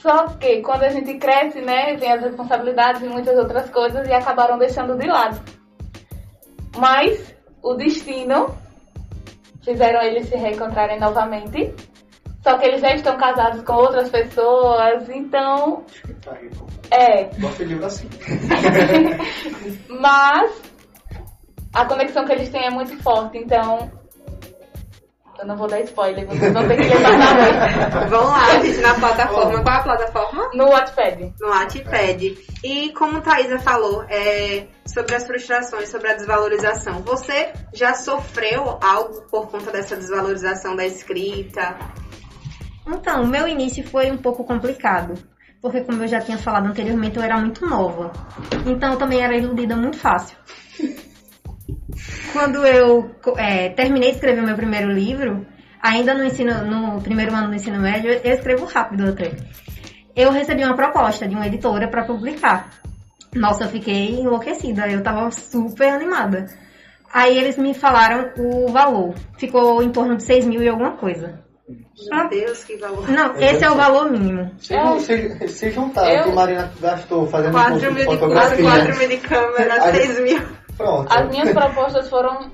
Só 0.00 0.26
que 0.38 0.62
quando 0.62 0.84
a 0.84 0.88
gente 0.90 1.14
cresce, 1.18 1.60
né, 1.60 1.96
vem 1.96 2.12
as 2.12 2.22
responsabilidades 2.22 3.02
e 3.02 3.08
muitas 3.08 3.36
outras 3.36 3.68
coisas 3.70 4.06
e 4.06 4.12
acabaram 4.12 4.58
deixando 4.58 4.96
de 4.96 5.06
lado. 5.06 5.40
Mas 6.76 7.34
o 7.62 7.74
destino 7.74 8.56
fizeram 9.62 10.00
eles 10.02 10.28
se 10.28 10.36
reencontrarem 10.36 11.00
novamente. 11.00 11.74
Só 12.42 12.56
que 12.56 12.66
eles 12.66 12.80
já 12.80 12.94
estão 12.94 13.16
casados 13.16 13.62
com 13.62 13.72
outras 13.74 14.08
pessoas, 14.08 15.08
então 15.08 15.84
é. 16.90 17.24
De 17.24 17.64
livro 17.64 17.86
assim. 17.86 18.08
Mas 20.00 20.62
a 21.74 21.84
conexão 21.84 22.24
que 22.24 22.32
eles 22.32 22.48
têm 22.48 22.64
é 22.64 22.70
muito 22.70 22.96
forte, 23.02 23.36
então 23.36 23.90
eu 25.38 25.46
não 25.46 25.56
vou 25.56 25.68
dar 25.68 25.80
spoiler, 25.82 26.26
vocês 26.26 26.52
vão 26.52 26.66
ter 26.66 26.76
que 26.76 26.88
mais 26.88 28.10
Vão 28.10 28.24
lá, 28.24 28.60
gente, 28.60 28.80
na 28.80 28.94
plataforma. 28.94 29.62
Qual 29.62 29.74
é 29.74 29.78
a 29.78 29.82
plataforma? 29.82 30.50
No 30.54 30.68
Wattpad. 30.68 31.34
No 31.40 31.48
Wattpad. 31.48 32.38
E 32.64 32.92
como 32.92 33.20
Thaisa 33.20 33.58
falou, 33.60 34.04
é, 34.08 34.66
sobre 34.84 35.14
as 35.14 35.26
frustrações, 35.26 35.88
sobre 35.88 36.10
a 36.10 36.14
desvalorização. 36.14 37.02
Você 37.02 37.52
já 37.72 37.94
sofreu 37.94 38.78
algo 38.82 39.22
por 39.30 39.48
conta 39.48 39.70
dessa 39.70 39.96
desvalorização 39.96 40.74
da 40.74 40.84
escrita? 40.84 41.76
Então, 42.86 43.22
o 43.22 43.26
meu 43.26 43.46
início 43.46 43.86
foi 43.86 44.10
um 44.10 44.18
pouco 44.18 44.44
complicado. 44.44 45.14
Porque, 45.60 45.82
como 45.82 46.02
eu 46.02 46.08
já 46.08 46.20
tinha 46.20 46.38
falado 46.38 46.66
anteriormente, 46.66 47.16
eu 47.16 47.22
era 47.22 47.38
muito 47.38 47.66
nova. 47.66 48.12
Então, 48.66 48.92
eu 48.92 48.98
também 48.98 49.20
era 49.20 49.36
iludida 49.36 49.76
muito 49.76 49.98
fácil. 49.98 50.36
Quando 52.32 52.64
eu 52.66 53.10
é, 53.36 53.70
terminei 53.70 54.10
de 54.10 54.16
escrever 54.16 54.42
o 54.42 54.46
meu 54.46 54.56
primeiro 54.56 54.90
livro, 54.90 55.46
ainda 55.82 56.14
no, 56.14 56.24
ensino, 56.24 56.64
no 56.64 57.00
primeiro 57.00 57.34
ano 57.34 57.48
do 57.48 57.54
ensino 57.54 57.78
médio, 57.80 58.12
eu 58.12 58.32
escrevo 58.32 58.64
rápido 58.66 59.08
até. 59.08 59.32
Eu 60.14 60.30
recebi 60.30 60.64
uma 60.64 60.74
proposta 60.76 61.28
de 61.28 61.34
uma 61.34 61.46
editora 61.46 61.88
para 61.88 62.04
publicar. 62.04 62.70
Nossa, 63.34 63.64
eu 63.64 63.68
fiquei 63.68 64.20
enlouquecida, 64.20 64.88
eu 64.88 65.02
tava 65.02 65.30
super 65.30 65.88
animada. 65.88 66.46
Aí 67.12 67.38
eles 67.38 67.56
me 67.56 67.72
falaram 67.72 68.30
o 68.36 68.68
valor. 68.68 69.14
Ficou 69.38 69.82
em 69.82 69.90
torno 69.90 70.16
de 70.16 70.24
6 70.24 70.46
mil 70.46 70.62
e 70.62 70.68
alguma 70.68 70.92
coisa. 70.96 71.40
Meu 72.10 72.28
Deus, 72.28 72.64
que 72.64 72.76
valor. 72.76 73.08
Não, 73.10 73.36
esse 73.36 73.64
é 73.64 73.70
o 73.70 73.74
valor 73.74 74.10
mínimo. 74.10 74.50
Se, 74.58 74.74
se, 75.00 75.48
se 75.48 75.70
juntar 75.70 76.02
o 76.04 76.24
que 76.24 76.30
a 76.30 76.34
Marina 76.34 76.72
gastou 76.80 77.26
fazendo 77.26 77.52
curso 77.52 77.68
4 77.68 78.92
de 78.92 78.98
mil 78.98 79.08
de 79.08 79.16
câmera, 79.18 79.84
Aí- 79.84 80.06
6 80.06 80.20
mil. 80.20 80.42
Pronto. 80.78 81.12
As 81.12 81.28
minhas 81.28 81.52
propostas 81.52 82.08
foram 82.08 82.50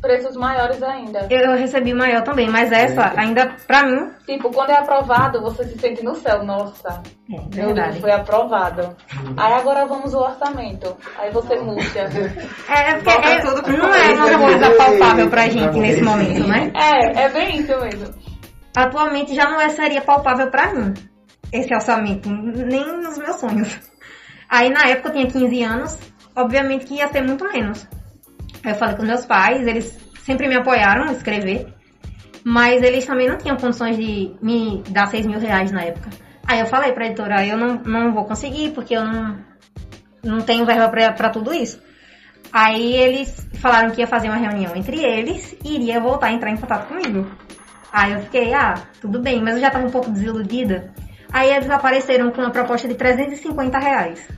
preços 0.00 0.36
maiores 0.36 0.82
ainda. 0.82 1.26
Eu 1.30 1.56
recebi 1.56 1.92
maior 1.92 2.22
também, 2.22 2.48
mas 2.48 2.70
essa 2.70 3.12
ainda, 3.18 3.56
pra 3.66 3.82
mim, 3.82 4.10
Tipo, 4.26 4.50
quando 4.50 4.70
é 4.70 4.78
aprovado, 4.78 5.40
você 5.40 5.64
se 5.64 5.78
sente 5.78 6.04
no 6.04 6.14
céu. 6.16 6.44
Nossa, 6.44 7.02
meu 7.28 7.40
É 7.40 7.66
verdade. 7.66 8.00
foi 8.00 8.10
aprovado. 8.12 8.96
Aí 9.36 9.52
agora 9.52 9.86
vamos 9.86 10.14
ao 10.14 10.24
orçamento. 10.30 10.96
Aí 11.18 11.30
você 11.32 11.56
murcha. 11.60 12.04
É, 12.68 12.90
é 12.90 12.94
porque 12.96 13.28
é- 13.28 13.40
tudo 13.40 13.62
pro 13.62 13.76
não 13.76 13.94
é 13.94 14.12
uma 14.14 14.38
coisa 14.38 14.70
palpável 14.74 15.30
pra 15.30 15.48
gente 15.48 15.78
nesse 15.78 16.02
momento, 16.02 16.46
né? 16.46 16.72
É, 16.74 17.22
é 17.24 17.28
bem 17.30 17.60
isso 17.60 17.78
mesmo. 17.80 18.14
Atualmente 18.76 19.34
já 19.34 19.48
não 19.48 19.60
é, 19.60 19.68
seria 19.70 20.02
palpável 20.02 20.50
pra 20.50 20.72
mim 20.74 20.92
esse 21.52 21.72
orçamento, 21.74 22.28
nem 22.28 22.84
nos 23.00 23.16
meus 23.16 23.36
sonhos. 23.36 23.80
Aí 24.50 24.68
na 24.70 24.88
época 24.88 25.08
eu 25.08 25.12
tinha 25.12 25.26
15 25.26 25.62
anos, 25.62 25.98
obviamente 26.36 26.84
que 26.84 26.94
ia 26.94 27.08
ser 27.08 27.22
muito 27.22 27.44
menos. 27.44 27.86
Aí 28.62 28.72
eu 28.72 28.76
falei 28.76 28.94
com 28.94 29.02
meus 29.02 29.24
pais, 29.24 29.66
eles 29.66 29.98
sempre 30.24 30.46
me 30.46 30.56
apoiaram 30.56 31.04
a 31.04 31.12
escrever, 31.12 31.72
mas 32.44 32.82
eles 32.82 33.06
também 33.06 33.28
não 33.28 33.38
tinham 33.38 33.56
condições 33.56 33.96
de 33.96 34.34
me 34.42 34.82
dar 34.90 35.06
6 35.06 35.26
mil 35.26 35.40
reais 35.40 35.72
na 35.72 35.82
época. 35.82 36.10
Aí 36.46 36.60
eu 36.60 36.66
falei 36.66 36.92
pra 36.92 37.06
editora, 37.06 37.44
eu 37.44 37.56
não, 37.56 37.74
não 37.84 38.12
vou 38.12 38.24
conseguir, 38.24 38.70
porque 38.70 38.94
eu 38.94 39.04
não, 39.04 39.38
não 40.22 40.40
tenho 40.42 40.64
verba 40.64 40.88
pra, 40.88 41.12
pra 41.12 41.30
tudo 41.30 41.52
isso. 41.52 41.80
Aí 42.52 42.94
eles 42.94 43.48
falaram 43.54 43.90
que 43.90 44.00
ia 44.00 44.06
fazer 44.06 44.28
uma 44.28 44.36
reunião 44.36 44.76
entre 44.76 45.02
eles 45.02 45.56
e 45.64 45.74
iria 45.74 46.00
voltar 46.00 46.28
a 46.28 46.32
entrar 46.32 46.50
em 46.50 46.56
contato 46.56 46.86
comigo. 46.86 47.28
Aí 47.92 48.12
eu 48.12 48.20
fiquei, 48.20 48.54
ah, 48.54 48.74
tudo 49.00 49.20
bem, 49.20 49.42
mas 49.42 49.54
eu 49.54 49.60
já 49.60 49.70
tava 49.70 49.86
um 49.86 49.90
pouco 49.90 50.10
desiludida. 50.10 50.92
Aí 51.32 51.50
eles 51.50 51.68
apareceram 51.68 52.30
com 52.30 52.42
uma 52.42 52.50
proposta 52.50 52.86
de 52.86 52.94
350 52.94 53.78
reais. 53.78 54.28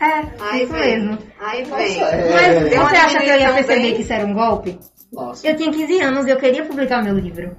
É, 0.00 0.42
Aí 0.50 0.62
isso 0.64 0.72
vem. 0.72 1.00
mesmo. 1.02 1.18
Aí 1.38 1.64
vem. 1.64 2.00
Mas 2.00 2.74
uma 2.74 2.88
você 2.88 2.96
acha 2.96 3.18
que 3.20 3.28
eu 3.28 3.38
ia 3.38 3.52
perceber 3.54 3.92
que 3.94 4.02
isso 4.02 4.12
era 4.12 4.26
um 4.26 4.34
golpe? 4.34 4.78
Nossa. 5.12 5.46
Eu 5.46 5.56
tinha 5.56 5.70
15 5.70 6.00
anos 6.00 6.26
e 6.26 6.30
eu 6.30 6.36
queria 6.38 6.64
publicar 6.64 7.02
meu 7.02 7.18
livro. 7.18 7.56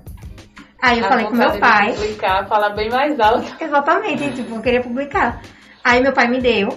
Aí 0.81 0.99
eu 0.99 1.05
A 1.05 1.09
falei 1.09 1.25
com 1.27 1.35
meu 1.35 1.51
de 1.51 1.59
pai. 1.59 1.93
Publicar, 1.93 2.47
falar 2.47 2.69
bem 2.71 2.89
mais 2.89 3.19
alto. 3.19 3.45
Exatamente, 3.63 4.31
tipo, 4.33 4.55
eu 4.55 4.61
queria 4.61 4.81
publicar. 4.81 5.41
Aí 5.83 6.01
meu 6.01 6.13
pai 6.13 6.27
me 6.27 6.39
deu, 6.41 6.69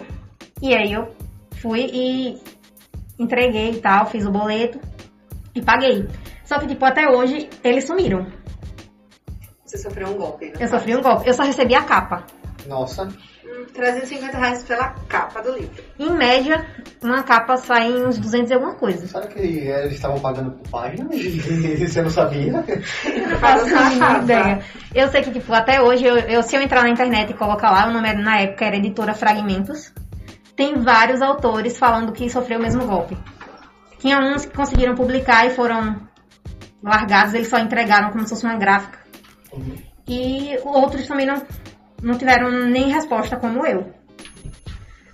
e 0.61 0.75
aí 0.75 0.93
eu 0.93 1.09
fui 1.63 1.89
e 1.93 2.39
entreguei 3.19 3.71
e 3.71 3.81
tal, 3.81 4.07
fiz 4.07 4.27
o 4.27 4.31
boleto 4.31 4.79
e 5.55 5.63
paguei. 5.63 6.07
Só 6.45 6.59
que, 6.59 6.67
tipo, 6.67 6.85
até 6.85 7.09
hoje 7.09 7.49
eles 7.63 7.85
sumiram. 7.87 8.27
Você 9.65 9.79
sofreu 9.79 10.09
um 10.09 10.15
golpe. 10.19 10.47
né? 10.47 10.53
Eu 10.61 10.69
sofri 10.69 10.95
um 10.97 11.01
golpe. 11.01 11.27
Eu 11.29 11.33
só 11.35 11.43
recebi 11.43 11.75
a 11.75 11.83
capa. 11.83 12.25
Nossa. 12.67 13.09
Hum, 13.57 13.67
350 13.73 14.37
reais 14.39 14.63
pela 14.65 14.89
capa 15.09 15.41
do 15.43 15.53
livro. 15.53 15.83
Em 15.99 16.11
média, 16.11 16.65
uma 17.03 17.23
capa 17.23 17.57
sai 17.57 17.89
em 17.91 18.07
uns 18.07 18.19
200 18.19 18.51
e 18.51 18.55
alguma 18.55 18.75
coisa. 18.75 19.07
Será 19.07 19.27
que 19.27 19.39
eles 19.39 19.93
estavam 19.95 20.19
pagando 20.21 20.53
por 20.53 20.69
página 20.71 21.09
e 21.15 21.87
você 21.87 22.03
não 22.03 22.11
sabia? 22.11 22.53
Não 22.65 23.39
faço 23.39 23.77
a 23.77 23.85
mínima 23.91 24.19
ideia. 24.19 24.63
Eu 24.95 25.09
sei 25.09 25.23
que, 25.23 25.31
tipo, 25.31 25.53
até 25.53 25.81
hoje, 25.81 26.05
eu, 26.05 26.17
eu- 26.19 26.43
se 26.43 26.57
eu 26.57 26.63
entrar 26.63 26.83
na 26.83 26.89
internet 26.91 27.31
e 27.31 27.35
colocar 27.35 27.71
lá, 27.71 27.89
o 27.89 27.93
nome 27.93 28.09
era- 28.09 28.19
na 28.21 28.41
época 28.41 28.65
era 28.65 28.77
Editora 28.77 29.15
Fragmentos, 29.15 29.93
tem 30.57 30.75
vários 30.83 31.21
autores 31.23 31.77
falando 31.79 32.13
que 32.13 32.29
sofreu 32.31 32.59
o 32.59 32.63
mesmo 32.63 32.87
golpe. 32.87 33.17
Tinha 33.99 34.19
uns 34.21 34.45
que 34.47 34.55
conseguiram 34.57 34.95
publicar 34.95 35.47
e 35.47 35.51
foram 35.51 36.01
largados, 36.83 37.35
eles 37.35 37.49
só 37.49 37.59
entregaram 37.59 38.11
como 38.11 38.25
se 38.25 38.31
fosse 38.31 38.45
uma 38.45 38.57
gráfica. 38.57 38.99
E 40.07 40.59
outros 40.65 41.07
também 41.07 41.27
não, 41.27 41.43
não 42.05 42.19
tiveram 42.19 42.51
nem 42.51 42.93
resposta 42.93 43.37
como 43.37 43.67
eu. 43.67 43.93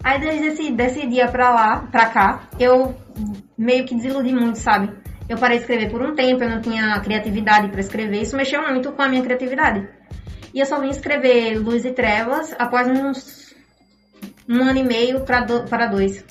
Aí 0.03 0.19
desde 0.19 0.47
esse, 0.49 0.73
desse 0.73 1.07
dia 1.07 1.29
pra 1.29 1.51
lá, 1.51 1.89
pra 1.91 2.07
cá, 2.07 2.49
eu 2.59 2.97
meio 3.57 3.85
que 3.85 3.95
desiludi 3.95 4.33
muito, 4.33 4.59
sabe? 4.59 4.91
Eu 5.29 5.39
parei 5.39 5.59
de 5.59 5.63
escrever 5.63 5.91
por 5.91 6.03
um 6.03 6.15
tempo, 6.15 6.43
eu 6.43 6.51
não 6.51 6.61
tinha 6.61 6.99
criatividade 7.01 7.69
pra 7.69 7.81
escrever, 7.81 8.23
isso 8.23 8.37
mexeu 8.37 8.63
muito 8.69 8.91
com 8.93 9.03
a 9.03 9.09
minha 9.09 9.23
criatividade. 9.23 9.89
E 10.53 10.59
eu 10.59 10.67
só 10.67 10.81
vim 10.81 10.89
escrever 10.89 11.59
Luz 11.59 11.85
e 11.85 11.93
Trevas 11.93 12.55
após 12.59 12.89
uns 12.89 13.55
um 14.49 14.63
ano 14.63 14.81
e 14.81 14.83
meio 14.83 15.21
pra 15.21 15.43
do, 15.43 15.63
para 15.65 15.87
dois. 15.87 16.25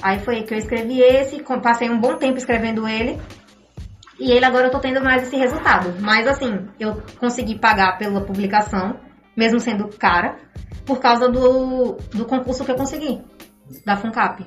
Aí 0.00 0.20
foi 0.20 0.42
que 0.42 0.54
eu 0.54 0.58
escrevi 0.58 1.00
esse, 1.00 1.42
passei 1.60 1.90
um 1.90 1.98
bom 1.98 2.16
tempo 2.16 2.38
escrevendo 2.38 2.86
ele. 2.86 3.20
E 4.20 4.30
ele 4.30 4.44
agora 4.44 4.68
eu 4.68 4.70
tô 4.70 4.78
tendo 4.78 5.02
mais 5.02 5.24
esse 5.24 5.36
resultado. 5.36 5.94
Mas 6.00 6.26
assim, 6.28 6.68
eu 6.78 7.02
consegui 7.18 7.58
pagar 7.58 7.98
pela 7.98 8.20
publicação, 8.20 9.00
mesmo 9.36 9.60
sendo 9.60 9.88
cara, 9.88 10.36
por 10.84 10.98
causa 10.98 11.28
do, 11.28 11.92
do 12.12 12.24
concurso 12.24 12.64
que 12.64 12.70
eu 12.70 12.76
consegui, 12.76 13.20
da 13.84 13.96
FUNCAP. 13.96 14.46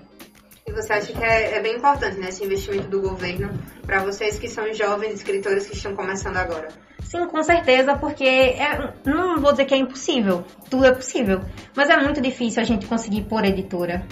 E 0.65 0.71
você 0.71 0.93
acha 0.93 1.11
que 1.11 1.23
é, 1.23 1.57
é 1.57 1.61
bem 1.61 1.77
importante, 1.77 2.19
né, 2.19 2.29
esse 2.29 2.43
investimento 2.43 2.87
do 2.89 3.01
governo 3.01 3.51
para 3.85 4.03
vocês 4.03 4.37
que 4.37 4.47
são 4.47 4.71
jovens 4.73 5.13
escritores 5.13 5.67
que 5.67 5.75
estão 5.75 5.95
começando 5.95 6.37
agora? 6.37 6.67
Sim, 7.01 7.25
com 7.27 7.41
certeza, 7.41 7.97
porque 7.97 8.23
é- 8.23 8.93
não 9.03 9.39
vou 9.39 9.51
dizer 9.51 9.65
que 9.65 9.73
é 9.73 9.77
impossível, 9.77 10.43
tudo 10.69 10.85
é 10.85 10.91
possível, 10.91 11.41
mas 11.75 11.89
é 11.89 11.97
muito 11.97 12.21
difícil 12.21 12.61
a 12.61 12.65
gente 12.65 12.85
conseguir 12.85 13.23
por 13.23 13.43
editora. 13.43 14.05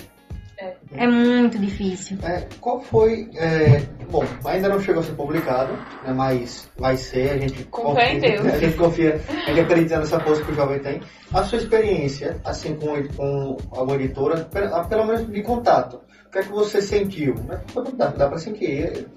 É, 0.60 1.08
muito 1.08 1.60
difícil. 1.60 2.18
É, 2.24 2.47
qual 2.60 2.82
foi. 2.82 3.30
é, 3.36 3.80
bom, 4.10 4.24
ainda 4.43 4.68
não 4.70 4.80
chegou 4.80 5.01
a 5.01 5.05
ser 5.05 5.14
publicado, 5.14 5.74
né, 6.03 6.12
mas 6.14 6.68
vai 6.78 6.97
ser, 6.97 7.30
a 7.32 7.38
gente 7.38 7.64
Com 7.66 7.93
fé 7.93 8.14
em 8.14 8.20
Deus. 8.20 8.45
A 8.45 8.58
gente 8.58 8.76
confia, 8.76 9.22
a 9.30 9.49
gente 9.49 9.60
acredita 9.60 9.99
nessa 9.99 10.20
força 10.20 10.43
que 10.43 10.51
o 10.51 10.55
jovem 10.55 10.80
tem. 10.80 10.99
A 11.32 11.43
sua 11.43 11.60
experiência, 11.60 12.41
assim, 12.43 12.76
com, 12.76 13.08
com 13.16 13.58
alguma 13.72 13.95
editora, 13.95 14.47
ah, 14.74 14.84
pelo 14.84 15.05
menos 15.05 15.28
de 15.32 15.43
contato. 15.43 16.01
O 16.26 16.32
que 16.32 16.39
é 16.39 16.41
que 16.41 16.49
você 16.49 16.82
sentiu? 16.82 17.36
Né, 17.36 17.62
Dá, 17.93 18.08
dá 18.08 18.28
pra 18.28 18.39
sentir. 18.39 19.08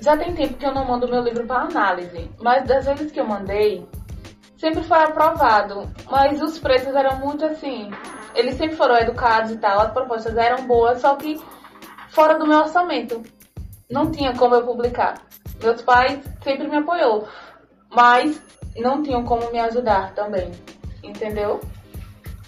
Já 0.00 0.16
tem 0.16 0.34
tempo 0.34 0.54
que 0.54 0.64
eu 0.64 0.72
não 0.72 0.86
mando 0.86 1.08
meu 1.08 1.22
livro 1.22 1.46
para 1.46 1.64
análise, 1.64 2.30
mas 2.40 2.66
das 2.66 2.86
vezes 2.86 3.12
que 3.12 3.20
eu 3.20 3.26
mandei, 3.26 3.86
sempre 4.60 4.84
foi 4.84 4.98
aprovado. 4.98 5.90
Mas 6.08 6.40
os 6.42 6.58
preços 6.58 6.94
eram 6.94 7.18
muito 7.18 7.44
assim. 7.44 7.90
Eles 8.34 8.54
sempre 8.56 8.76
foram 8.76 8.96
educados 8.98 9.50
e 9.50 9.56
tal, 9.56 9.80
as 9.80 9.92
propostas 9.92 10.36
eram 10.36 10.66
boas, 10.66 11.00
só 11.00 11.16
que 11.16 11.40
fora 12.10 12.38
do 12.38 12.46
meu 12.46 12.58
orçamento. 12.58 13.22
Não 13.90 14.12
tinha 14.12 14.36
como 14.36 14.54
eu 14.54 14.64
publicar. 14.64 15.20
Meus 15.60 15.82
pais 15.82 16.20
sempre 16.42 16.68
me 16.68 16.76
apoiou, 16.76 17.26
mas 17.90 18.40
não 18.76 19.02
tinham 19.02 19.24
como 19.24 19.50
me 19.50 19.58
ajudar 19.58 20.14
também, 20.14 20.52
entendeu? 21.02 21.60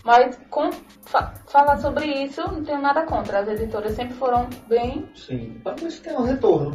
Mas 0.04 0.36
com 0.50 0.70
fa- 1.04 1.32
falar 1.46 1.78
sobre 1.78 2.06
isso, 2.06 2.40
não 2.40 2.64
tenho 2.64 2.80
nada 2.80 3.02
contra. 3.04 3.40
As 3.40 3.48
editoras 3.48 3.94
sempre 3.94 4.14
foram 4.14 4.48
bem 4.68 5.08
Sim, 5.14 5.60
ver 5.80 5.90
se 5.90 6.00
tem 6.00 6.16
um 6.16 6.24
retorno. 6.24 6.72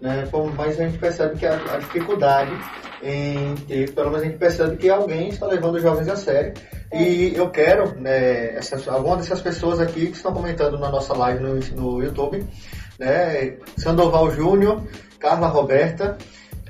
Né? 0.00 0.26
Como- 0.30 0.52
Mas 0.54 0.78
a 0.80 0.84
gente 0.84 0.98
percebe 0.98 1.36
que 1.38 1.46
a, 1.46 1.54
a 1.54 1.78
dificuldade 1.78 2.50
em 3.02 3.54
ter, 3.66 3.92
pelo 3.94 4.10
menos 4.10 4.22
a 4.22 4.26
gente 4.26 4.38
percebe 4.38 4.76
que 4.76 4.88
alguém 4.90 5.28
está 5.28 5.46
levando 5.46 5.76
os 5.76 5.82
jovens 5.82 6.08
a 6.08 6.16
sério. 6.16 6.52
E 6.92 7.32
eu 7.34 7.50
quero, 7.50 7.94
né, 8.00 8.56
essas, 8.56 8.86
algumas 8.88 9.18
dessas 9.18 9.40
pessoas 9.40 9.78
aqui 9.80 10.06
que 10.06 10.16
estão 10.16 10.32
comentando 10.32 10.78
na 10.78 10.90
nossa 10.90 11.14
live 11.16 11.42
no, 11.42 11.54
no 11.76 12.02
YouTube, 12.02 12.44
né, 12.98 13.56
Sandoval 13.76 14.30
Júnior, 14.30 14.82
Carla 15.18 15.48
Roberta, 15.48 16.16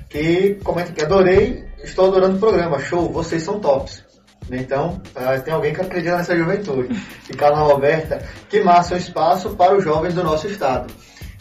que 0.09 0.55
comenta 0.63 0.91
que 0.93 1.03
adorei, 1.03 1.65
estou 1.83 2.07
adorando 2.07 2.37
o 2.37 2.39
programa, 2.39 2.79
show, 2.79 3.11
vocês 3.11 3.43
são 3.43 3.59
tops. 3.59 4.04
Então, 4.51 5.01
ah, 5.15 5.37
tem 5.39 5.53
alguém 5.53 5.73
que 5.73 5.81
acredita 5.81 6.17
nessa 6.17 6.35
juventude. 6.35 6.95
E 7.29 7.33
Carla 7.33 7.59
Roberta, 7.59 8.23
que 8.49 8.61
massa 8.61 8.95
um 8.95 8.97
espaço 8.97 9.55
para 9.55 9.75
os 9.75 9.83
jovens 9.83 10.13
do 10.13 10.23
nosso 10.23 10.47
estado. 10.47 10.93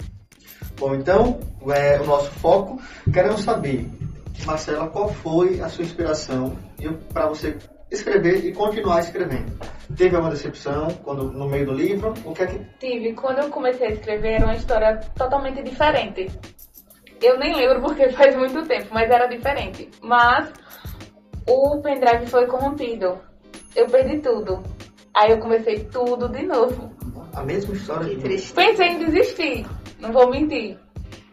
Bom, 0.79 0.95
então, 0.95 1.37
é, 1.75 1.99
o 1.99 2.05
nosso 2.05 2.31
foco, 2.39 2.81
queremos 3.11 3.41
saber, 3.41 3.85
Marcela, 4.45 4.87
qual 4.87 5.09
foi 5.09 5.59
a 5.59 5.67
sua 5.67 5.83
inspiração 5.83 6.57
para 7.11 7.27
você 7.27 7.57
escrever 7.91 8.45
e 8.45 8.53
continuar 8.53 9.01
escrevendo? 9.01 9.51
Teve 9.97 10.15
alguma 10.15 10.33
decepção 10.33 10.87
quando 11.03 11.31
no 11.33 11.49
meio 11.49 11.65
do 11.65 11.73
livro? 11.73 12.13
O 12.23 12.33
que 12.33 12.43
é 12.43 12.47
que... 12.47 12.59
Tive. 12.79 13.13
Quando 13.13 13.39
eu 13.39 13.49
comecei 13.49 13.87
a 13.87 13.91
escrever, 13.91 14.35
era 14.35 14.45
uma 14.45 14.55
história 14.55 15.01
totalmente 15.17 15.61
diferente. 15.61 16.27
Eu 17.21 17.37
nem 17.37 17.53
lembro 17.53 17.81
porque 17.81 18.07
faz 18.15 18.33
muito 18.37 18.65
tempo, 18.65 18.87
mas 18.91 19.09
era 19.09 19.27
diferente. 19.27 19.89
Mas 20.01 20.49
o 21.45 21.81
pendrive 21.81 22.25
foi 22.27 22.47
corrompido. 22.47 23.19
Eu 23.75 23.85
perdi 23.87 24.19
tudo. 24.19 24.63
Aí 25.13 25.31
eu 25.31 25.39
comecei 25.39 25.79
tudo 25.85 26.29
de 26.29 26.43
novo. 26.43 26.89
A 27.33 27.43
mesma 27.43 27.75
história 27.75 28.07
que 28.07 28.15
de 28.15 28.21
triste. 28.21 28.53
Pensei 28.53 28.87
em 28.87 29.05
desistir, 29.05 29.65
não 29.99 30.11
vou 30.11 30.29
mentir. 30.29 30.77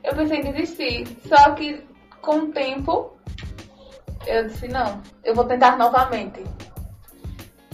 Eu 0.03 0.15
pensei 0.15 0.39
em 0.39 0.53
desistir. 0.53 1.07
Só 1.27 1.53
que 1.53 1.83
com 2.21 2.37
o 2.39 2.53
tempo 2.53 3.17
eu 4.27 4.47
disse, 4.47 4.69
não, 4.69 5.01
eu 5.25 5.35
vou 5.35 5.45
tentar 5.45 5.77
novamente. 5.77 6.43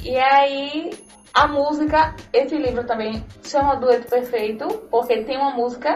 E 0.02 0.16
aí 0.16 0.90
a 1.34 1.46
música, 1.46 2.14
esse 2.32 2.56
livro 2.56 2.84
também 2.84 3.24
chama 3.42 3.76
Dueto 3.76 4.08
Perfeito, 4.08 4.68
porque 4.90 5.22
tem 5.22 5.38
uma 5.38 5.52
música 5.52 5.94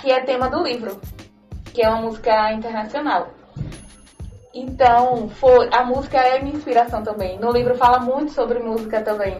que 0.00 0.10
é 0.10 0.20
tema 0.22 0.48
do 0.48 0.62
livro, 0.62 1.00
que 1.72 1.82
é 1.82 1.88
uma 1.88 2.02
música 2.02 2.52
internacional. 2.52 3.30
Então, 4.52 5.28
foi, 5.28 5.68
a 5.72 5.84
música 5.84 6.18
é 6.18 6.42
minha 6.42 6.56
inspiração 6.56 7.02
também. 7.02 7.38
No 7.38 7.52
livro 7.52 7.74
fala 7.76 8.00
muito 8.00 8.32
sobre 8.32 8.58
música 8.58 9.00
também. 9.00 9.38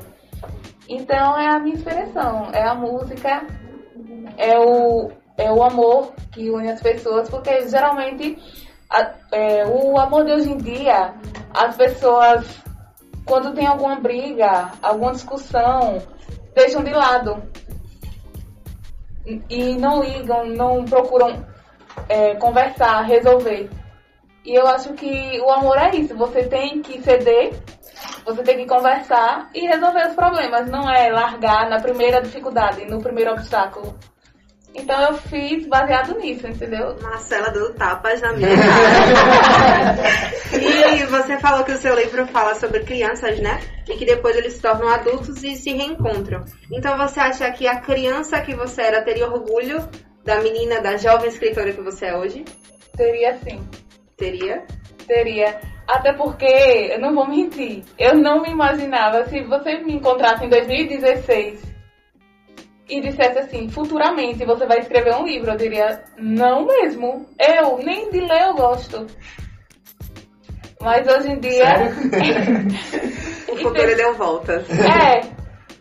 Então, 0.88 1.38
é 1.38 1.48
a 1.48 1.58
minha 1.58 1.74
inspiração. 1.74 2.50
É 2.52 2.62
a 2.62 2.74
música, 2.74 3.44
é 4.36 4.58
o, 4.58 5.10
é 5.36 5.50
o 5.50 5.62
amor 5.62 6.12
que 6.32 6.50
une 6.50 6.70
as 6.70 6.80
pessoas, 6.80 7.28
porque 7.28 7.68
geralmente 7.68 8.38
a, 8.90 9.10
é, 9.32 9.64
o 9.66 9.98
amor 9.98 10.24
de 10.24 10.32
hoje 10.32 10.50
em 10.50 10.58
dia, 10.58 11.14
as 11.54 11.76
pessoas, 11.76 12.46
quando 13.24 13.54
tem 13.54 13.66
alguma 13.66 13.96
briga, 13.96 14.70
alguma 14.82 15.12
discussão, 15.12 16.02
deixam 16.54 16.84
de 16.84 16.92
lado. 16.92 17.42
E 19.48 19.76
não 19.76 20.02
ligam, 20.02 20.46
não 20.46 20.84
procuram 20.84 21.46
é, 22.08 22.34
conversar, 22.34 23.02
resolver. 23.02 23.70
E 24.44 24.54
eu 24.54 24.66
acho 24.66 24.92
que 24.94 25.40
o 25.40 25.50
amor 25.50 25.78
é 25.78 25.94
isso. 25.94 26.16
Você 26.16 26.44
tem 26.48 26.82
que 26.82 27.00
ceder, 27.00 27.54
você 28.24 28.42
tem 28.42 28.58
que 28.58 28.66
conversar 28.66 29.48
e 29.54 29.66
resolver 29.66 30.08
os 30.08 30.14
problemas. 30.14 30.68
Não 30.68 30.90
é 30.90 31.08
largar 31.10 31.70
na 31.70 31.80
primeira 31.80 32.20
dificuldade, 32.20 32.84
no 32.86 33.00
primeiro 33.00 33.32
obstáculo. 33.32 33.96
Então 34.74 35.00
eu 35.02 35.14
fiz 35.14 35.66
baseado 35.66 36.18
nisso, 36.18 36.46
entendeu? 36.46 36.96
Marcela 37.02 37.50
deu 37.50 37.74
tapas 37.74 38.22
na 38.22 38.32
minha 38.32 38.48
cara. 38.56 39.96
e 40.96 41.04
você 41.06 41.38
falou 41.38 41.62
que 41.62 41.72
o 41.72 41.76
seu 41.76 41.94
livro 41.94 42.26
fala 42.28 42.54
sobre 42.54 42.80
crianças, 42.80 43.38
né? 43.38 43.60
E 43.88 43.96
que 43.96 44.06
depois 44.06 44.34
eles 44.36 44.54
se 44.54 44.62
tornam 44.62 44.88
adultos 44.88 45.42
e 45.44 45.56
se 45.56 45.72
reencontram. 45.72 46.44
Então 46.70 46.96
você 46.96 47.20
acha 47.20 47.50
que 47.50 47.66
a 47.66 47.80
criança 47.80 48.40
que 48.40 48.54
você 48.54 48.82
era 48.82 49.02
teria 49.02 49.28
orgulho 49.28 49.86
da 50.24 50.40
menina, 50.40 50.80
da 50.80 50.96
jovem 50.96 51.28
escritora 51.28 51.72
que 51.72 51.82
você 51.82 52.06
é 52.06 52.16
hoje? 52.16 52.44
Teria 52.96 53.36
sim. 53.38 53.60
Teria? 54.16 54.64
Teria. 55.06 55.60
Até 55.86 56.12
porque, 56.12 56.46
eu 56.46 57.00
não 57.00 57.14
vou 57.14 57.28
mentir, 57.28 57.82
eu 57.98 58.14
não 58.14 58.40
me 58.40 58.50
imaginava 58.50 59.26
se 59.26 59.42
você 59.42 59.78
me 59.78 59.94
encontrasse 59.94 60.46
em 60.46 60.48
2016 60.48 61.71
e 62.92 63.00
dissesse 63.00 63.38
assim, 63.38 63.68
futuramente 63.70 64.44
você 64.44 64.66
vai 64.66 64.80
escrever 64.80 65.14
um 65.14 65.24
livro, 65.24 65.50
eu 65.50 65.56
diria, 65.56 66.04
não 66.18 66.66
mesmo. 66.66 67.26
Eu, 67.38 67.78
nem 67.78 68.10
de 68.10 68.20
ler 68.20 68.42
eu 68.42 68.54
gosto. 68.54 69.06
Mas 70.78 71.06
hoje 71.08 71.30
em 71.30 71.40
dia. 71.40 71.64
o 73.50 73.56
futuro 73.56 73.96
deu 73.96 74.14
voltas. 74.14 74.66
É, 74.70 75.20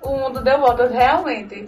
o 0.02 0.16
mundo 0.16 0.42
deu 0.42 0.60
voltas, 0.60 0.92
realmente. 0.92 1.68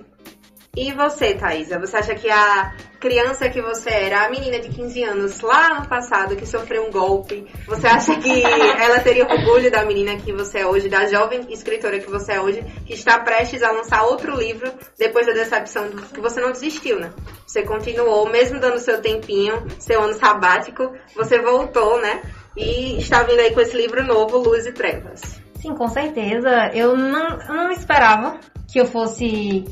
E 0.75 0.91
você, 0.91 1.35
Thaisa? 1.35 1.77
Você 1.77 1.97
acha 1.97 2.15
que 2.15 2.27
a 2.31 2.73
criança 2.99 3.47
que 3.47 3.61
você 3.61 3.91
era, 3.91 4.25
a 4.25 4.29
menina 4.31 4.59
de 4.59 4.69
15 4.69 5.03
anos 5.03 5.41
lá 5.41 5.79
no 5.79 5.87
passado 5.87 6.35
que 6.35 6.47
sofreu 6.47 6.87
um 6.87 6.89
golpe, 6.89 7.45
você 7.67 7.85
acha 7.85 8.15
que 8.15 8.41
ela 8.81 8.99
teria 8.99 9.23
orgulho 9.23 9.69
da 9.69 9.85
menina 9.85 10.17
que 10.17 10.33
você 10.33 10.61
é 10.61 10.65
hoje, 10.65 10.89
da 10.89 11.05
jovem 11.05 11.45
escritora 11.53 11.99
que 11.99 12.09
você 12.09 12.33
é 12.33 12.41
hoje, 12.41 12.63
que 12.87 12.93
está 12.95 13.19
prestes 13.19 13.61
a 13.61 13.71
lançar 13.71 14.01
outro 14.01 14.35
livro 14.35 14.73
depois 14.97 15.27
da 15.27 15.33
decepção 15.33 15.89
que 15.89 16.19
você 16.19 16.41
não 16.41 16.51
desistiu, 16.51 16.99
né? 16.99 17.13
Você 17.45 17.61
continuou, 17.61 18.27
mesmo 18.27 18.59
dando 18.59 18.79
seu 18.79 18.99
tempinho, 18.99 19.63
seu 19.77 20.01
ano 20.01 20.15
sabático, 20.15 20.91
você 21.15 21.39
voltou, 21.39 22.01
né? 22.01 22.23
E 22.57 22.97
está 22.97 23.21
vindo 23.21 23.41
aí 23.41 23.53
com 23.53 23.61
esse 23.61 23.77
livro 23.77 24.03
novo, 24.03 24.39
Luz 24.39 24.65
e 24.65 24.71
Trevas. 24.71 25.39
Sim, 25.61 25.75
com 25.75 25.87
certeza. 25.87 26.71
Eu 26.73 26.97
não, 26.97 27.39
eu 27.41 27.53
não 27.53 27.71
esperava 27.71 28.39
que 28.71 28.81
eu 28.81 28.87
fosse 28.87 29.65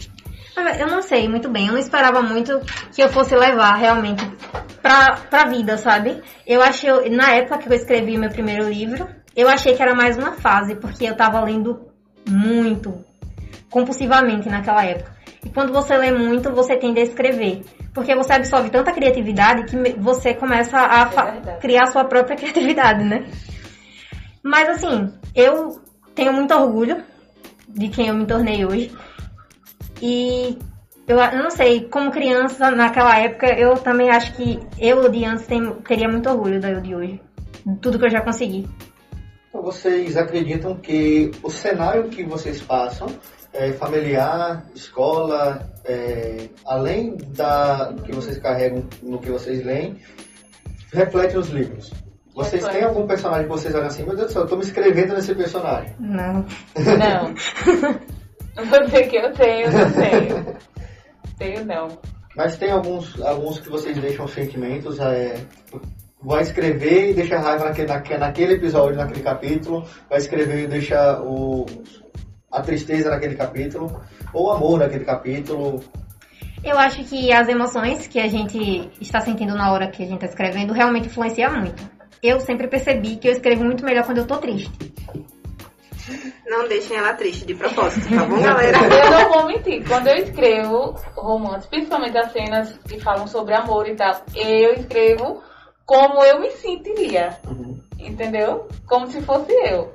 eu 0.55 0.87
não 0.87 1.01
sei 1.01 1.27
muito 1.29 1.49
bem, 1.49 1.67
eu 1.67 1.73
não 1.73 1.79
esperava 1.79 2.21
muito 2.21 2.59
que 2.93 3.01
eu 3.01 3.09
fosse 3.09 3.35
levar 3.35 3.75
realmente 3.75 4.25
pra, 4.81 5.17
pra 5.29 5.45
vida, 5.45 5.77
sabe? 5.77 6.21
Eu 6.45 6.61
achei, 6.61 7.09
na 7.09 7.31
época 7.31 7.59
que 7.59 7.69
eu 7.69 7.73
escrevi 7.73 8.17
meu 8.17 8.29
primeiro 8.29 8.67
livro, 8.69 9.07
eu 9.35 9.47
achei 9.47 9.75
que 9.75 9.81
era 9.81 9.95
mais 9.95 10.17
uma 10.17 10.33
fase, 10.33 10.75
porque 10.75 11.05
eu 11.05 11.15
tava 11.15 11.41
lendo 11.41 11.87
muito, 12.27 13.03
compulsivamente 13.69 14.49
naquela 14.49 14.85
época. 14.85 15.15
E 15.43 15.49
quando 15.49 15.73
você 15.73 15.97
lê 15.97 16.11
muito, 16.11 16.51
você 16.51 16.75
tende 16.75 16.99
a 16.99 17.03
escrever. 17.03 17.63
Porque 17.93 18.15
você 18.15 18.33
absorve 18.33 18.69
tanta 18.69 18.91
criatividade 18.91 19.63
que 19.65 19.99
você 19.99 20.33
começa 20.33 20.77
a 20.77 21.09
é 21.47 21.57
criar 21.59 21.87
sua 21.87 22.05
própria 22.05 22.35
criatividade, 22.37 23.03
né? 23.03 23.25
Mas 24.43 24.69
assim, 24.69 25.11
eu 25.35 25.81
tenho 26.13 26.33
muito 26.33 26.53
orgulho 26.53 27.03
de 27.67 27.89
quem 27.89 28.07
eu 28.07 28.15
me 28.15 28.25
tornei 28.25 28.65
hoje. 28.65 28.91
E 30.01 30.57
eu, 31.07 31.17
eu, 31.17 31.43
não 31.43 31.51
sei, 31.51 31.87
como 31.89 32.11
criança 32.11 32.71
naquela 32.71 33.19
época, 33.19 33.47
eu 33.47 33.75
também 33.75 34.09
acho 34.09 34.33
que 34.33 34.59
eu 34.79 35.09
de 35.09 35.25
antes 35.25 35.45
tem, 35.45 35.73
teria 35.81 36.07
muito 36.07 36.29
orgulho 36.29 36.59
da 36.59 36.71
eu 36.71 36.81
de 36.81 36.95
hoje. 36.95 37.21
Tudo 37.81 37.99
que 37.99 38.05
eu 38.05 38.09
já 38.09 38.21
consegui. 38.21 38.67
Então 39.49 39.61
vocês 39.61 40.15
acreditam 40.15 40.75
que 40.75 41.31
o 41.43 41.49
cenário 41.49 42.07
que 42.09 42.23
vocês 42.23 42.61
passam, 42.61 43.07
é, 43.51 43.73
familiar, 43.73 44.65
escola, 44.73 45.69
é, 45.83 46.47
além 46.65 47.17
da 47.35 47.93
que 48.05 48.13
vocês 48.13 48.37
carregam 48.37 48.85
no 49.03 49.19
que 49.19 49.29
vocês 49.29 49.63
leem, 49.65 49.97
reflete 50.93 51.35
nos 51.35 51.49
livros? 51.49 51.91
Vocês 52.33 52.65
têm 52.65 52.83
algum 52.83 53.05
personagem 53.05 53.43
que 53.43 53.49
vocês 53.49 53.75
olham 53.75 53.87
assim, 53.87 54.03
meu 54.03 54.15
Deus 54.15 54.27
do 54.27 54.33
céu, 54.33 54.43
eu 54.43 54.47
tô 54.47 54.55
me 54.55 54.63
escrevendo 54.63 55.13
nesse 55.13 55.35
personagem? 55.35 55.93
Não. 55.99 56.45
Não. 56.75 57.35
Dizer 58.55 59.07
que 59.07 59.17
eu 59.17 59.31
tenho, 59.33 59.71
não 59.71 59.91
tenho. 59.91 60.57
tenho 61.37 61.65
não. 61.65 61.87
Mas 62.35 62.57
tem 62.57 62.71
alguns, 62.71 63.19
alguns 63.21 63.59
que 63.59 63.69
vocês 63.69 63.97
deixam 63.97 64.27
sentimentos, 64.27 64.99
é, 64.99 65.35
vai 66.21 66.43
escrever 66.43 67.11
e 67.11 67.13
deixa 67.13 67.39
raiva 67.39 67.65
naquele, 67.65 68.17
naquele 68.17 68.53
episódio, 68.53 68.95
naquele 68.95 69.21
capítulo, 69.21 69.85
vai 70.09 70.19
escrever 70.19 70.63
e 70.63 70.67
deixa 70.67 71.19
o, 71.21 71.65
a 72.51 72.61
tristeza 72.61 73.09
naquele 73.09 73.35
capítulo, 73.35 74.01
ou 74.33 74.47
o 74.47 74.51
amor 74.51 74.79
naquele 74.79 75.03
capítulo. 75.03 75.83
Eu 76.63 76.77
acho 76.77 77.03
que 77.03 77.33
as 77.33 77.47
emoções 77.49 78.07
que 78.07 78.19
a 78.19 78.27
gente 78.27 78.89
está 79.01 79.19
sentindo 79.19 79.55
na 79.55 79.71
hora 79.71 79.89
que 79.89 80.03
a 80.03 80.05
gente 80.05 80.23
está 80.23 80.27
escrevendo 80.27 80.73
realmente 80.73 81.07
influencia 81.07 81.49
muito. 81.49 81.83
Eu 82.21 82.39
sempre 82.39 82.67
percebi 82.67 83.15
que 83.15 83.27
eu 83.27 83.31
escrevo 83.31 83.63
muito 83.63 83.83
melhor 83.83 84.05
quando 84.05 84.19
eu 84.19 84.27
tô 84.27 84.37
triste. 84.37 84.71
Não 86.45 86.67
deixem 86.67 86.97
ela 86.97 87.13
triste 87.13 87.45
de 87.45 87.55
propósito, 87.55 88.09
tá 88.09 88.25
bom, 88.25 88.41
galera? 88.41 88.77
Eu 88.87 89.11
não 89.11 89.29
vou 89.31 89.47
mentir, 89.47 89.87
quando 89.87 90.07
eu 90.07 90.17
escrevo 90.17 90.95
romance, 91.15 91.67
principalmente 91.67 92.17
as 92.17 92.31
cenas 92.31 92.79
que 92.87 92.99
falam 92.99 93.27
sobre 93.27 93.53
amor 93.53 93.87
e 93.87 93.95
tal, 93.95 94.21
eu 94.35 94.73
escrevo 94.73 95.41
como 95.85 96.23
eu 96.23 96.39
me 96.39 96.51
sentiria. 96.51 97.37
Entendeu? 97.99 98.67
Como 98.87 99.07
se 99.07 99.21
fosse 99.21 99.51
eu. 99.51 99.93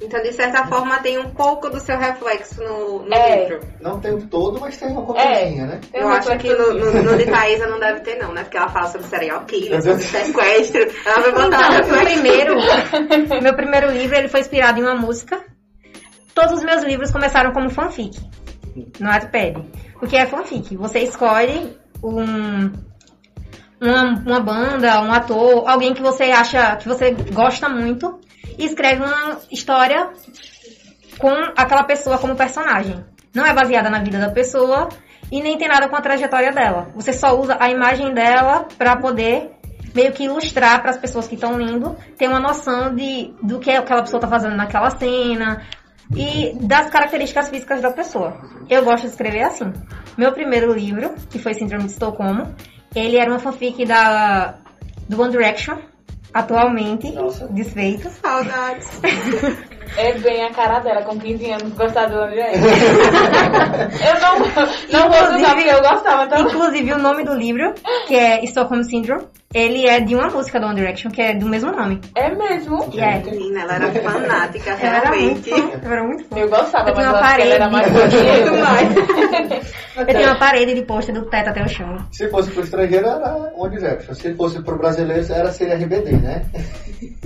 Então, 0.00 0.22
de 0.22 0.30
certa 0.32 0.66
forma, 0.66 0.98
tem 0.98 1.18
um 1.18 1.30
pouco 1.30 1.70
do 1.70 1.80
seu 1.80 1.96
reflexo 1.98 2.62
no, 2.62 3.02
no 3.04 3.14
É. 3.14 3.44
livro. 3.48 3.60
Não 3.80 3.98
tem 3.98 4.12
o 4.12 4.26
todo, 4.26 4.60
mas 4.60 4.76
tem 4.76 4.88
uma 4.88 5.02
coisinha, 5.02 5.66
né? 5.66 5.80
Tem 5.90 6.00
Eu 6.02 6.06
uma 6.08 6.16
acho 6.18 6.36
que 6.36 6.52
no, 6.52 6.74
no, 6.74 7.02
no 7.02 7.16
de 7.16 7.24
Thaisa 7.24 7.66
não 7.66 7.80
deve 7.80 8.00
ter, 8.00 8.16
não, 8.18 8.32
né? 8.34 8.42
Porque 8.42 8.58
ela 8.58 8.68
fala 8.68 8.88
sobre 8.88 9.06
serial 9.06 9.44
killer, 9.46 9.80
sobre 9.82 10.02
sequestro. 10.02 10.86
Ela 11.06 11.20
vai 11.20 11.32
botar 11.32 11.78
Então, 11.80 11.96
o 11.96 12.04
primeiro, 12.04 12.54
meu 13.42 13.54
primeiro 13.54 13.90
livro, 13.90 14.16
ele 14.16 14.28
foi 14.28 14.40
inspirado 14.40 14.78
em 14.78 14.82
uma 14.82 14.94
música. 14.94 15.42
Todos 16.34 16.58
os 16.58 16.62
meus 16.64 16.82
livros 16.82 17.10
começaram 17.10 17.52
como 17.52 17.70
fanfic, 17.70 18.18
no 19.00 19.08
Wattpad. 19.08 19.64
O 20.02 20.06
que 20.06 20.16
é 20.16 20.26
fanfic? 20.26 20.76
Você 20.76 20.98
escolhe 20.98 21.74
um, 22.04 22.70
uma, 23.80 24.02
uma 24.26 24.40
banda, 24.40 25.00
um 25.00 25.10
ator, 25.10 25.66
alguém 25.66 25.94
que 25.94 26.02
você 26.02 26.24
acha, 26.24 26.76
que 26.76 26.86
você 26.86 27.12
gosta 27.32 27.70
muito, 27.70 28.15
e 28.58 28.64
escreve 28.64 29.02
uma 29.02 29.38
história 29.50 30.10
com 31.18 31.30
aquela 31.56 31.84
pessoa 31.84 32.18
como 32.18 32.36
personagem. 32.36 33.04
Não 33.34 33.44
é 33.44 33.52
baseada 33.52 33.90
na 33.90 34.02
vida 34.02 34.18
da 34.18 34.30
pessoa 34.30 34.88
e 35.30 35.42
nem 35.42 35.58
tem 35.58 35.68
nada 35.68 35.88
com 35.88 35.96
a 35.96 36.00
trajetória 36.00 36.52
dela. 36.52 36.88
Você 36.94 37.12
só 37.12 37.38
usa 37.38 37.56
a 37.60 37.70
imagem 37.70 38.12
dela 38.14 38.66
para 38.78 38.96
poder 38.96 39.50
meio 39.94 40.12
que 40.12 40.24
ilustrar 40.24 40.82
para 40.82 40.90
as 40.90 40.98
pessoas 40.98 41.26
que 41.26 41.34
estão 41.34 41.56
lendo 41.56 41.96
ter 42.18 42.28
uma 42.28 42.38
noção 42.38 42.94
de 42.94 43.34
do 43.42 43.58
que 43.58 43.70
aquela 43.70 44.02
pessoa 44.02 44.18
está 44.18 44.28
fazendo 44.28 44.54
naquela 44.54 44.90
cena 44.90 45.62
e 46.14 46.54
das 46.60 46.90
características 46.90 47.48
físicas 47.48 47.80
da 47.80 47.90
pessoa. 47.90 48.36
Eu 48.68 48.84
gosto 48.84 49.02
de 49.02 49.08
escrever 49.08 49.42
assim. 49.42 49.72
Meu 50.16 50.32
primeiro 50.32 50.72
livro, 50.72 51.14
que 51.30 51.38
foi 51.38 51.54
Síndrome 51.54 51.84
de 51.84 51.92
Estocolmo, 51.92 52.54
ele 52.94 53.16
era 53.16 53.30
uma 53.30 53.38
fanfic 53.38 53.84
da 53.84 54.58
do 55.08 55.20
One 55.20 55.30
Direction, 55.30 55.78
atualmente 56.32 57.12
desfeito. 57.50 58.10
Saudades. 58.10 58.88
É 59.96 60.12
bem 60.18 60.44
a 60.44 60.50
cara 60.50 60.80
dela, 60.80 61.02
com 61.02 61.18
15 61.18 61.50
anos, 61.50 61.72
gostar 61.74 62.06
do 62.06 62.18
André. 62.18 62.52
eu 64.04 64.20
não, 64.20 64.38
não 65.00 65.10
vou 65.10 65.36
usar 65.36 65.54
porque 65.54 65.68
eu 65.68 65.80
gostava 65.82 66.26
também. 66.26 66.46
Inclusive, 66.46 66.92
o 66.92 66.98
nome 66.98 67.24
do 67.24 67.34
livro, 67.34 67.74
que 68.06 68.14
é 68.14 68.44
Stockholm 68.44 68.82
Syndrome, 68.82 69.26
ele 69.54 69.86
é 69.86 70.00
de 70.00 70.14
uma 70.14 70.28
música 70.28 70.60
do 70.60 70.66
One 70.66 70.76
Direction, 70.76 71.10
que 71.10 71.22
é 71.22 71.34
do 71.34 71.46
mesmo 71.46 71.70
nome. 71.70 72.00
É 72.14 72.28
mesmo? 72.34 72.90
E 72.92 73.00
é. 73.00 73.22
Menina, 73.22 73.62
ela 73.62 73.74
era 73.76 73.92
fanática, 73.92 74.70
Eu 74.70 74.86
era 74.86 75.10
muito 75.10 75.48
realmente. 75.48 75.84
eu 75.84 75.92
era 75.92 76.04
muito 76.04 76.24
fã. 76.24 76.38
Eu 76.38 76.48
gostava, 76.50 76.90
Eu 76.90 76.94
mas 76.96 77.06
uma 77.06 77.34
que 77.34 77.42
ela 77.42 77.54
era 77.54 77.70
mais 77.70 77.88
parede. 77.90 78.16
Muito 78.26 78.64
mais. 78.64 79.76
Eu 79.96 80.04
tenho 80.04 80.28
uma 80.28 80.38
parede 80.38 80.74
de 80.74 80.82
pôster 80.82 81.14
do 81.14 81.24
teto 81.24 81.48
até 81.48 81.62
o 81.62 81.68
chão. 81.68 81.96
Se 82.12 82.28
fosse 82.28 82.50
pro 82.50 82.62
estrangeiro, 82.62 83.06
era 83.06 83.34
One 83.56 83.78
Direction. 83.78 84.14
Se 84.14 84.34
fosse 84.34 84.62
pro 84.62 84.76
brasileiro, 84.76 85.24
era 85.32 85.50
ser 85.50 85.72
RBD, 85.72 86.12
né? 86.18 86.44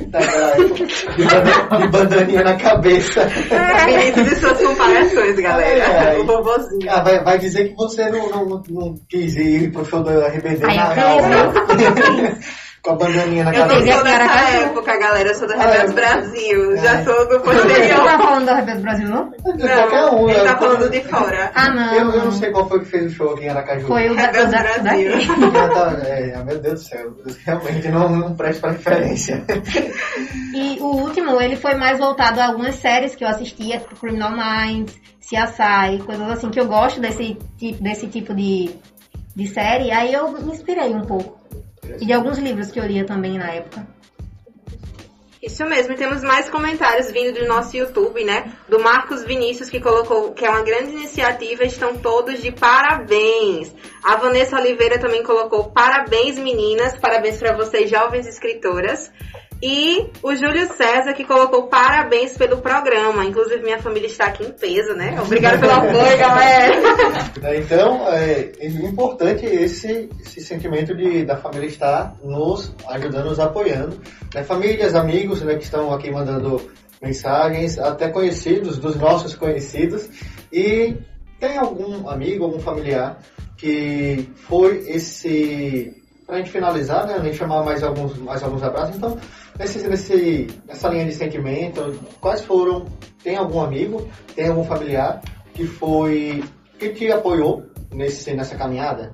Daquela 0.06 0.50
época, 0.50 0.74
de, 0.74 1.82
de 1.82 1.88
bandaninha 1.88 2.44
na 2.44 2.49
cabeça. 2.54 3.26
Vinícius 3.26 4.32
e 4.32 4.36
suas 4.36 4.58
comparações, 4.60 5.36
galera. 5.36 5.84
Ai, 5.86 6.06
ai. 6.08 6.18
O 6.18 6.26
vovozinho. 6.26 6.90
Ah, 6.90 7.00
vai, 7.00 7.22
vai 7.22 7.38
dizer 7.38 7.68
que 7.68 7.74
você 7.74 8.08
não, 8.10 8.28
não, 8.28 8.62
não, 8.68 8.94
quis 9.08 9.36
ir 9.36 9.72
pro 9.72 9.84
show 9.84 10.02
do 10.02 10.10
RBD 10.10 10.64
Ai, 10.64 10.76
na 10.76 10.92
real? 10.92 11.18
Com 12.82 12.92
a 12.92 12.94
bandaninha 12.94 13.44
na 13.44 13.52
Eu 13.54 13.60
não 13.66 13.68
cabeça. 13.68 13.92
sou 13.94 14.04
dessa 14.04 14.56
época, 14.56 14.98
galera. 14.98 15.28
Eu 15.28 15.34
sou 15.34 15.46
do 15.46 15.52
Ah, 15.52 15.56
Rebeldes 15.66 15.90
é. 15.90 15.92
Brasil. 15.94 16.76
Já 16.78 16.92
É. 17.00 17.04
sou 17.04 17.28
do 17.28 17.38
Você 17.40 17.52
não 17.52 17.62
posterior. 17.62 18.04
tá 18.04 18.18
falando 18.18 18.46
da 18.46 18.54
Rebelde 18.54 18.78
do 18.78 18.82
Brasil, 18.82 19.08
não? 19.10 19.30
De 19.30 19.68
qualquer 19.68 20.04
um, 20.06 20.30
ele 20.30 20.40
tá 20.40 20.56
falando 20.56 20.90
de 20.90 21.00
fora. 21.02 21.52
Ah, 21.54 21.68
não. 21.74 21.94
Eu, 21.94 22.10
eu 22.12 22.24
não 22.24 22.32
sei 22.32 22.50
qual 22.50 22.66
foi 22.68 22.78
que 22.80 22.86
fez 22.86 23.12
o 23.12 23.14
show 23.14 23.34
aqui 23.34 23.44
em 23.44 23.48
Aracaju. 23.50 23.86
Foi 23.86 24.08
o 24.08 24.16
da, 24.16 24.22
o 24.22 24.26
Rebelde 24.26 24.50
da, 24.50 24.62
Brasil. 24.62 25.10
tá, 25.74 25.98
é, 26.08 26.42
meu 26.42 26.58
Deus 26.58 26.80
do 26.82 26.88
céu, 26.88 27.12
eu 27.26 27.34
realmente 27.44 27.88
não, 27.88 28.08
não 28.08 28.34
presto 28.34 28.60
pra 28.62 28.70
referência. 28.70 29.44
E 30.54 30.78
o 30.80 30.86
último, 30.86 31.38
ele 31.40 31.56
foi 31.56 31.74
mais 31.74 31.98
voltado 31.98 32.40
a 32.40 32.46
algumas 32.46 32.76
séries 32.76 33.14
que 33.14 33.22
eu 33.24 33.28
assistia, 33.28 33.78
tipo 33.78 33.94
Criminal 33.96 34.32
Minds, 34.32 34.94
CSI, 35.20 35.98
coisas 36.06 36.30
assim, 36.30 36.48
que 36.50 36.58
eu 36.58 36.66
gosto 36.66 36.98
desse 36.98 37.36
tipo, 37.58 37.82
desse 37.82 38.06
tipo 38.06 38.34
de, 38.34 38.70
de 39.36 39.46
série. 39.48 39.90
Aí 39.92 40.12
eu 40.14 40.32
me 40.32 40.50
inspirei 40.52 40.90
um 40.94 41.02
pouco. 41.02 41.38
E 42.00 42.06
de 42.06 42.12
alguns 42.12 42.38
livros 42.38 42.70
que 42.70 42.78
eu 42.78 42.86
lia 42.86 43.04
também 43.04 43.38
na 43.38 43.50
época. 43.50 43.86
Isso 45.42 45.64
mesmo, 45.64 45.94
e 45.94 45.96
temos 45.96 46.22
mais 46.22 46.50
comentários 46.50 47.10
vindo 47.10 47.38
do 47.40 47.46
nosso 47.46 47.74
YouTube, 47.74 48.22
né? 48.24 48.52
Do 48.68 48.78
Marcos 48.78 49.24
Vinícius, 49.24 49.70
que 49.70 49.80
colocou 49.80 50.34
que 50.34 50.44
é 50.44 50.50
uma 50.50 50.62
grande 50.62 50.92
iniciativa, 50.92 51.64
estão 51.64 51.96
todos 51.96 52.42
de 52.42 52.52
parabéns. 52.52 53.74
A 54.04 54.16
Vanessa 54.16 54.60
Oliveira 54.60 54.98
também 54.98 55.22
colocou 55.22 55.70
parabéns, 55.70 56.38
meninas, 56.38 56.98
parabéns 56.98 57.38
para 57.38 57.56
vocês, 57.56 57.88
jovens 57.88 58.26
escritoras. 58.26 59.10
E 59.62 60.10
o 60.22 60.34
Júlio 60.34 60.66
César, 60.74 61.12
que 61.12 61.24
colocou 61.24 61.68
parabéns 61.68 62.36
pelo 62.36 62.58
programa. 62.58 63.24
Inclusive, 63.24 63.62
minha 63.62 63.78
família 63.78 64.06
está 64.06 64.26
aqui 64.26 64.44
em 64.44 64.52
peso, 64.52 64.94
né? 64.94 65.20
Obrigada 65.20 65.58
pelo 65.58 65.72
apoio, 65.72 66.18
galera. 66.18 66.76
Então, 67.56 68.08
é, 68.08 68.52
é 68.58 68.66
importante 68.66 69.44
esse, 69.44 70.08
esse 70.20 70.40
sentimento 70.40 70.96
de, 70.96 71.24
da 71.26 71.36
família 71.36 71.66
estar 71.66 72.16
nos 72.24 72.74
ajudando, 72.88 73.26
nos 73.26 73.38
apoiando. 73.38 74.00
Né? 74.34 74.42
Famílias, 74.44 74.94
amigos 74.94 75.42
né, 75.42 75.56
que 75.56 75.64
estão 75.64 75.92
aqui 75.92 76.10
mandando 76.10 76.70
mensagens, 77.02 77.78
até 77.78 78.08
conhecidos, 78.08 78.78
dos 78.78 78.96
nossos 78.96 79.34
conhecidos. 79.34 80.08
E 80.50 80.96
tem 81.38 81.58
algum 81.58 82.08
amigo, 82.08 82.44
algum 82.44 82.60
familiar 82.60 83.18
que 83.56 84.28
foi 84.34 84.78
esse. 84.88 85.99
Pra 86.30 86.38
gente 86.38 86.52
finalizar, 86.52 87.08
né? 87.08 87.18
Nem 87.18 87.32
chamar 87.32 87.64
mais 87.64 87.82
alguns, 87.82 88.16
mais 88.18 88.40
alguns 88.40 88.62
abraços. 88.62 88.94
Então, 88.94 89.18
nesse, 89.58 89.88
nesse, 89.88 90.46
nessa 90.64 90.88
linha 90.88 91.04
de 91.04 91.12
sentimento, 91.12 91.98
quais 92.20 92.40
foram? 92.42 92.86
Tem 93.20 93.36
algum 93.36 93.60
amigo, 93.60 94.08
tem 94.36 94.46
algum 94.46 94.62
familiar 94.62 95.20
que 95.52 95.66
foi. 95.66 96.44
que 96.78 96.90
te 96.90 97.10
apoiou 97.10 97.64
nesse, 97.92 98.32
nessa 98.32 98.56
caminhada? 98.56 99.12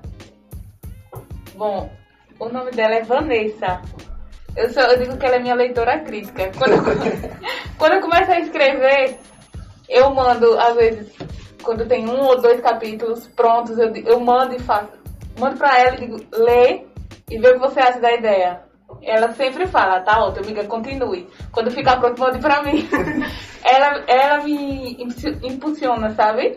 Bom, 1.55 1.91
o 2.39 2.51
nome 2.51 2.71
dela 2.73 2.97
é 2.97 3.03
Vanessa. 3.03 3.81
Eu, 4.55 4.69
eu 4.69 4.99
digo 4.99 5.17
que 5.17 5.25
ela 5.25 5.37
é 5.37 5.41
minha 5.41 5.55
leitora 5.55 5.99
crítica. 6.01 6.53
Quando 6.59 6.73
eu, 6.73 6.83
quando 7.79 7.93
eu 7.95 8.01
começo 8.03 8.31
a 8.31 8.41
escrever, 8.41 9.19
eu 9.89 10.11
mando, 10.15 10.61
às 10.61 10.77
vezes, 10.77 11.11
quando 11.63 11.89
tem 11.89 12.07
um 12.07 12.21
ou 12.27 12.39
dois 12.43 12.61
capítulos 12.61 13.27
prontos, 13.29 13.79
eu, 13.79 13.91
eu 14.05 14.21
mando 14.21 14.55
e 14.55 14.59
faço. 14.59 14.93
Mando 15.39 15.57
pra 15.57 15.81
ela 15.81 15.97
e 15.97 16.01
digo, 16.01 16.21
lê 16.31 16.85
e 17.31 17.39
vê 17.39 17.51
o 17.51 17.55
que 17.55 17.59
você 17.59 17.81
acha 17.81 18.01
da 18.01 18.13
ideia. 18.13 18.61
Ela 19.03 19.33
sempre 19.35 19.67
fala, 19.67 20.01
tá 20.01 20.25
ótimo, 20.25 20.45
amiga, 20.45 20.65
continue. 20.65 21.29
Quando 21.51 21.71
ficar 21.71 21.99
pronto, 21.99 22.21
mande 22.21 22.39
pra 22.39 22.63
mim. 22.63 22.89
ela, 23.65 24.05
ela 24.07 24.45
me 24.45 24.93
impulsi- 25.03 25.39
impulsiona, 25.43 26.15
sabe? 26.15 26.57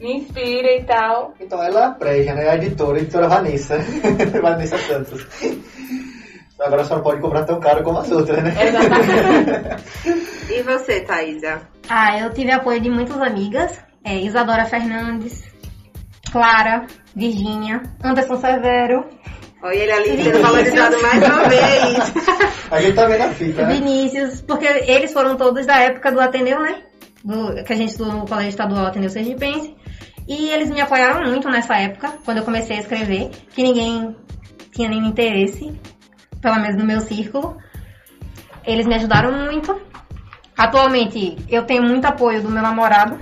Me 0.00 0.16
inspira 0.16 0.72
e 0.72 0.84
tal. 0.84 1.34
Então 1.40 1.62
ela 1.62 1.96
é 2.00 2.30
a 2.30 2.34
né? 2.34 2.48
A 2.48 2.56
editora, 2.56 2.98
a 2.98 3.00
editora 3.00 3.28
Vanessa. 3.28 3.78
Vanessa 4.42 4.78
Santos. 4.78 5.26
Agora 6.58 6.84
só 6.84 6.96
não 6.96 7.02
pode 7.02 7.20
cobrar 7.20 7.44
tão 7.44 7.60
caro 7.60 7.82
como 7.84 7.98
as 7.98 8.10
outras, 8.10 8.42
né? 8.42 8.52
E 10.50 10.62
você, 10.62 11.00
Thaisa? 11.02 11.62
Ah, 11.88 12.18
eu 12.18 12.32
tive 12.32 12.50
apoio 12.50 12.80
de 12.80 12.90
muitas 12.90 13.20
amigas. 13.20 13.80
É, 14.04 14.16
Isadora 14.16 14.64
Fernandes, 14.64 15.44
Clara, 16.32 16.86
Virgínia, 17.14 17.82
Anderson 18.02 18.36
Severo, 18.36 19.04
Olha 19.62 19.74
ele 19.74 19.92
ali 19.92 20.22
sendo 20.22 20.42
valorizado 20.42 21.02
mais 21.02 21.22
uma 21.22 21.48
vez. 21.48 22.12
A 22.70 22.80
gente 22.80 22.94
tá 22.94 23.06
vendo 23.06 23.22
a 23.22 23.28
fita, 23.30 23.66
né? 23.66 23.74
Vinícius, 23.74 24.40
porque 24.40 24.66
eles 24.66 25.12
foram 25.12 25.36
todos 25.36 25.66
da 25.66 25.78
época 25.80 26.10
do 26.10 26.20
Ateneu, 26.20 26.60
né? 26.60 26.82
Do, 27.22 27.62
que 27.64 27.72
a 27.72 27.76
gente 27.76 27.90
estudou 27.90 28.14
no 28.14 28.26
Colégio 28.26 28.50
Estadual 28.50 28.86
Ateneu 28.86 29.10
Sergipense. 29.10 29.76
E 30.26 30.48
eles 30.48 30.70
me 30.70 30.80
apoiaram 30.80 31.28
muito 31.28 31.48
nessa 31.50 31.76
época, 31.76 32.14
quando 32.24 32.38
eu 32.38 32.44
comecei 32.44 32.76
a 32.76 32.80
escrever, 32.80 33.30
que 33.50 33.62
ninguém 33.62 34.16
tinha 34.70 34.88
nenhum 34.88 35.06
interesse, 35.06 35.78
pelo 36.40 36.60
menos 36.60 36.76
no 36.76 36.84
meu 36.84 37.00
círculo. 37.00 37.58
Eles 38.64 38.86
me 38.86 38.94
ajudaram 38.94 39.32
muito. 39.32 39.78
Atualmente, 40.56 41.36
eu 41.48 41.64
tenho 41.64 41.82
muito 41.82 42.04
apoio 42.04 42.42
do 42.42 42.48
meu 42.48 42.62
namorado, 42.62 43.18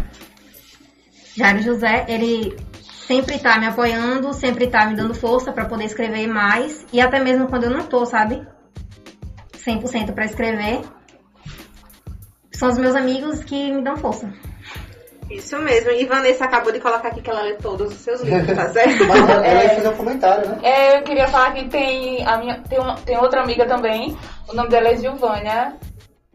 Jairo 1.34 1.62
José. 1.62 2.04
Ele 2.08 2.54
sempre 3.08 3.38
tá 3.38 3.58
me 3.58 3.66
apoiando, 3.66 4.34
sempre 4.34 4.66
tá 4.66 4.84
me 4.84 4.94
dando 4.94 5.14
força 5.14 5.50
para 5.50 5.64
poder 5.64 5.84
escrever 5.84 6.26
mais. 6.26 6.86
E 6.92 7.00
até 7.00 7.18
mesmo 7.18 7.48
quando 7.48 7.64
eu 7.64 7.70
não 7.70 7.86
tô, 7.86 8.04
sabe? 8.04 8.46
100% 9.56 10.12
para 10.12 10.26
escrever. 10.26 10.82
São 12.52 12.68
os 12.68 12.76
meus 12.76 12.94
amigos 12.94 13.42
que 13.42 13.72
me 13.72 13.82
dão 13.82 13.96
força. 13.96 14.30
Isso 15.30 15.58
mesmo. 15.58 15.90
E 15.90 16.04
Vanessa 16.04 16.44
acabou 16.44 16.70
de 16.70 16.80
colocar 16.80 17.08
aqui 17.08 17.22
que 17.22 17.30
ela 17.30 17.42
lê 17.42 17.54
todos 17.54 17.92
os 17.92 17.98
seus 17.98 18.20
livros, 18.20 18.54
tá 18.54 18.68
certo? 18.72 19.06
Mas 19.06 19.28
ela 19.28 19.62
ia 19.64 19.70
fazer 19.70 19.88
um 19.88 19.96
comentário, 19.96 20.48
né? 20.48 20.58
É, 20.62 20.98
eu 20.98 21.02
queria 21.02 21.28
falar 21.28 21.52
que 21.52 21.66
tem 21.68 22.26
a 22.26 22.36
minha 22.38 22.60
tem, 22.68 22.78
uma, 22.78 22.94
tem 22.96 23.16
outra 23.18 23.42
amiga 23.42 23.66
também, 23.66 24.16
o 24.48 24.54
nome 24.54 24.68
dela 24.68 24.88
é 24.88 24.96
Giovânia. 24.96 25.76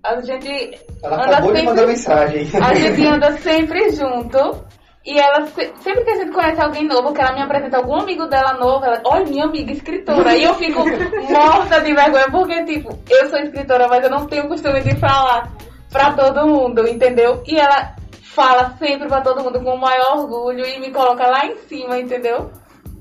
A 0.03 0.19
gente 0.21 0.79
Ela 1.03 1.15
anda 1.15 1.25
acabou 1.25 1.51
de 1.53 1.59
sempre, 1.59 1.73
mandar 1.73 1.87
mensagem. 1.87 2.49
a 2.61 2.73
gente 2.73 3.05
anda 3.07 3.31
sempre 3.37 3.89
junto. 3.91 4.63
E 5.05 5.19
ela, 5.19 5.45
se- 5.47 5.73
sempre 5.81 6.03
que 6.05 6.09
a 6.11 6.15
gente 6.15 6.31
conhece 6.31 6.61
alguém 6.61 6.85
novo, 6.87 7.13
que 7.13 7.19
ela 7.21 7.33
me 7.33 7.41
apresenta 7.41 7.77
algum 7.77 7.95
amigo 7.99 8.25
dela 8.27 8.53
novo, 8.53 8.85
ela, 8.85 9.01
olha, 9.05 9.25
minha 9.25 9.43
amiga 9.45 9.71
escritora. 9.73 10.33
E 10.35 10.43
eu 10.43 10.53
fico 10.55 10.79
morta 11.29 11.81
de 11.81 11.93
vergonha, 11.93 12.29
porque, 12.31 12.63
tipo, 12.63 12.97
eu 13.09 13.29
sou 13.29 13.39
escritora, 13.39 13.87
mas 13.89 14.03
eu 14.03 14.09
não 14.09 14.25
tenho 14.27 14.47
costume 14.47 14.79
de 14.81 14.95
falar 14.95 15.51
pra 15.91 16.13
todo 16.13 16.47
mundo, 16.47 16.87
entendeu? 16.87 17.43
E 17.45 17.59
ela 17.59 17.93
fala 18.21 18.73
sempre 18.79 19.07
pra 19.07 19.21
todo 19.21 19.43
mundo 19.43 19.59
com 19.61 19.75
o 19.75 19.79
maior 19.79 20.17
orgulho 20.19 20.65
e 20.65 20.79
me 20.79 20.89
coloca 20.89 21.27
lá 21.27 21.45
em 21.45 21.57
cima, 21.67 21.99
entendeu? 21.99 22.49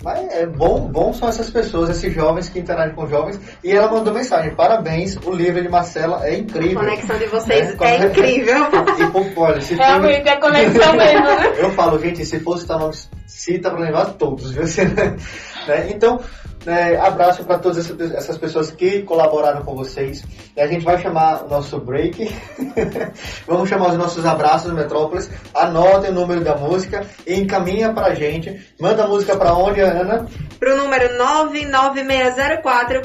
Mas 0.02 0.28
é 0.34 0.46
bom, 0.46 0.80
bom 0.88 1.12
são 1.12 1.28
essas 1.28 1.48
pessoas, 1.48 1.90
esses 1.90 2.12
jovens 2.12 2.48
que 2.48 2.58
interagem 2.58 2.94
com 2.94 3.06
jovens. 3.06 3.38
E 3.62 3.70
ela 3.70 3.90
mandou 3.90 4.12
mensagem: 4.12 4.54
parabéns, 4.54 5.16
o 5.24 5.30
livro 5.32 5.62
de 5.62 5.68
Marcela 5.68 6.26
é 6.26 6.36
incrível. 6.36 6.80
A 6.80 6.84
conexão 6.84 7.18
de 7.18 7.26
vocês 7.26 7.78
Né? 7.78 7.96
é 7.96 8.06
incrível. 8.06 8.56
E, 8.98 9.06
pô, 9.10 9.42
olha, 9.42 9.60
se 9.60 9.76
for- 9.76 9.82
Realmente 9.84 10.28
é 10.28 10.36
conexão 10.36 10.92
mesmo, 10.94 11.24
né? 11.24 11.52
Eu 11.58 11.70
falo, 11.70 11.98
gente, 11.98 12.24
se 12.24 12.40
for 12.40 12.58
citar 12.58 12.78
nomes, 12.78 13.08
cita 13.26 13.70
pra 13.70 13.78
levar 13.80 14.06
todos, 14.14 14.50
viu? 14.52 14.64
Né? 15.68 15.90
Então, 15.90 16.18
né, 16.64 16.96
abraço 16.96 17.44
para 17.44 17.58
todas 17.58 17.90
essas- 18.12 18.38
pessoas 18.38 18.70
que 18.70 19.02
colaboraram 19.02 19.62
com 19.62 19.74
vocês. 19.74 20.24
E 20.56 20.60
a 20.60 20.66
gente 20.66 20.84
vai 20.84 20.98
chamar 20.98 21.44
o 21.44 21.48
nosso 21.48 21.78
break. 21.78 22.30
Vamos 23.46 23.68
chamar 23.68 23.88
os 23.90 23.98
nossos 23.98 24.24
abraços, 24.26 24.72
Metrópolis. 24.72 25.30
Anotem 25.54 26.10
o 26.10 26.14
número 26.14 26.40
da 26.42 26.56
música 26.56 27.06
e 27.26 27.34
encaminha 27.34 27.92
pra 27.92 28.14
gente. 28.14 28.60
Manda 28.80 29.04
a 29.04 29.08
música 29.08 29.36
pra 29.36 29.54
onde, 29.54 29.80
Ana? 29.80 30.26
Pro 30.58 30.76
número 30.76 31.16
99604 31.18 33.02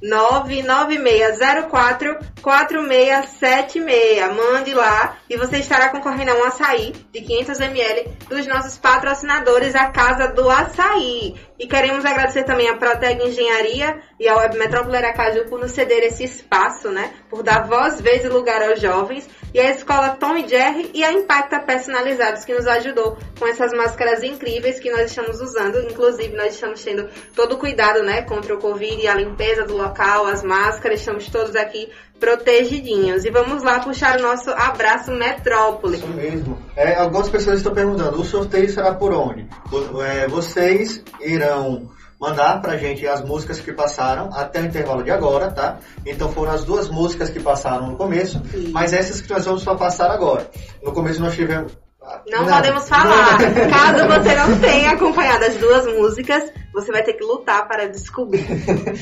4676 0.00 1.38
99604 1.40 2.18
4676. 2.40 4.36
Mande 4.36 4.74
lá 4.74 5.16
e 5.28 5.36
você 5.36 5.58
estará 5.58 5.88
concorrendo 5.90 6.30
a 6.32 6.34
um 6.34 6.44
açaí 6.44 6.94
de 7.12 7.20
500ml 7.20 8.08
dos 8.28 8.46
nossos 8.46 8.78
patrocinadores, 8.78 9.74
a 9.74 9.86
Casa 9.90 10.28
do 10.28 10.48
Açaí. 10.48 11.34
E 11.58 11.66
queremos 11.66 12.04
agradecer 12.04 12.44
também 12.44 12.68
a 12.68 12.76
Proteg 12.76 13.20
Engenharia 13.22 14.00
e 14.18 14.28
a 14.28 14.36
Web 14.36 14.58
Metrópole 14.58 14.96
Aracaju 14.96 15.44
por 15.48 15.60
nos 15.60 15.72
ceder 15.72 16.02
esse 16.02 16.24
espaço, 16.24 16.90
né? 16.90 17.12
Por 17.30 17.42
dar 17.42 17.66
voz, 17.66 18.00
vez 18.00 18.24
e 18.24 18.28
lugar 18.28 18.62
aos 18.62 18.80
jovens. 18.80 19.28
E 19.54 19.60
a 19.60 19.70
Escola 19.70 20.10
Tom 20.10 20.36
e 20.36 20.46
Jerry 20.46 20.90
e 20.92 21.02
a 21.04 21.12
Impacta 21.12 21.60
Personalizados 21.60 22.44
que 22.44 22.52
nos 22.52 22.66
ajudou 22.66 23.16
com 23.38 23.46
essas 23.46 23.72
máscaras 23.72 24.22
incríveis 24.22 24.78
que 24.80 24.90
nós 24.90 25.06
estamos 25.06 25.40
usando. 25.40 25.80
Inclusive, 25.80 26.36
nós 26.36 26.54
estamos 26.54 26.82
tendo 26.82 27.08
todo 27.34 27.54
o 27.54 27.58
cuidado, 27.58 28.02
né? 28.02 28.22
Contra 28.22 28.54
o 28.54 28.58
Covid 28.58 29.00
e 29.00 29.08
a 29.08 29.14
limpeza 29.14 29.64
do 29.64 29.76
local, 29.76 30.26
as 30.26 30.42
máscaras. 30.42 31.00
Estamos 31.00 31.30
todos 31.30 31.54
aqui 31.54 31.88
protegidinhos. 32.18 33.24
E 33.24 33.30
vamos 33.30 33.62
lá 33.62 33.80
puxar 33.80 34.18
o 34.18 34.22
nosso 34.22 34.50
abraço 34.50 35.12
Metrópole. 35.12 35.96
Isso 35.96 36.08
mesmo. 36.08 36.58
É, 36.76 36.96
algumas 36.96 37.28
pessoas 37.28 37.58
estão 37.58 37.72
perguntando, 37.72 38.20
o 38.20 38.24
sorteio 38.24 38.68
será 38.68 38.94
por 38.94 39.12
onde? 39.12 39.46
É, 40.04 40.28
vocês 40.28 41.02
irão 41.20 41.88
mandar 42.20 42.60
pra 42.60 42.76
gente 42.76 43.06
as 43.06 43.24
músicas 43.24 43.60
que 43.60 43.72
passaram 43.72 44.30
até 44.32 44.60
o 44.60 44.64
intervalo 44.64 45.02
de 45.02 45.10
agora, 45.10 45.50
tá? 45.50 45.78
Então 46.04 46.30
foram 46.30 46.52
as 46.52 46.64
duas 46.64 46.88
músicas 46.88 47.30
que 47.30 47.40
passaram 47.40 47.88
no 47.88 47.96
começo, 47.96 48.42
mas 48.72 48.92
essas 48.92 49.20
que 49.20 49.30
nós 49.30 49.44
vamos 49.44 49.62
só 49.62 49.74
passar 49.74 50.10
agora. 50.10 50.50
No 50.82 50.92
começo 50.92 51.20
nós 51.20 51.34
tivemos... 51.34 51.72
Não 52.30 52.46
podemos 52.46 52.88
falar. 52.88 53.38
Caso 53.70 54.06
você 54.08 54.34
não 54.34 54.58
tenha 54.60 54.90
acompanhado 54.92 55.44
as 55.44 55.54
duas 55.56 55.86
músicas, 55.86 56.44
você 56.72 56.92
vai 56.92 57.02
ter 57.02 57.14
que 57.14 57.24
lutar 57.24 57.66
para 57.66 57.88
descobrir. 57.88 58.44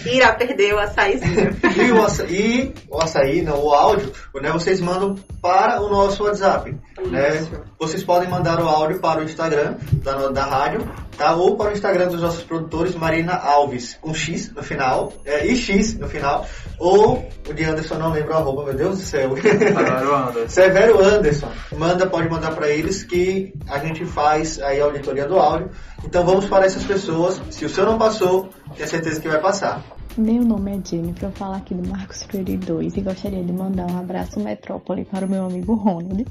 Irá 0.07 0.33
perder 0.33 0.75
o 0.75 0.79
açaizinho. 0.79 1.57
E 1.77 1.93
o, 1.93 2.05
aça- 2.05 2.25
e 2.27 2.73
o 2.89 3.01
açaí, 3.03 3.43
não, 3.43 3.63
o 3.63 3.73
áudio, 3.75 4.13
né, 4.41 4.51
vocês 4.51 4.81
mandam 4.81 5.15
para 5.43 5.81
o 5.83 5.89
nosso 5.89 6.25
WhatsApp. 6.25 6.75
Né? 7.11 7.47
Vocês 7.79 8.03
podem 8.03 8.29
mandar 8.29 8.59
o 8.61 8.67
áudio 8.67 8.99
para 9.01 9.21
o 9.21 9.25
Instagram 9.25 9.75
da, 10.03 10.29
da 10.29 10.45
rádio, 10.45 10.89
tá? 11.19 11.35
Ou 11.35 11.57
para 11.57 11.71
o 11.71 11.73
Instagram 11.73 12.09
dos 12.09 12.23
nossos 12.23 12.43
produtores, 12.43 12.95
Marina 12.95 13.35
Alves, 13.35 13.99
com 14.01 14.15
X 14.15 14.51
no 14.55 14.63
final, 14.63 15.13
é, 15.25 15.47
e 15.47 15.55
X 15.57 15.99
no 15.99 16.09
final. 16.09 16.47
Ou 16.79 17.29
o 17.49 17.53
de 17.53 17.65
Anderson, 17.65 17.97
não 17.97 18.13
lembro 18.13 18.33
o 18.33 18.37
arroba, 18.37 18.65
meu 18.65 18.75
Deus 18.75 18.99
do 18.99 19.03
céu. 19.05 19.37
Severo 19.37 20.15
Anderson. 20.15 20.49
Severo 20.49 21.05
Anderson. 21.05 21.53
Manda, 21.77 22.07
pode 22.07 22.29
mandar 22.31 22.55
para 22.55 22.69
eles 22.69 22.96
que 23.03 23.55
a 23.69 23.79
gente 23.79 24.05
faz 24.05 24.61
aí 24.61 24.81
a 24.81 24.85
auditoria 24.85 25.27
do 25.27 25.39
áudio. 25.39 25.71
Então 26.05 26.25
vamos 26.25 26.47
para 26.47 26.67
essas 26.67 26.85
pessoas. 26.85 27.41
Se 27.51 27.65
o 27.65 27.69
seu 27.69 27.85
não 27.85 27.99
passou, 27.99 28.49
tenha 28.75 28.87
certeza 28.87 29.21
que 29.21 29.29
vai 29.29 29.41
passar. 29.41 29.83
Meu 30.17 30.43
nome 30.43 30.79
é 30.79 30.81
Jennifer, 30.83 31.29
eu 31.29 31.33
falo 31.33 31.57
aqui 31.57 31.75
do 31.75 31.87
Marcos 31.89 32.23
Freire 32.23 32.57
2 32.57 32.97
e 32.97 33.01
gostaria 33.03 33.45
de 33.45 33.53
mandar 33.53 33.91
um 33.91 33.99
abraço 33.99 34.41
metrópole 34.41 35.05
para 35.05 35.27
o 35.27 35.29
meu 35.29 35.45
amigo 35.45 35.75
Ronald 35.75 36.25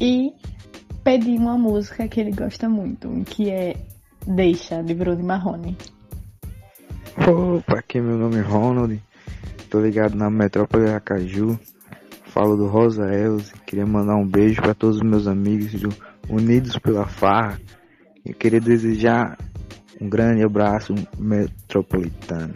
e 0.00 0.32
pedir 1.04 1.38
uma 1.38 1.56
música 1.56 2.08
que 2.08 2.20
ele 2.20 2.32
gosta 2.32 2.68
muito, 2.68 3.08
que 3.26 3.48
é 3.48 3.76
Deixa, 4.26 4.82
de 4.82 4.94
Bruno 4.94 5.22
Marrone. 5.22 5.76
Opa, 7.16 7.78
aqui 7.78 8.00
meu 8.00 8.18
nome 8.18 8.38
é 8.38 8.40
Ronald, 8.40 9.00
tô 9.70 9.80
ligado 9.80 10.16
na 10.16 10.28
Metrópole 10.28 10.88
Aracaju, 10.88 11.58
falo 12.32 12.56
do 12.56 12.66
Rosa 12.66 13.12
Elze, 13.12 13.52
queria 13.66 13.84
mandar 13.84 14.16
um 14.16 14.26
beijo 14.26 14.62
para 14.62 14.74
todos 14.74 14.96
os 14.96 15.02
meus 15.02 15.26
amigos 15.26 15.74
do 15.74 15.90
Unidos 16.30 16.78
pela 16.78 17.06
Farra 17.06 17.60
e 18.24 18.32
queria 18.32 18.60
desejar 18.60 19.36
um 20.00 20.08
grande 20.08 20.42
abraço 20.42 20.94
metropolitano. 21.18 22.54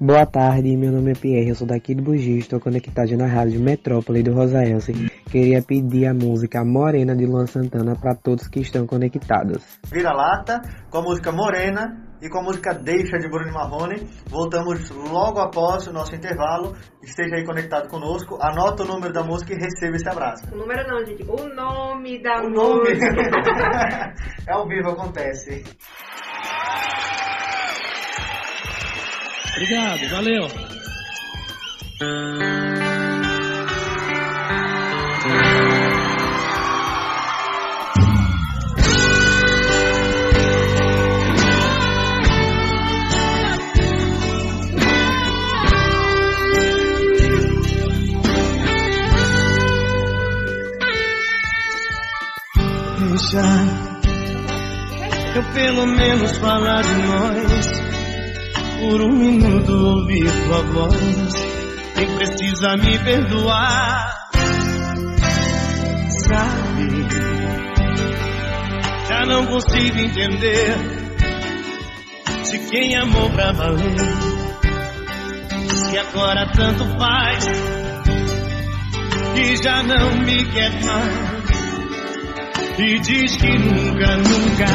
Boa 0.00 0.24
tarde, 0.24 0.74
meu 0.74 0.90
nome 0.90 1.12
é 1.12 1.14
Pierre, 1.14 1.50
eu 1.50 1.54
sou 1.54 1.66
daqui 1.66 1.94
do 1.94 2.02
Bugi, 2.02 2.38
estou 2.38 2.58
conectado 2.58 3.14
na 3.16 3.26
rádio 3.26 3.60
Metrópole 3.60 4.22
do 4.22 4.32
Rosaelce. 4.32 4.92
Queria 5.30 5.62
pedir 5.62 6.06
a 6.06 6.14
música 6.14 6.64
Morena 6.64 7.14
de 7.14 7.26
Luan 7.26 7.46
Santana 7.46 7.94
para 7.94 8.14
todos 8.14 8.48
que 8.48 8.60
estão 8.60 8.86
conectados. 8.86 9.62
Vira-lata, 9.92 10.62
com 10.90 10.98
a 10.98 11.02
música 11.02 11.30
Morena 11.30 12.11
e 12.22 12.28
com 12.28 12.38
a 12.38 12.42
música 12.42 12.72
Deixa 12.72 13.18
de 13.18 13.28
Bruno 13.28 13.52
Marrone. 13.52 14.08
Voltamos 14.28 14.88
logo 14.90 15.40
após 15.40 15.86
o 15.88 15.92
nosso 15.92 16.14
intervalo. 16.14 16.76
Esteja 17.02 17.34
aí 17.34 17.44
conectado 17.44 17.88
conosco, 17.88 18.38
anota 18.40 18.84
o 18.84 18.86
número 18.86 19.12
da 19.12 19.24
música 19.24 19.52
e 19.52 19.56
receba 19.56 19.96
esse 19.96 20.08
abraço. 20.08 20.44
O 20.52 20.56
número 20.56 20.86
não, 20.88 21.04
gente. 21.04 21.24
O 21.24 21.48
nome 21.52 22.22
da 22.22 22.40
O 22.42 22.48
nome. 22.48 22.90
música. 22.90 24.14
é 24.48 24.52
ao 24.52 24.68
vivo, 24.68 24.90
acontece. 24.90 25.64
Obrigado, 29.56 30.08
valeu. 30.10 30.48
Deixa 53.32 53.48
eu 55.36 55.42
pelo 55.54 55.86
menos 55.86 56.36
falar 56.36 56.82
de 56.82 56.94
nós. 56.96 57.82
Por 58.78 59.00
um 59.00 59.10
minuto 59.10 59.72
ouvir 59.72 60.30
tua 60.44 60.62
voz. 60.64 61.32
Nem 61.96 62.14
precisa 62.14 62.76
me 62.76 62.98
perdoar. 62.98 64.28
Sabe, 66.28 67.08
já 69.08 69.20
não 69.24 69.46
consigo 69.46 69.98
entender. 69.98 70.76
Se 72.42 72.58
quem 72.70 72.96
amou 72.96 73.30
pra 73.30 73.52
valer. 73.52 73.96
Se 75.70 75.98
agora 75.98 76.52
tanto 76.54 76.84
faz. 76.98 77.46
Que 79.34 79.56
já 79.56 79.82
não 79.84 80.16
me 80.18 80.44
quer 80.52 80.84
mais 80.84 81.31
e 82.78 82.98
diz 83.00 83.36
que 83.36 83.58
nunca, 83.58 84.16
nunca 84.16 84.66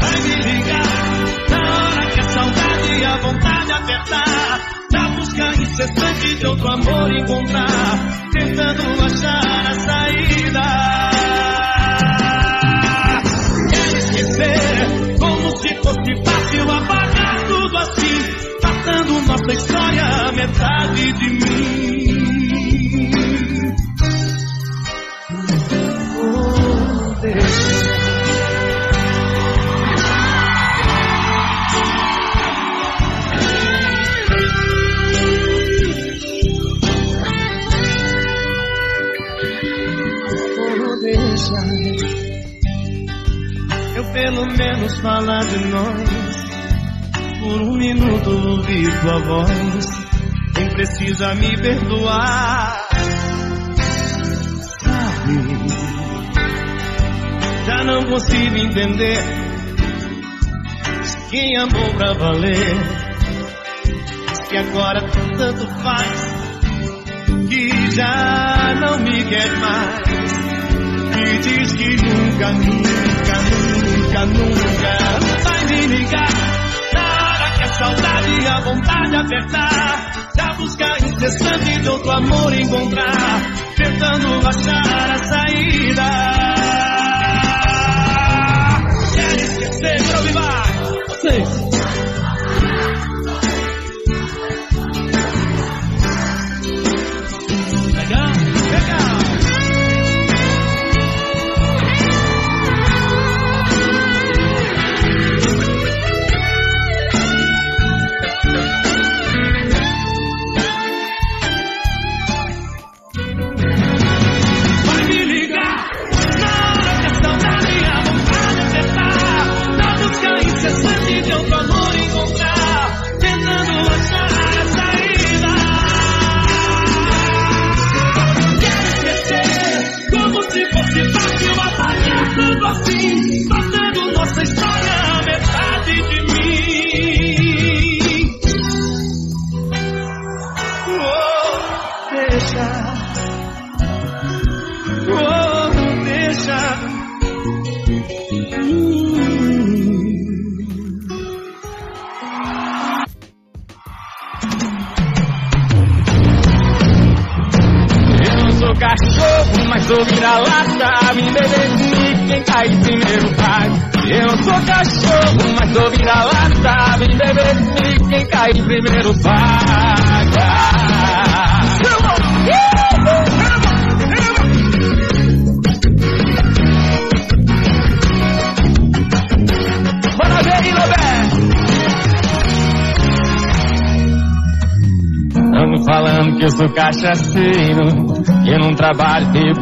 vai 0.00 0.20
me 0.20 0.34
ligar 0.42 1.48
na 1.50 1.58
hora 1.58 2.10
que 2.10 2.20
a 2.20 2.22
saudade 2.24 2.92
e 2.98 3.04
a 3.04 3.16
vontade 3.18 3.72
apertar. 3.72 4.60
Na 4.92 5.08
busca 5.10 5.62
incessante 5.62 6.34
de 6.36 6.46
outro 6.46 6.68
amor 6.68 7.12
encontrar, 7.12 8.30
tentando 8.32 9.04
achar 9.04 9.66
a 9.66 9.74
saída. 9.74 11.10
Quero 13.70 13.96
esquecer 13.98 15.18
como 15.18 15.56
se 15.56 15.74
fosse 15.76 16.24
fácil 16.24 16.70
apagar 16.70 17.44
tudo 17.46 17.78
assim, 17.78 18.18
matando 18.62 19.22
nossa 19.22 19.52
história, 19.52 20.32
metade 20.32 21.12
de 21.12 21.30
mim. 21.30 21.95
Menos 44.56 44.98
falar 45.00 45.44
de 45.44 45.58
nós. 45.66 46.46
Por 47.40 47.60
um 47.62 47.76
minuto 47.76 48.30
ouvir 48.30 49.00
tua 49.00 49.18
voz. 49.20 50.06
Quem 50.54 50.68
precisa 50.70 51.34
me 51.34 51.56
perdoar. 51.58 52.88
Sabe, 54.80 55.36
já 57.66 57.84
não 57.84 58.04
consigo 58.04 58.56
entender. 58.56 59.18
Quem 61.30 61.56
amou 61.58 61.94
pra 61.94 62.12
valer. 62.14 62.76
Que 64.48 64.56
agora 64.56 65.00
tanto 65.36 65.66
faz. 65.82 66.36
Que 67.48 67.90
já 67.90 68.74
não 68.80 68.98
me 69.00 69.24
quer 69.24 69.50
mais. 69.58 70.36
E 71.18 71.38
diz 71.38 71.72
que 71.74 71.96
nunca, 71.96 72.52
nunca, 72.52 73.36
nunca, 73.42 73.95
nunca 74.26 75.42
vai 75.44 75.64
me 75.66 75.86
ligar. 75.86 76.28
Na 76.94 77.02
hora 77.02 77.50
que 77.56 77.62
a 77.62 77.68
saudade 77.74 78.30
e 78.40 78.46
a 78.46 78.60
vontade 78.60 79.16
apertar, 79.16 80.32
da 80.34 80.52
busca 80.54 80.98
incessante 81.06 81.80
de 81.80 81.88
outro 81.88 82.10
amor 82.10 82.52
encontrar, 82.54 83.42
tentando 83.76 84.48
achar 84.48 85.10
a 85.10 85.18
saída. 85.18 86.06
Quer 89.14 89.36
esquecer, 89.36 90.02
meu 90.02 90.22
vivar? 90.22 90.66
Vocês. 91.08 92.15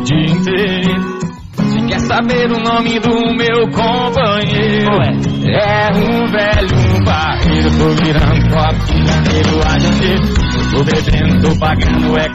Dia 0.04 0.26
inteiro. 0.26 1.24
Se 1.54 1.86
quer 1.86 2.00
saber 2.00 2.50
o 2.52 2.60
nome 2.60 3.00
do 3.00 3.34
meu 3.36 3.68
companheiro, 3.70 5.02
é 5.46 5.90
um 5.92 6.30
velho 6.30 7.04
barreiro. 7.04 7.70
Tô 7.78 7.88
virando 8.04 8.48
copo 8.50 8.84
de 8.92 9.06
janeiro 9.06 9.62
a 9.66 9.78
janeiro. 9.78 10.34
Tô 10.70 10.84
bebendo, 10.84 11.48
tô 11.48 11.58
pagando, 11.58 12.18
é 12.18 12.28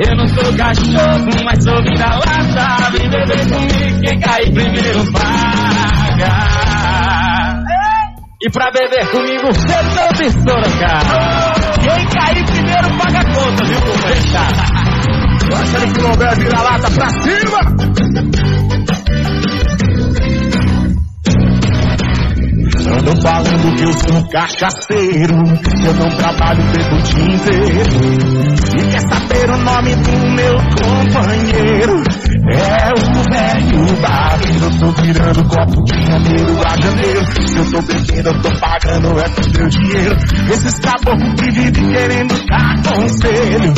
Eu 0.00 0.16
não 0.16 0.26
sou 0.28 0.56
cachorro, 0.56 1.44
mas 1.44 1.64
sou 1.64 1.82
vira-lata 1.82 2.90
Vem 2.92 3.10
beber 3.10 3.48
comigo, 3.48 4.00
quem 4.00 4.20
cair 4.20 4.52
primeiro 4.52 5.12
paga 5.12 6.68
e 8.40 8.48
pra 8.50 8.70
beber 8.70 9.04
comigo, 9.10 9.48
não 9.48 10.10
me 10.16 10.30
Sorocaba. 10.30 11.52
Quem 11.82 12.06
cair 12.06 12.44
primeiro 12.46 12.88
paga 12.96 13.18
a 13.18 13.24
conta, 13.34 13.64
viu, 13.64 13.80
companheiro? 13.80 14.18
Gosta 15.48 15.78
de 15.80 15.94
Colombo 15.94 16.36
vira 16.36 16.62
lata 16.62 16.90
pra 16.92 17.08
cima! 17.08 18.57
Eu 23.88 23.92
sou 23.94 24.16
um 24.18 24.22
cachaceiro, 24.28 25.34
eu 25.34 25.94
não 25.94 26.10
trabalho 26.16 26.62
pelo 26.72 27.00
dia 27.02 27.24
inteiro. 27.24 27.82
E 28.76 28.82
quer 28.90 29.00
saber 29.00 29.50
o 29.50 29.56
nome 29.56 29.96
do 29.96 30.12
meu 30.34 30.54
companheiro? 30.76 32.02
É 32.50 32.92
o 32.92 32.96
velho 33.30 33.96
barreiro, 34.00 34.64
eu 34.64 34.70
tô 34.78 34.90
virando 35.02 35.42
copo 35.44 35.84
de 35.84 36.02
janeiro 36.06 36.60
a 36.66 36.76
janeiro. 36.76 37.20
Se 37.46 37.56
eu 37.56 37.70
tô 37.70 37.80
bebendo, 37.82 38.28
eu 38.28 38.42
tô 38.42 38.50
pagando, 38.60 39.18
é 39.20 39.28
com 39.28 39.58
meu 39.58 39.68
dinheiro. 39.68 40.16
Esses 40.52 40.78
caboclos 40.80 41.34
que 41.34 41.50
vivem 41.50 41.90
querendo 41.90 42.34
dar 42.46 42.82
conselho, 42.82 43.72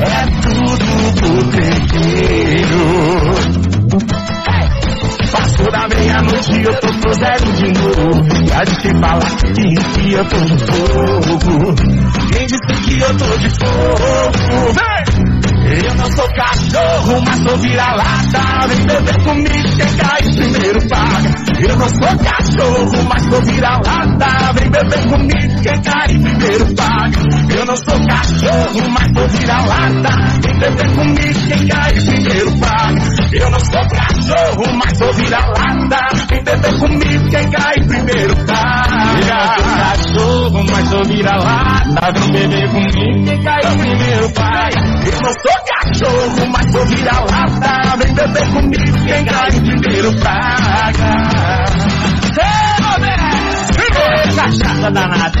é 0.00 0.26
tudo 0.42 0.84
botequeiro. 1.20 2.84
Passou 5.34 5.70
da 5.70 5.88
meia-noite 5.88 6.62
eu 6.64 6.80
tô 6.80 6.88
pro 7.00 7.12
zero 7.14 7.52
de 7.54 7.72
novo. 7.72 8.46
Já 8.46 8.64
quem 8.80 9.00
falar 9.00 9.36
que, 9.36 9.52
que 9.52 10.12
eu 10.12 10.24
tô 10.26 10.36
de 10.36 10.58
fogo. 10.64 11.74
Quem 12.32 12.46
disse 12.46 12.82
que 12.84 13.00
eu 13.00 13.16
tô 13.16 13.36
de 13.38 13.50
fogo? 13.50 14.72
Vem! 14.74 15.43
Eu 15.66 15.94
não 15.94 16.12
sou 16.12 16.28
cachorro, 16.34 17.22
mas 17.26 17.38
sou 17.42 17.56
vira-lata. 17.58 18.68
Vem 18.68 18.86
beber 18.86 19.22
comigo, 19.24 19.76
quem 19.76 19.96
cai 19.96 20.22
primeiro 20.22 20.88
paga. 20.88 21.34
Eu 21.60 21.76
não 21.78 21.88
sou 21.88 22.18
cachorro, 22.18 23.04
mas 23.08 23.22
sou 23.22 23.42
vira-lata. 23.42 24.52
Vem 24.54 24.70
beber 24.70 25.08
comigo, 25.08 25.62
quem 25.62 25.82
cai 25.82 26.08
primeiro 26.08 26.74
paga. 26.74 27.24
Eu 27.56 27.64
não 27.66 27.76
sou 27.76 28.06
cachorro, 28.06 28.88
mas 28.90 29.08
sou 29.16 29.28
vira-lata. 29.28 30.10
Vem 30.42 30.58
beber 30.58 30.94
comigo, 30.94 31.48
quem 31.48 31.68
cai 31.68 31.92
primeiro 31.92 32.58
paga. 32.58 33.14
Eu 33.32 33.50
não 33.50 33.60
sou 33.60 33.88
cachorro, 33.88 34.78
mas 34.78 34.98
sou 34.98 35.12
vira-lata. 35.14 36.08
Vem 36.28 36.44
beber 36.44 36.78
comigo, 36.78 37.30
quem 37.30 37.50
cai 37.50 37.74
primeiro 37.86 38.36
paga. 38.46 38.94
Eu 39.14 39.34
não 39.34 39.46
sou 39.56 39.64
cachorro, 39.74 40.64
mas 40.70 40.88
sou 40.88 41.04
vira-lata. 41.04 42.12
Vem 42.20 42.32
beber 42.32 42.70
comigo, 42.70 43.24
quem 43.24 43.42
cai 43.42 43.60
primeiro 43.78 44.30
paga. 44.34 44.94
Eu 45.04 45.20
não 45.20 45.32
sou 45.32 45.53
cachorro, 45.64 46.46
mas 46.50 46.72
sou 46.72 46.86
vira-lata 46.86 47.96
Vem 47.98 48.14
beber 48.14 48.46
comigo, 48.52 49.04
quem 49.06 49.24
cai 49.24 49.50
primeiro 49.50 50.16
paga 50.20 51.64
Ei, 52.40 52.84
Roberto! 52.84 53.34
Ei, 53.80 54.34
cachaça 54.34 54.90
danada, 54.90 55.40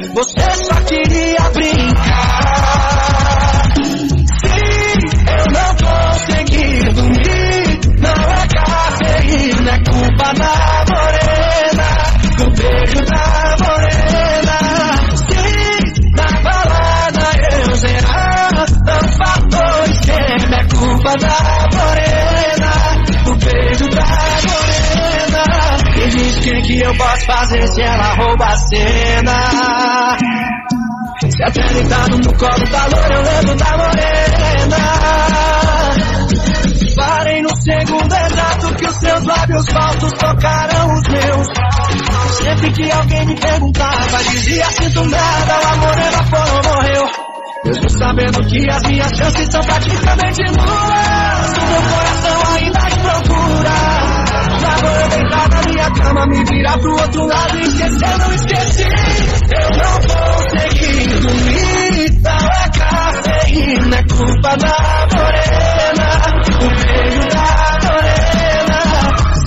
você 0.13 0.41
só 0.65 0.75
queria 0.81 1.49
brincar. 1.51 2.81
Sim, 4.41 4.99
eu 5.27 5.45
não 5.53 5.71
consegui 5.75 6.83
dormir, 6.93 7.79
não 7.99 8.19
é 8.31 8.47
cafeína, 8.47 9.71
é 9.71 9.79
culpa 9.89 10.33
da 10.33 10.85
morena, 10.91 11.89
do 12.37 12.45
beijo 12.51 13.01
da 13.05 13.55
morena. 13.63 14.57
Sim, 15.29 15.79
na 16.15 16.27
balada 16.41 17.29
eu 17.53 17.75
zerar, 17.75 18.51
não 18.85 19.03
faltou 19.17 19.85
esquema, 19.85 20.55
é 20.55 20.63
culpa 20.75 21.11
da 21.17 21.37
morena, 21.73 22.40
o 26.41 26.43
que, 26.43 26.61
que 26.63 26.81
eu 26.81 26.95
posso 26.95 27.25
fazer 27.25 27.67
se 27.67 27.81
ela 27.81 28.15
rouba 28.15 28.45
a 28.45 28.57
cena. 28.57 30.17
Se 31.29 31.43
até 31.43 31.61
deitado 31.61 32.17
no 32.17 32.33
colo 32.33 32.65
da 32.71 32.85
loura 32.87 33.13
eu 33.13 33.21
lembro 33.21 33.55
da 33.55 33.77
morena. 33.77 34.77
Parei 36.95 37.41
no 37.43 37.55
segundo 37.61 38.13
exato 38.13 38.73
que 38.73 38.85
os 38.87 38.95
seus 38.95 39.23
lábios 39.23 39.69
falsos 39.69 40.11
tocaram 40.13 40.93
os 40.93 41.07
meus. 41.09 41.47
Sempre 42.37 42.71
que 42.71 42.91
alguém 42.91 43.25
me 43.27 43.39
perguntava, 43.39 44.23
dizia 44.23 44.65
sinto 44.65 45.05
nada, 45.05 45.53
a 45.53 45.75
morena 45.77 46.23
foi 46.23 46.39
ou 46.39 46.75
morreu. 46.75 47.05
Mesmo 47.65 47.89
sabendo 47.91 48.39
que 48.47 48.67
as 48.67 48.81
minhas 48.83 49.11
chances 49.15 49.47
são 49.51 49.61
praticamente 49.61 50.41
nulas, 50.43 51.57
o 51.57 51.65
meu 51.67 51.81
coração 51.83 52.55
ainda 52.55 52.79
te 52.79 52.99
procura. 52.99 54.00
Vou 54.81 54.89
eu 54.89 55.09
deitar 55.09 55.49
na 55.49 55.61
minha 55.61 55.91
cama, 55.91 56.25
me 56.27 56.43
virar 56.45 56.77
pro 56.79 56.91
outro 56.93 57.25
lado 57.27 57.57
e 57.57 57.61
esquecer, 57.61 58.17
não 58.17 58.33
esqueci. 58.33 58.83
Eu 59.53 59.69
não 59.77 59.95
consegui 60.07 61.07
dormir, 61.19 62.19
não 62.21 62.49
é 62.49 62.69
cafeína, 62.77 63.95
é 63.97 64.03
culpa 64.03 64.57
da 64.57 65.07
morena, 65.13 66.09
o 66.61 66.67
beijo 66.75 67.23
da 67.29 67.47
morena. 67.85 68.79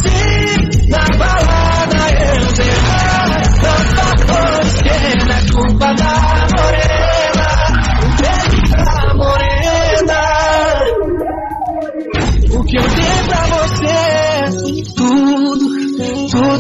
Sim, 0.02 0.88
na 0.88 1.04
balada 1.18 2.04
eu 2.20 2.36
não 2.40 3.44
faltou 4.00 4.60
esquema, 4.62 5.34
é 5.34 5.40
culpa 5.52 5.93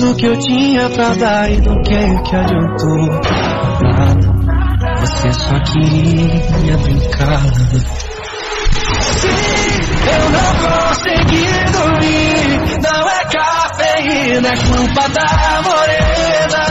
tudo 0.04 0.16
que 0.16 0.26
eu 0.26 0.38
tinha 0.38 0.90
pra 0.90 1.14
dar 1.14 1.50
e 1.50 1.60
do 1.60 1.80
que 1.82 2.22
que 2.22 2.36
adiantou? 2.36 2.98
Nada, 3.96 4.34
você 5.00 5.32
só 5.32 5.58
queria 5.60 6.76
brincar. 6.76 7.40
Sim, 9.00 9.28
eu 10.12 10.30
não 10.30 10.54
consegui 10.60 11.46
dormir, 11.72 12.80
não 12.82 13.08
é 13.08 13.24
cafeína, 13.32 14.48
é 14.48 14.56
culpa 14.56 15.08
da 15.08 15.62
morena. 15.62 16.62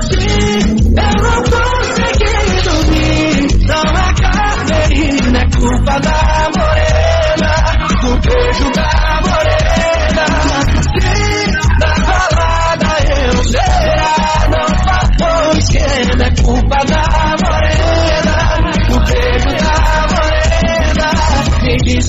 Sim, 0.00 0.76
eu 0.96 1.12
não 1.22 1.38
consegui 1.42 2.62
dormir, 2.64 3.32
não 3.66 3.84
é 3.84 4.08
cafeína, 4.22 5.38
é 5.38 5.46
culpa 5.54 6.00
da 6.00 6.18
morena, 6.56 7.50
do 8.00 8.10
beijo 8.26 8.70
da 8.72 9.07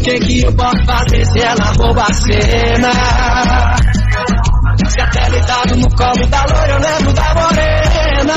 que, 0.09 0.19
que 0.19 0.41
eu 0.43 0.53
posso 0.53 0.85
fazer 0.85 1.25
se 1.25 1.39
ela 1.39 1.65
rouba 1.77 2.01
a 2.01 2.13
cena. 2.13 2.91
Se 4.87 5.01
até 5.01 5.29
deitado 5.29 5.75
no 5.75 5.89
colo 5.89 6.27
da 6.27 6.45
loira 6.45 6.73
eu 6.73 6.79
lembro 6.79 7.13
da 7.13 7.33
morena. 7.35 8.33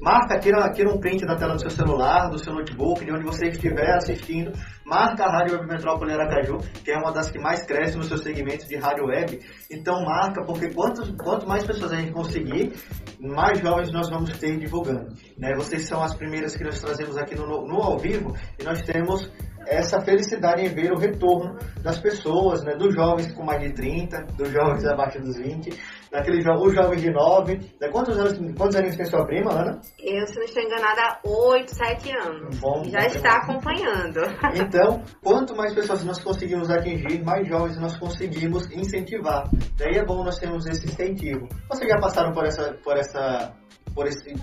Marca, 0.00 0.38
tira, 0.38 0.70
tira 0.72 0.90
um 0.92 0.98
print 0.98 1.24
da 1.24 1.36
tela 1.36 1.54
do 1.54 1.60
seu 1.60 1.70
celular, 1.70 2.28
do 2.28 2.38
seu 2.38 2.52
notebook, 2.52 3.04
de 3.04 3.12
onde 3.12 3.24
você 3.24 3.48
estiver 3.48 3.94
assistindo. 3.94 4.52
Marca 4.92 5.24
a 5.24 5.32
Rádio 5.38 5.54
Web 5.54 5.68
Metrópole 5.68 6.12
Aracaju, 6.12 6.58
que 6.84 6.90
é 6.90 6.98
uma 6.98 7.10
das 7.10 7.30
que 7.30 7.38
mais 7.38 7.64
cresce 7.64 7.96
nos 7.96 8.08
seus 8.08 8.22
segmentos 8.22 8.68
de 8.68 8.76
rádio 8.76 9.06
web. 9.06 9.40
Então 9.70 10.04
marca, 10.04 10.44
porque 10.44 10.68
quanto, 10.68 11.16
quanto 11.16 11.48
mais 11.48 11.64
pessoas 11.64 11.92
a 11.92 11.96
gente 11.96 12.12
conseguir, 12.12 12.74
mais 13.18 13.58
jovens 13.58 13.90
nós 13.90 14.10
vamos 14.10 14.36
ter 14.38 14.58
divulgando. 14.58 15.08
Né? 15.38 15.54
Vocês 15.56 15.88
são 15.88 16.02
as 16.02 16.14
primeiras 16.14 16.54
que 16.54 16.62
nós 16.62 16.78
trazemos 16.78 17.16
aqui 17.16 17.34
no, 17.34 17.46
no, 17.46 17.66
no 17.66 17.82
ao 17.82 17.98
vivo 17.98 18.36
e 18.60 18.64
nós 18.64 18.82
temos 18.82 19.32
essa 19.66 19.98
felicidade 20.02 20.60
em 20.60 20.68
ver 20.68 20.92
o 20.92 20.98
retorno 20.98 21.56
das 21.82 21.98
pessoas, 21.98 22.62
né? 22.62 22.74
dos 22.74 22.94
jovens 22.94 23.32
com 23.32 23.44
mais 23.44 23.62
de 23.62 23.72
30, 23.72 24.26
dos 24.36 24.50
jovens 24.50 24.84
abaixo 24.84 25.18
dos 25.20 25.38
20, 25.38 25.70
daqueles 26.12 26.44
jo 26.44 26.52
os 26.52 26.74
jovens 26.74 27.00
de 27.00 27.10
9. 27.10 27.54
Né? 27.80 27.88
Quantos, 27.90 28.16
anos, 28.18 28.38
quantos 28.56 28.76
aninhos 28.76 28.96
tem 28.96 29.06
sua 29.06 29.24
prima, 29.24 29.52
Ana? 29.52 29.80
Eu, 29.98 30.26
se 30.26 30.36
não 30.36 30.44
estou 30.44 30.62
enganada, 30.62 31.00
há 31.00 31.20
8, 31.24 31.74
7 31.74 32.16
anos. 32.16 32.60
Bom, 32.60 32.84
Já 32.84 33.06
está 33.06 33.38
acompanhando. 33.38 34.20
Então, 34.54 35.02
quanto 35.24 35.56
mais 35.56 35.74
pessoas 35.74 36.04
nós 36.04 36.22
conseguimos 36.22 36.70
atingir, 36.70 37.24
mais 37.24 37.48
jovens 37.48 37.78
nós 37.80 37.96
conseguimos 37.96 38.70
incentivar. 38.70 39.48
Daí 39.76 39.96
é 39.96 40.04
bom 40.04 40.22
nós 40.22 40.38
termos 40.38 40.66
esse 40.66 40.86
incentivo. 40.86 41.48
Vocês 41.68 41.88
já 41.88 41.98
passaram 41.98 42.32
por 42.32 42.44
essa, 42.44 42.74
por 42.84 42.96
essa, 42.96 43.52
por 43.94 44.06
esse, 44.06 44.34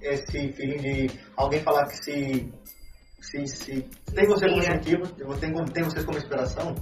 esse 0.00 0.52
feeling 0.52 0.78
de 0.78 1.10
alguém 1.36 1.60
falar 1.60 1.84
que 1.86 1.96
se 1.96 2.52
se, 3.20 3.44
se 3.46 3.82
tem 4.14 4.26
você 4.28 4.46
como 4.46 4.60
incentivo, 4.60 5.02
tem, 5.40 5.52
tem 5.52 5.82
vocês 5.82 6.04
como 6.04 6.16
inspiração? 6.16 6.74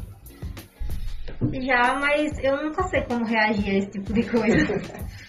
Já, 1.41 1.95
mas 1.95 2.39
eu 2.43 2.63
nunca 2.63 2.83
sei 2.89 3.03
como 3.03 3.25
reagir 3.25 3.71
a 3.71 3.79
esse 3.79 3.91
tipo 3.91 4.13
de 4.13 4.23
coisa. 4.31 5.05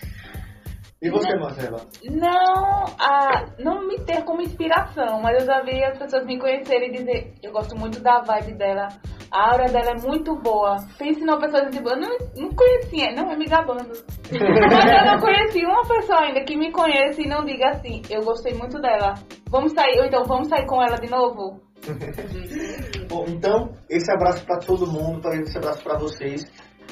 E 1.02 1.10
você, 1.12 1.36
Marcela? 1.36 1.86
Não, 2.10 2.86
ah, 2.98 3.46
não 3.60 3.86
me 3.88 4.00
ter 4.06 4.24
como 4.24 4.42
inspiração, 4.42 5.22
mas 5.22 5.40
eu 5.40 5.46
já 5.46 5.62
vi 5.62 5.84
as 5.84 6.00
pessoas 6.00 6.26
me 6.26 6.40
conhecerem 6.40 6.90
e 6.90 6.94
dizer, 6.94 7.34
eu 7.44 7.52
gosto 7.52 7.78
muito 7.78 8.02
da 8.02 8.22
vibe 8.22 8.58
dela, 8.58 8.88
a 9.30 9.52
aura 9.52 9.66
dela 9.66 9.92
é 9.92 10.02
muito 10.02 10.36
boa. 10.38 10.78
Pense 10.98 11.20
numa 11.20 11.40
pessoa 11.40 11.70
tipo, 11.70 11.90
eu 11.90 12.00
não, 12.00 12.18
não 12.38 12.50
conhecia, 12.50 13.12
não 13.12 13.30
é 13.30 13.36
me 13.36 13.46
gabando. 13.46 13.92
mas 14.32 14.92
eu 14.92 15.06
não 15.06 15.20
conheci 15.20 15.66
uma 15.66 15.84
pessoa 15.86 16.22
ainda 16.22 16.44
que 16.44 16.56
me 16.56 16.72
conheça 16.72 17.22
e 17.22 17.28
não 17.28 17.46
diga 17.46 17.70
assim, 17.70 18.02
eu 18.10 18.24
gostei 18.24 18.56
muito 18.56 18.80
dela. 18.80 19.14
Vamos 19.50 19.74
sair, 19.74 20.00
ou 20.00 20.06
então 20.06 20.24
vamos 20.24 20.48
sair 20.48 20.66
com 20.66 20.82
ela 20.82 20.98
de 20.98 21.10
novo? 21.10 21.65
Bom, 23.10 23.26
então, 23.28 23.74
esse 23.90 24.12
abraço 24.12 24.46
pra 24.46 24.58
todo 24.60 24.88
mundo, 24.88 25.22
pra- 25.22 25.36
esse 25.36 25.58
abraço 25.58 25.84
pra 25.84 25.98
vocês. 25.98 26.44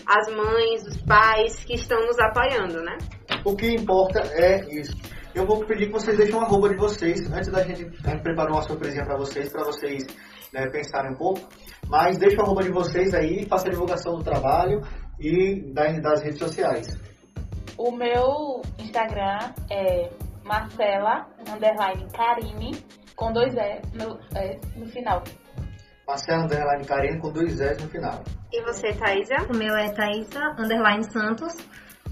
As 0.06 0.34
mães, 0.36 0.84
os 0.86 1.02
pais 1.04 1.64
que 1.64 1.74
estão 1.76 2.00
nos 2.06 2.20
apoiando, 2.20 2.82
né? 2.84 2.98
O 3.46 3.56
que 3.56 3.68
importa 3.74 4.20
é 4.34 4.60
isso. 4.70 4.96
Eu 5.34 5.46
vou 5.48 5.66
pedir 5.66 5.88
que 5.88 5.94
vocês 5.94 6.16
deixem 6.18 6.36
um 6.36 6.42
arroba 6.42 6.70
de 6.70 6.76
vocês, 6.78 7.20
antes 7.32 7.50
da 7.52 7.64
gente, 7.64 7.86
a 8.06 8.10
gente 8.12 8.22
preparou 8.22 8.56
uma 8.56 8.62
surpresinha 8.62 9.04
pra 9.06 9.18
vocês, 9.18 9.52
pra 9.52 9.64
vocês 9.64 10.04
né, 10.54 10.70
pensarem 10.70 11.12
um 11.14 11.18
pouco. 11.18 11.42
Mas 11.88 12.18
deixa 12.18 12.38
o 12.38 12.42
arroba 12.44 12.62
de 12.64 12.72
vocês 12.72 13.14
aí, 13.14 13.46
faça 13.48 13.68
a 13.68 13.72
divulgação 13.72 14.18
do 14.18 14.24
trabalho 14.24 14.82
e 15.20 15.74
das, 15.74 16.02
das 16.02 16.22
redes 16.22 16.40
sociais. 16.40 16.88
O 17.78 17.92
meu 17.92 18.62
Instagram 18.78 19.40
é 19.72 20.10
Marcela, 20.44 21.28
underline 21.40 22.08
Karine, 22.16 22.72
com 23.16 23.32
dois 23.32 23.56
E 23.56 23.82
no, 23.94 24.20
é, 24.36 24.60
no 24.76 24.88
final. 24.88 25.24
Marcelo 26.08 26.44
Underline 26.44 26.86
Karine 26.86 27.20
com 27.20 27.32
dois 27.32 27.60
S 27.62 27.82
no 27.82 27.90
final. 27.90 28.24
E 28.52 28.62
você, 28.62 28.94
Thaisa? 28.94 29.36
O 29.50 29.56
meu 29.56 29.76
é 29.76 29.90
Thaisa, 29.92 30.40
underline 30.60 31.04
Santos, 31.06 31.56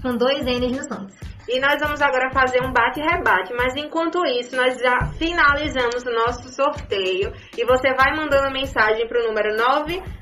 com 0.00 0.16
dois 0.16 0.44
N's 0.44 0.76
no 0.76 0.84
Santos. 0.84 1.16
E 1.48 1.58
nós 1.58 1.80
vamos 1.80 2.00
agora 2.00 2.30
fazer 2.30 2.62
um 2.62 2.72
bate-rebate, 2.72 3.52
mas 3.54 3.74
enquanto 3.76 4.24
isso, 4.24 4.54
nós 4.54 4.78
já 4.78 5.06
finalizamos 5.18 6.04
o 6.04 6.10
nosso 6.10 6.48
sorteio 6.48 7.32
e 7.58 7.64
você 7.64 7.92
vai 7.94 8.14
mandando 8.14 8.52
mensagem 8.52 9.08
para 9.08 9.20
o 9.20 9.24
número 9.26 9.56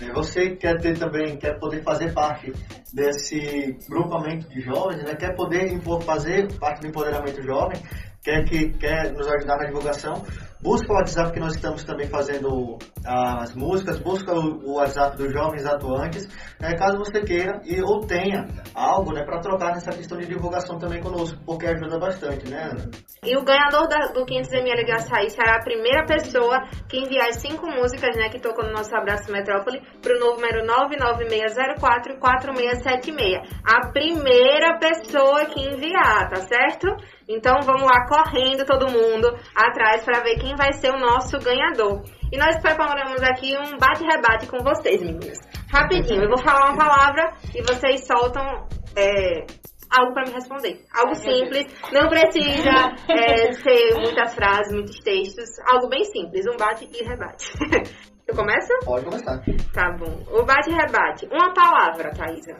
E 0.00 0.12
Você 0.12 0.50
quer 0.50 0.80
ter 0.80 0.96
também, 0.96 1.36
quer 1.38 1.58
poder 1.58 1.82
fazer 1.82 2.12
parte 2.12 2.52
desse 2.92 3.76
grupamento 3.88 4.48
de 4.48 4.60
jovens, 4.60 5.02
né? 5.02 5.14
quer 5.16 5.34
poder 5.34 5.80
fazer 6.02 6.52
parte 6.58 6.82
do 6.82 6.86
empoderamento 6.86 7.42
jovem, 7.42 7.80
quer, 8.28 8.44
que, 8.44 8.68
quer 8.78 9.12
nos 9.14 9.26
ajudar 9.26 9.56
na 9.56 9.64
divulgação, 9.64 10.22
busca 10.60 10.92
o 10.92 10.96
WhatsApp 10.96 11.32
que 11.32 11.40
nós 11.40 11.54
estamos 11.54 11.82
também 11.84 12.06
fazendo 12.08 12.76
as 13.06 13.54
músicas, 13.54 13.98
busca 14.00 14.34
o, 14.34 14.74
WhatsApp 14.74 15.16
dos 15.16 15.32
jovens 15.32 15.64
atuantes, 15.64 16.28
né? 16.60 16.76
caso 16.76 16.98
você 16.98 17.22
queira 17.22 17.58
e 17.64 17.80
ou 17.80 18.00
tenha 18.00 18.46
algo 18.74 19.14
né, 19.14 19.24
para 19.24 19.40
trocar 19.40 19.72
nessa 19.72 19.92
questão 19.92 20.18
de 20.18 20.26
divulgação 20.26 20.76
também 20.78 21.00
conosco, 21.00 21.38
porque 21.46 21.66
ajuda 21.66 21.98
bastante, 21.98 22.50
né, 22.50 22.64
Ana? 22.70 22.90
E 23.24 23.34
o 23.36 23.42
ganhador 23.42 23.88
da- 23.88 24.12
do 24.12 24.24
500ml 24.26 24.84
de 24.84 24.92
açaí 24.92 25.30
será 25.30 25.56
a 25.56 25.64
primeira 25.64 26.04
pessoa 26.06 26.60
que 26.88 26.98
enviar 26.98 27.28
as 27.28 27.36
cinco 27.36 27.66
músicas 27.66 28.14
né, 28.16 28.28
que 28.28 28.38
tocam 28.40 28.66
no 28.66 28.72
nosso 28.72 28.94
Abraço 28.94 29.32
Metrópole 29.32 29.80
para 30.02 30.14
o 30.14 30.18
número 30.20 30.66
996044676. 30.66 33.40
A 33.64 33.88
primeira 33.90 34.78
pessoa 34.78 35.46
que 35.46 35.60
enviar, 35.60 36.28
tá 36.28 36.42
certo? 36.42 36.88
Então 37.28 37.60
vamos 37.62 37.82
lá, 37.82 38.06
correndo 38.06 38.64
todo 38.64 38.90
mundo 38.90 39.28
atrás 39.54 40.02
para 40.02 40.20
ver 40.22 40.38
quem 40.38 40.56
vai 40.56 40.72
ser 40.72 40.90
o 40.90 40.98
nosso 40.98 41.38
ganhador. 41.38 42.02
E 42.32 42.38
nós 42.38 42.60
preparamos 42.60 43.22
aqui 43.22 43.54
um 43.56 43.76
bate-rebate 43.76 44.46
com 44.46 44.58
vocês, 44.58 45.00
meninas. 45.02 45.38
Rapidinho, 45.70 46.22
eu 46.22 46.28
vou 46.28 46.38
falar 46.38 46.70
uma 46.70 46.76
palavra 46.78 47.34
e 47.54 47.60
vocês 47.62 48.06
soltam 48.06 48.66
é, 48.96 49.44
algo 49.90 50.14
para 50.14 50.24
me 50.26 50.32
responder. 50.32 50.80
Algo 50.94 51.14
simples, 51.14 51.66
não 51.92 52.08
precisa 52.08 52.70
é, 53.08 53.52
ser 53.60 53.94
muitas 53.94 54.34
frases, 54.34 54.72
muitos 54.72 54.98
textos. 55.00 55.50
Algo 55.70 55.88
bem 55.88 56.04
simples, 56.04 56.46
um 56.46 56.56
bate 56.56 56.88
e 56.92 57.04
rebate. 57.04 57.52
Eu 58.26 58.34
começo? 58.34 58.68
Pode 58.84 59.06
começar. 59.06 59.40
Tá 59.72 59.90
bom. 59.98 60.22
O 60.30 60.44
bate 60.44 60.70
e 60.70 60.74
rebate. 60.74 61.26
Uma 61.32 61.52
palavra, 61.54 62.10
Thaisa, 62.10 62.56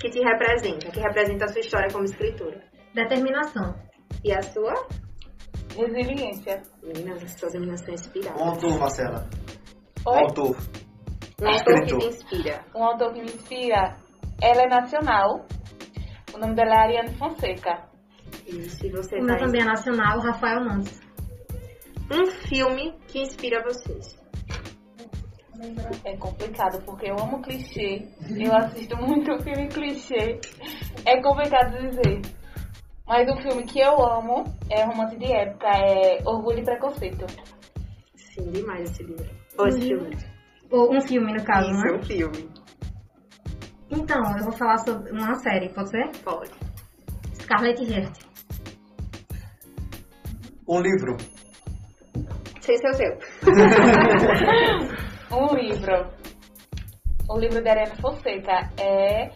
que 0.00 0.10
te 0.10 0.18
representa, 0.18 0.90
que 0.90 1.00
representa 1.00 1.44
a 1.44 1.48
sua 1.48 1.60
história 1.60 1.88
como 1.92 2.04
escritora. 2.04 2.73
Determinação. 2.94 3.74
E 4.22 4.32
a 4.32 4.40
sua? 4.42 4.72
Resiliência. 5.76 6.62
Meninas, 6.82 7.32
suas 7.32 7.52
meninas 7.54 7.80
estão 7.80 7.94
inspiradas. 7.94 8.40
Um 8.40 8.44
autor, 8.44 8.78
Marcela. 8.78 9.28
Oi? 10.06 10.20
Autor. 10.20 10.56
Um 11.42 11.48
autor 11.48 11.80
que 11.80 11.98
te 11.98 12.06
inspira. 12.06 12.64
Um 12.74 12.84
autor 12.84 13.12
que 13.12 13.20
me 13.20 13.26
inspira, 13.26 13.96
ela 14.40 14.62
é 14.62 14.68
nacional. 14.68 15.46
O 16.32 16.38
nome 16.38 16.54
dela 16.54 16.74
é 16.74 16.78
Ariane 16.78 17.14
Fonseca. 17.16 17.88
E 18.46 18.60
você, 18.90 19.18
O 19.18 19.24
meu 19.24 19.36
Thaisa? 19.36 19.46
também 19.46 19.62
é 19.62 19.64
nacional, 19.64 20.20
Rafael 20.20 20.60
Nantes. 20.64 21.00
Um 22.12 22.26
filme 22.48 22.92
que 23.08 23.20
inspira 23.20 23.62
vocês. 23.64 24.22
É 26.04 26.16
complicado, 26.16 26.82
porque 26.84 27.10
eu 27.10 27.16
amo 27.18 27.40
clichê. 27.40 28.06
Eu 28.28 28.54
assisto 28.54 28.96
muito 28.96 29.42
filme 29.42 29.68
clichê. 29.68 30.38
É 31.06 31.20
complicado 31.22 31.78
dizer. 31.78 32.20
Mas 33.06 33.28
o 33.28 33.36
filme 33.42 33.64
que 33.64 33.80
eu 33.80 34.02
amo 34.02 34.44
é 34.70 34.84
romance 34.84 35.16
de 35.16 35.30
época, 35.30 35.68
é 35.68 36.22
Orgulho 36.24 36.60
e 36.60 36.64
Preconceito. 36.64 37.26
Sim, 38.14 38.50
demais 38.50 38.90
esse 38.90 39.02
livro. 39.02 39.30
Ou 39.58 39.66
esse 39.68 39.80
filme. 39.80 40.16
Ou 40.70 40.96
um 40.96 41.00
filme, 41.00 41.32
no 41.32 41.44
caso, 41.44 41.70
Isso, 41.70 41.84
né? 41.84 41.92
um 41.92 42.02
filme. 42.02 42.50
Então, 43.90 44.22
eu 44.38 44.44
vou 44.44 44.52
falar 44.52 44.78
sobre 44.78 45.12
uma 45.12 45.34
série, 45.36 45.68
pode 45.68 45.90
ser? 45.90 46.10
Pode. 46.24 46.50
Scarlett 47.34 47.82
Heart. 47.84 48.18
Um 50.66 50.80
livro. 50.80 51.16
Sem 52.60 52.78
ser 52.78 52.88
o 52.88 52.94
seu. 52.94 53.18
Um 55.30 55.52
livro. 55.56 56.06
O 57.28 57.38
livro 57.38 57.62
da 57.64 57.72
Ariane 57.72 58.00
Fonseca 58.00 58.70
é 58.78 59.30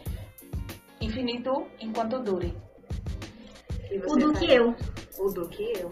Infinito 1.01 1.67
Enquanto 1.81 2.23
Dure. 2.23 2.55
O 3.91 4.15
do 4.15 4.33
Thaisa? 4.33 4.39
que 4.39 4.53
eu. 4.53 4.75
O 5.19 5.33
do 5.33 5.49
que 5.49 5.63
eu. 5.79 5.89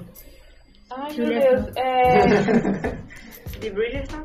Ai, 0.92 1.10
Julia 1.12 1.40
meu 1.40 1.62
Deus. 1.64 1.76
É, 1.78 3.58
De 3.60 3.70
Bridgerton? 3.72 4.24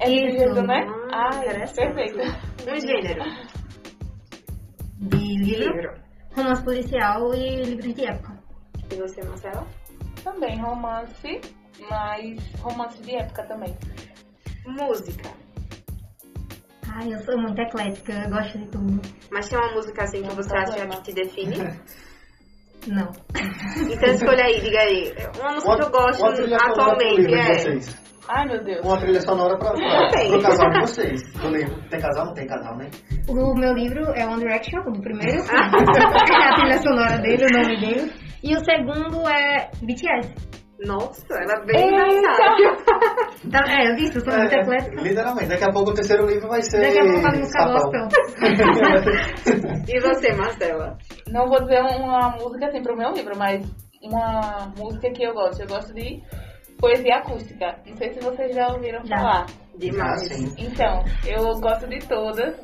é 0.00 0.06
de. 0.08 0.20
Bridgerton, 0.22 0.62
né? 0.62 0.86
Ah, 1.12 1.36
interessante. 1.38 1.94
perfeito. 1.94 2.18
Um 2.70 2.80
gênero. 2.80 3.24
De 4.98 5.16
livro. 5.38 5.76
Livro. 5.76 5.94
Romance 6.36 6.64
policial 6.64 7.34
e 7.34 7.62
livros 7.62 7.94
de 7.94 8.04
época. 8.06 8.34
E 8.90 8.96
você, 8.96 9.22
Marcela? 9.22 9.66
Também 10.22 10.60
romance, 10.60 11.40
mas 11.90 12.38
romance 12.60 13.00
de 13.02 13.14
época 13.16 13.44
também. 13.46 13.74
Música. 14.66 15.30
Ai, 16.96 17.12
eu 17.12 17.18
sou 17.24 17.36
muito 17.38 17.60
eclética, 17.60 18.12
eu 18.12 18.30
gosto 18.30 18.58
de 18.58 18.66
tudo. 18.68 19.00
Mas 19.30 19.48
tem 19.48 19.58
uma 19.58 19.72
música 19.74 20.02
assim 20.04 20.22
que 20.22 20.28
Não 20.28 20.36
você 20.36 20.48
tem 20.48 20.58
acha 20.58 20.72
problema. 20.72 20.96
que 21.02 21.02
te 21.02 21.12
define? 21.14 21.56
Não. 22.86 23.10
Então 23.90 24.14
escolha 24.14 24.44
aí, 24.44 24.60
diga 24.60 24.78
aí. 24.78 25.12
Uma 25.40 25.52
música 25.52 25.76
que 25.76 25.82
eu 25.82 25.90
gosto 25.90 26.22
uma 26.22 26.56
atualmente 26.56 27.34
é. 27.34 27.54
vocês. 27.54 28.04
Ai, 28.28 28.46
meu 28.46 28.64
Deus. 28.64 28.84
Uma 28.84 28.98
trilha 28.98 29.20
sonora 29.20 29.58
pra, 29.58 29.72
pra, 29.72 30.08
Tem. 30.10 30.30
pro 30.30 30.42
casal 30.42 30.70
de 30.70 30.80
vocês. 30.80 31.32
Do 31.34 31.48
livro. 31.48 31.74
Tem 31.90 32.00
casal? 32.00 32.26
Não 32.26 32.34
tem 32.34 32.46
casal, 32.46 32.76
né? 32.76 32.88
O 33.28 33.54
meu 33.54 33.74
livro 33.74 34.02
é 34.14 34.26
One 34.26 34.38
Direction, 34.38 34.80
o 34.80 34.92
do 34.92 35.00
primeiro. 35.00 35.42
é 35.44 36.48
a 36.48 36.54
trilha 36.54 36.78
sonora 36.78 37.18
dele, 37.18 37.44
o 37.44 37.50
nome 37.50 37.80
dele. 37.80 38.12
E 38.42 38.54
o 38.54 38.64
segundo 38.64 39.28
é 39.28 39.70
BTS. 39.82 40.34
Nossa, 40.84 41.34
ela 41.34 41.62
é 41.62 41.64
bem 41.66 41.90
versátil. 41.90 43.24
Então, 43.46 43.60
é, 43.60 43.92
eu 43.92 44.20
sou 44.22 44.32
muito 44.32 44.54
eclética. 44.54 45.02
literalmente. 45.02 45.48
Daqui 45.50 45.64
a 45.64 45.70
pouco 45.70 45.90
o 45.90 45.94
terceiro 45.94 46.26
livro 46.26 46.48
vai 46.48 46.62
ser. 46.62 46.80
Daqui 46.80 46.98
a 46.98 47.04
pouco 47.04 47.20
faz 47.20 47.38
música 47.38 47.64
gospel. 47.66 48.08
E 49.86 50.00
você, 50.00 50.32
Marcela? 50.32 50.96
Não 51.28 51.46
vou 51.46 51.60
dizer 51.60 51.80
uma 51.82 52.30
música 52.30 52.66
assim 52.66 52.82
pro 52.82 52.96
meu 52.96 53.12
livro, 53.12 53.36
mas 53.36 53.62
uma 54.02 54.72
música 54.78 55.10
que 55.12 55.24
eu 55.24 55.34
gosto. 55.34 55.60
Eu 55.60 55.68
gosto 55.68 55.92
de 55.92 56.22
poesia 56.78 57.16
acústica. 57.16 57.76
Não 57.86 57.96
sei 57.96 58.14
se 58.14 58.20
vocês 58.20 58.54
já 58.54 58.68
ouviram 58.68 59.04
Já. 59.04 59.16
falar. 59.16 59.46
Demais. 59.76 60.22
Ah, 60.22 60.34
sim. 60.34 60.54
Então, 60.58 61.04
eu 61.26 61.42
gosto 61.60 61.86
de 61.86 61.98
todas. 62.08 62.54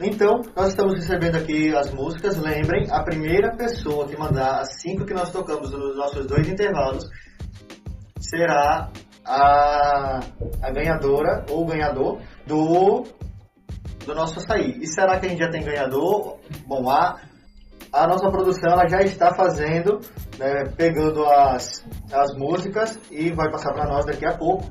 Então, 0.00 0.42
nós 0.54 0.68
estamos 0.68 0.94
recebendo 0.94 1.36
aqui 1.36 1.74
as 1.74 1.92
músicas. 1.92 2.36
Lembrem, 2.36 2.86
a 2.90 3.02
primeira 3.02 3.56
pessoa 3.56 4.06
que 4.06 4.16
mandar 4.16 4.60
as 4.60 4.80
cinco 4.80 5.06
que 5.06 5.14
nós 5.14 5.32
tocamos 5.32 5.70
nos 5.70 5.96
nossos 5.96 6.26
dois 6.26 6.46
intervalos 6.48 7.08
será 8.28 8.88
a, 9.24 10.20
a 10.62 10.70
ganhadora 10.70 11.44
ou 11.50 11.66
ganhador 11.66 12.20
do, 12.46 13.04
do 14.04 14.14
nosso 14.14 14.38
açaí. 14.38 14.78
E 14.80 14.86
será 14.86 15.18
que 15.18 15.26
a 15.26 15.28
gente 15.28 15.40
já 15.40 15.50
tem 15.50 15.62
ganhador? 15.62 16.38
Bom, 16.66 16.88
a, 16.88 17.18
a 17.92 18.06
nossa 18.06 18.30
produção 18.30 18.72
ela 18.72 18.88
já 18.88 19.02
está 19.02 19.34
fazendo, 19.34 20.00
né, 20.38 20.64
pegando 20.76 21.24
as, 21.26 21.84
as 22.12 22.34
músicas 22.36 22.98
e 23.10 23.30
vai 23.32 23.50
passar 23.50 23.72
para 23.72 23.86
nós 23.88 24.06
daqui 24.06 24.26
a 24.26 24.36
pouco. 24.36 24.64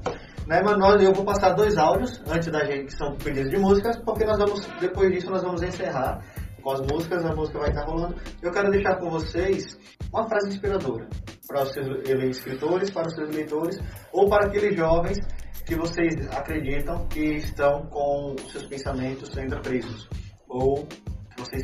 Né, 0.47 0.61
mas 0.63 0.77
nós, 0.77 1.01
eu 1.03 1.13
vou 1.13 1.25
passar 1.25 1.53
dois 1.53 1.77
áudios 1.77 2.21
antes 2.25 2.49
da 2.49 2.63
gente, 2.63 2.85
que 2.85 2.97
são 2.97 3.17
pedidos 3.17 3.51
de 3.51 3.57
músicas, 3.57 3.97
porque 3.97 4.23
nós 4.23 4.37
vamos, 4.37 4.65
depois 4.79 5.11
disso, 5.11 5.29
nós 5.29 5.43
vamos 5.43 5.61
encerrar 5.61 6.21
com 6.67 6.73
as 6.73 6.81
músicas, 6.81 7.23
a 7.23 7.33
música 7.33 7.59
vai 7.59 7.69
estar 7.69 7.85
rolando. 7.85 8.15
Eu 8.41 8.51
quero 8.51 8.69
deixar 8.69 8.97
com 8.97 9.09
vocês 9.09 9.79
uma 10.11 10.27
frase 10.27 10.49
inspiradora 10.49 11.07
para 11.47 11.63
os 11.63 11.71
seus 11.71 12.09
escritores, 12.35 12.91
para 12.91 13.07
os 13.07 13.15
seus 13.15 13.33
leitores, 13.33 13.79
ou 14.11 14.27
para 14.27 14.47
aqueles 14.47 14.75
jovens 14.75 15.17
que 15.65 15.75
vocês 15.75 16.13
acreditam 16.35 17.07
que 17.07 17.35
estão 17.35 17.85
com 17.85 18.35
seus 18.51 18.65
pensamentos 18.65 19.29
sendo 19.29 19.57
presos, 19.61 20.09
ou 20.49 20.85
que 20.85 21.39
vocês 21.39 21.63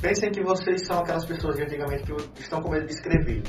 pensem 0.00 0.30
que 0.30 0.42
vocês 0.42 0.86
são 0.86 1.00
aquelas 1.00 1.26
pessoas 1.26 1.56
de 1.56 1.64
antigamente 1.64 2.04
que 2.34 2.40
estão 2.40 2.62
com 2.62 2.70
medo 2.70 2.86
de 2.86 2.92
escrever. 2.92 3.42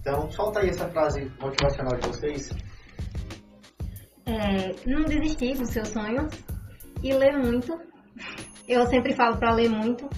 Então, 0.00 0.30
solta 0.30 0.60
aí 0.60 0.68
essa 0.68 0.88
frase 0.88 1.32
motivacional 1.40 1.98
de 1.98 2.06
vocês. 2.06 2.48
É, 4.26 4.72
não 4.86 5.02
desistir 5.02 5.58
dos 5.58 5.70
seus 5.70 5.88
sonhos 5.88 6.32
e 7.02 7.12
ler 7.12 7.36
muito. 7.38 7.76
Eu 8.68 8.86
sempre 8.86 9.14
falo 9.14 9.36
para 9.38 9.54
ler 9.54 9.68
muito, 9.68 10.08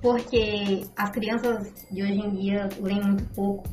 porque 0.00 0.82
as 0.96 1.10
crianças 1.10 1.72
de 1.90 2.02
hoje 2.02 2.12
em 2.12 2.30
dia 2.30 2.68
leem 2.80 3.02
muito 3.02 3.34
pouco. 3.34 3.64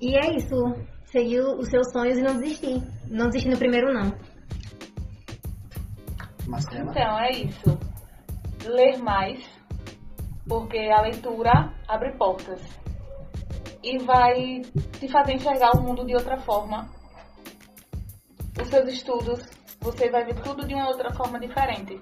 E 0.00 0.16
é 0.16 0.36
isso, 0.36 0.56
seguir 1.04 1.40
os 1.40 1.68
seus 1.68 1.90
sonhos 1.92 2.18
e 2.18 2.22
não 2.22 2.40
desistir. 2.40 2.82
Não 3.08 3.26
desistir 3.28 3.50
no 3.50 3.58
primeiro 3.58 3.92
não. 3.92 4.12
Marcela? 6.46 6.90
Então, 6.90 7.18
é 7.20 7.30
isso. 7.30 7.78
Ler 8.66 8.98
mais, 8.98 9.40
porque 10.48 10.78
a 10.78 11.02
leitura 11.02 11.72
abre 11.86 12.12
portas. 12.16 12.60
E 13.82 13.98
vai 13.98 14.62
te 14.98 15.08
fazer 15.08 15.34
enxergar 15.34 15.72
o 15.76 15.82
mundo 15.82 16.04
de 16.04 16.14
outra 16.14 16.36
forma. 16.38 16.88
Os 18.60 18.68
seus 18.68 18.92
estudos, 18.92 19.40
você 19.80 20.10
vai 20.10 20.24
ver 20.24 20.40
tudo 20.42 20.66
de 20.66 20.74
uma 20.74 20.88
outra 20.88 21.12
forma 21.14 21.38
diferente. 21.38 22.00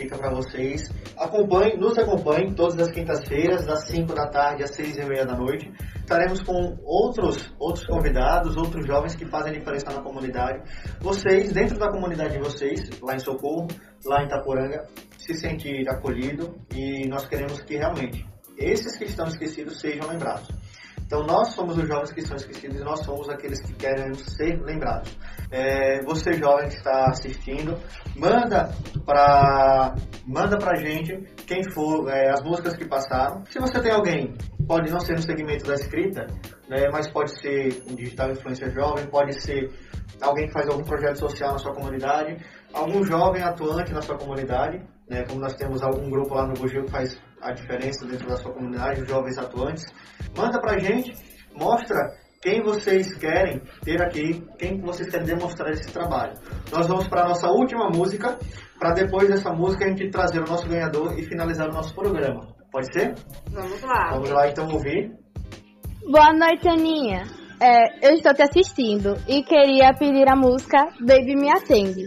Fica 0.00 0.16
para 0.16 0.30
vocês. 0.30 0.88
Acompanhe, 1.14 1.76
nos 1.76 1.98
acompanhe 1.98 2.54
todas 2.54 2.78
as 2.78 2.90
quintas-feiras, 2.90 3.66
das 3.66 3.86
5 3.88 4.14
da 4.14 4.26
tarde 4.28 4.62
às 4.64 4.70
6 4.70 4.96
e 4.96 5.04
meia 5.04 5.26
da 5.26 5.36
noite. 5.36 5.70
Estaremos 5.94 6.40
com 6.42 6.78
outros, 6.82 7.52
outros 7.58 7.86
convidados, 7.86 8.56
outros 8.56 8.86
jovens 8.86 9.14
que 9.14 9.26
fazem 9.26 9.52
diferença 9.52 9.92
na 9.92 10.00
comunidade. 10.00 10.62
Vocês, 11.00 11.52
dentro 11.52 11.78
da 11.78 11.90
comunidade 11.90 12.32
de 12.32 12.38
vocês, 12.38 12.88
lá 13.02 13.14
em 13.14 13.18
Socorro, 13.18 13.68
lá 14.06 14.22
em 14.22 14.24
Itaporanga, 14.24 14.86
se 15.18 15.34
sentir 15.34 15.86
acolhido 15.90 16.56
e 16.74 17.06
nós 17.06 17.26
queremos 17.26 17.60
que 17.60 17.76
realmente 17.76 18.26
esses 18.56 18.96
que 18.96 19.04
estão 19.04 19.26
esquecidos 19.26 19.80
sejam 19.80 20.08
lembrados. 20.08 20.48
Então 21.10 21.24
nós 21.24 21.48
somos 21.54 21.76
os 21.76 21.88
jovens 21.88 22.12
que 22.12 22.22
são 22.22 22.36
esquecidos 22.36 22.80
e 22.80 22.84
nós 22.84 23.00
somos 23.00 23.28
aqueles 23.28 23.60
que 23.60 23.72
querem 23.72 24.14
ser 24.14 24.62
lembrados. 24.62 25.18
É, 25.50 26.00
você 26.04 26.34
jovem 26.34 26.68
que 26.68 26.76
está 26.76 27.06
assistindo, 27.06 27.76
manda 28.14 28.70
para 29.04 29.96
manda 30.24 30.56
pra 30.56 30.76
gente 30.76 31.20
quem 31.48 31.68
for 31.72 32.08
é, 32.08 32.30
as 32.30 32.40
músicas 32.44 32.76
que 32.76 32.86
passaram. 32.86 33.44
Se 33.46 33.58
você 33.58 33.80
tem 33.80 33.90
alguém, 33.90 34.34
pode 34.68 34.88
não 34.92 35.00
ser 35.00 35.14
no 35.14 35.22
segmento 35.22 35.66
da 35.66 35.74
escrita, 35.74 36.28
né, 36.68 36.88
mas 36.92 37.10
pode 37.10 37.36
ser 37.40 37.82
um 37.90 37.96
digital 37.96 38.30
influencer 38.30 38.70
jovem, 38.72 39.04
pode 39.06 39.34
ser 39.42 39.68
alguém 40.22 40.46
que 40.46 40.52
faz 40.52 40.68
algum 40.68 40.84
projeto 40.84 41.18
social 41.18 41.54
na 41.54 41.58
sua 41.58 41.74
comunidade, 41.74 42.36
algum 42.72 43.02
jovem 43.02 43.42
atuante 43.42 43.92
na 43.92 44.00
sua 44.00 44.16
comunidade, 44.16 44.80
né, 45.08 45.24
como 45.28 45.40
nós 45.40 45.56
temos 45.56 45.82
algum 45.82 46.08
grupo 46.08 46.34
lá 46.34 46.46
no 46.46 46.54
Bugio 46.54 46.84
que 46.84 46.92
faz 46.92 47.20
a 47.40 47.52
diferença 47.52 48.06
dentro 48.06 48.28
da 48.28 48.36
sua 48.36 48.52
comunidade, 48.52 49.02
os 49.02 49.08
jovens 49.08 49.38
atuantes. 49.38 49.84
Manda 50.36 50.60
pra 50.60 50.78
gente, 50.78 51.14
mostra 51.54 51.96
quem 52.42 52.62
vocês 52.62 53.14
querem 53.18 53.60
ter 53.82 54.00
aqui, 54.02 54.42
quem 54.58 54.80
vocês 54.80 55.10
querem 55.10 55.26
demonstrar 55.26 55.70
esse 55.70 55.92
trabalho. 55.92 56.34
Nós 56.72 56.86
vamos 56.86 57.06
para 57.08 57.22
a 57.22 57.28
nossa 57.28 57.48
última 57.48 57.90
música, 57.90 58.38
para 58.78 58.94
depois 58.94 59.28
dessa 59.28 59.52
música 59.52 59.84
a 59.84 59.88
gente 59.88 60.10
trazer 60.10 60.40
o 60.40 60.46
nosso 60.46 60.66
ganhador 60.66 61.18
e 61.18 61.22
finalizar 61.24 61.68
o 61.68 61.72
nosso 61.72 61.94
programa. 61.94 62.48
Pode 62.72 62.92
ser? 62.92 63.14
Vamos 63.50 63.82
lá. 63.82 64.10
Vamos 64.12 64.30
lá 64.30 64.48
então 64.48 64.66
ouvir. 64.68 65.12
Boa 66.10 66.32
noite, 66.32 66.66
Aninha. 66.68 67.24
É, 67.60 68.08
eu 68.08 68.14
estou 68.14 68.32
te 68.32 68.42
assistindo 68.42 69.16
e 69.28 69.42
queria 69.42 69.92
pedir 69.92 70.26
a 70.26 70.34
música 70.34 70.86
Baby 71.00 71.36
Me 71.36 71.50
Atende. 71.50 72.04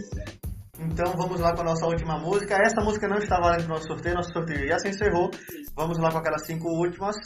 Então 0.80 1.12
vamos 1.16 1.40
lá 1.40 1.54
com 1.54 1.60
a 1.62 1.64
nossa 1.64 1.86
última 1.86 2.18
música. 2.18 2.56
Essa 2.56 2.80
música 2.82 3.06
não 3.08 3.16
está 3.18 3.38
valendo 3.40 3.64
para 3.64 3.72
o 3.72 3.74
nosso 3.76 3.86
sorteio, 3.88 4.14
nosso 4.16 4.32
sorteio 4.32 4.68
já 4.68 4.78
se 4.78 4.88
encerrou. 4.88 5.30
Vamos 5.76 5.98
lá 5.98 6.10
com 6.10 6.18
aquelas 6.18 6.46
cinco 6.46 6.68
últimas. 6.68 7.16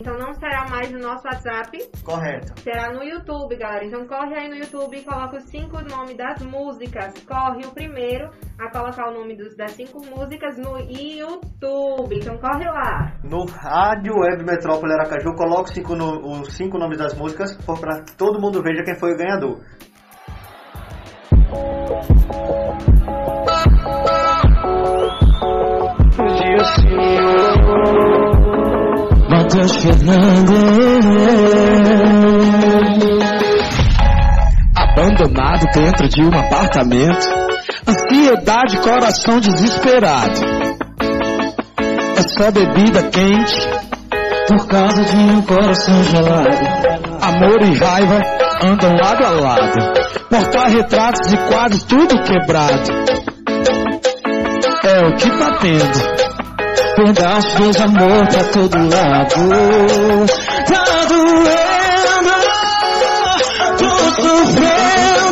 Então 0.00 0.18
não 0.18 0.34
será 0.34 0.66
mais 0.68 0.90
no 0.90 0.98
nosso 0.98 1.24
WhatsApp, 1.24 1.78
Correto. 2.02 2.60
será 2.60 2.92
no 2.92 3.02
YouTube, 3.04 3.56
galera. 3.56 3.84
Então 3.84 4.04
corre 4.08 4.34
aí 4.36 4.48
no 4.48 4.56
YouTube 4.56 4.96
e 4.96 5.04
coloca 5.04 5.36
os 5.36 5.44
cinco 5.44 5.80
nomes 5.82 6.16
das 6.16 6.42
músicas. 6.42 7.14
Corre 7.24 7.64
o 7.64 7.70
primeiro 7.72 8.28
a 8.58 8.70
colocar 8.72 9.08
o 9.08 9.14
nome 9.14 9.36
dos, 9.36 9.56
das 9.56 9.70
cinco 9.70 10.04
músicas 10.04 10.58
no 10.58 10.78
YouTube. 10.80 12.16
Então 12.16 12.36
corre 12.38 12.64
lá. 12.64 13.12
No 13.22 13.44
Rádio 13.46 14.14
Web 14.18 14.44
Metrópole 14.44 14.92
Aracaju, 14.94 15.34
coloque 15.36 15.68
os 15.70 15.74
cinco, 15.74 15.94
no- 15.94 16.40
os 16.40 16.52
cinco 16.54 16.76
nomes 16.76 16.98
das 16.98 17.14
músicas 17.14 17.56
para 17.64 18.02
que 18.02 18.16
todo 18.16 18.40
mundo 18.40 18.60
veja 18.62 18.82
quem 18.84 18.98
foi 18.98 19.12
o 19.14 19.16
ganhador. 19.16 19.60
Matheus 29.28 29.76
Fernandes 29.76 30.64
Abandonado 34.74 35.66
dentro 35.74 36.08
de 36.08 36.22
um 36.22 36.28
apartamento 36.28 37.44
Ansiedade, 37.86 38.78
coração 38.78 39.40
desesperado. 39.40 40.40
É 42.16 42.22
só 42.22 42.50
bebida 42.50 43.02
quente 43.10 43.68
Por 44.48 44.66
causa 44.66 45.04
de 45.04 45.16
um 45.16 45.42
coração 45.42 46.02
gelado. 46.04 46.56
Amor 47.20 47.62
e 47.62 47.74
raiva 47.74 48.33
andam 48.64 48.96
lado 48.96 49.24
a 49.24 49.30
lado. 49.30 49.92
Porta-retratos 50.30 51.32
e 51.32 51.36
quadros 51.36 51.84
tudo 51.84 52.22
quebrado. 52.22 52.92
É 54.84 55.00
o 55.06 55.14
que 55.16 55.30
tá 55.30 55.58
tendo. 55.60 56.14
Pedaços 56.96 57.76
de 57.76 57.82
amor 57.82 58.26
pra 58.28 58.44
todo 58.44 58.76
lado. 58.78 59.34
Tá 60.66 60.84
doendo 61.08 62.34
Tô 63.78 63.88
sofrendo 64.22 65.23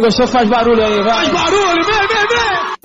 Quem 0.00 0.06
gostou 0.06 0.26
faz 0.28 0.48
barulho 0.48 0.82
aí, 0.82 1.02
vai. 1.02 1.26
Faz 1.26 1.28
barulho, 1.28 1.84
vem, 1.84 2.08
vem, 2.08 2.26
vem. 2.26 2.76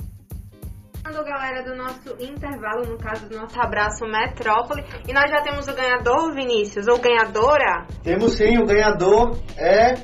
Falando, 1.02 1.24
galera, 1.24 1.62
do 1.64 1.74
nosso 1.74 2.10
intervalo, 2.20 2.84
no 2.86 2.98
caso 2.98 3.26
do 3.26 3.38
nosso 3.38 3.58
abraço 3.58 4.04
Metrópole. 4.04 4.84
E 5.08 5.14
nós 5.14 5.30
já 5.30 5.40
temos 5.40 5.66
o 5.66 5.74
ganhador, 5.74 6.34
Vinícius, 6.34 6.86
ou 6.86 6.98
ganhadora? 6.98 7.86
Temos 8.04 8.34
sim, 8.34 8.58
o 8.58 8.66
ganhador 8.66 9.40
é 9.56 9.94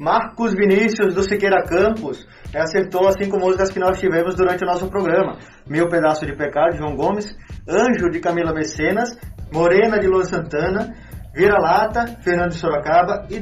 Marcos 0.00 0.54
Vinícius 0.54 1.14
do 1.14 1.22
Siqueira 1.22 1.62
Campos. 1.62 2.26
É, 2.52 2.62
acertou 2.62 3.06
as 3.06 3.14
cinco 3.14 3.38
músicas 3.38 3.70
que 3.70 3.78
nós 3.78 4.00
tivemos 4.00 4.34
durante 4.34 4.64
o 4.64 4.66
nosso 4.66 4.90
programa. 4.90 5.38
Meu 5.68 5.88
Pedaço 5.88 6.26
de 6.26 6.34
Pecado, 6.34 6.72
de 6.72 6.78
João 6.78 6.96
Gomes, 6.96 7.32
Anjo, 7.68 8.10
de 8.10 8.18
Camila 8.18 8.52
Mecenas, 8.52 9.16
Morena, 9.52 10.00
de 10.00 10.08
Luan 10.08 10.24
Santana, 10.24 10.92
Vira-Lata, 11.36 12.06
Fernando 12.22 12.52
de 12.52 12.56
Sorocaba 12.56 13.26
e 13.30 13.40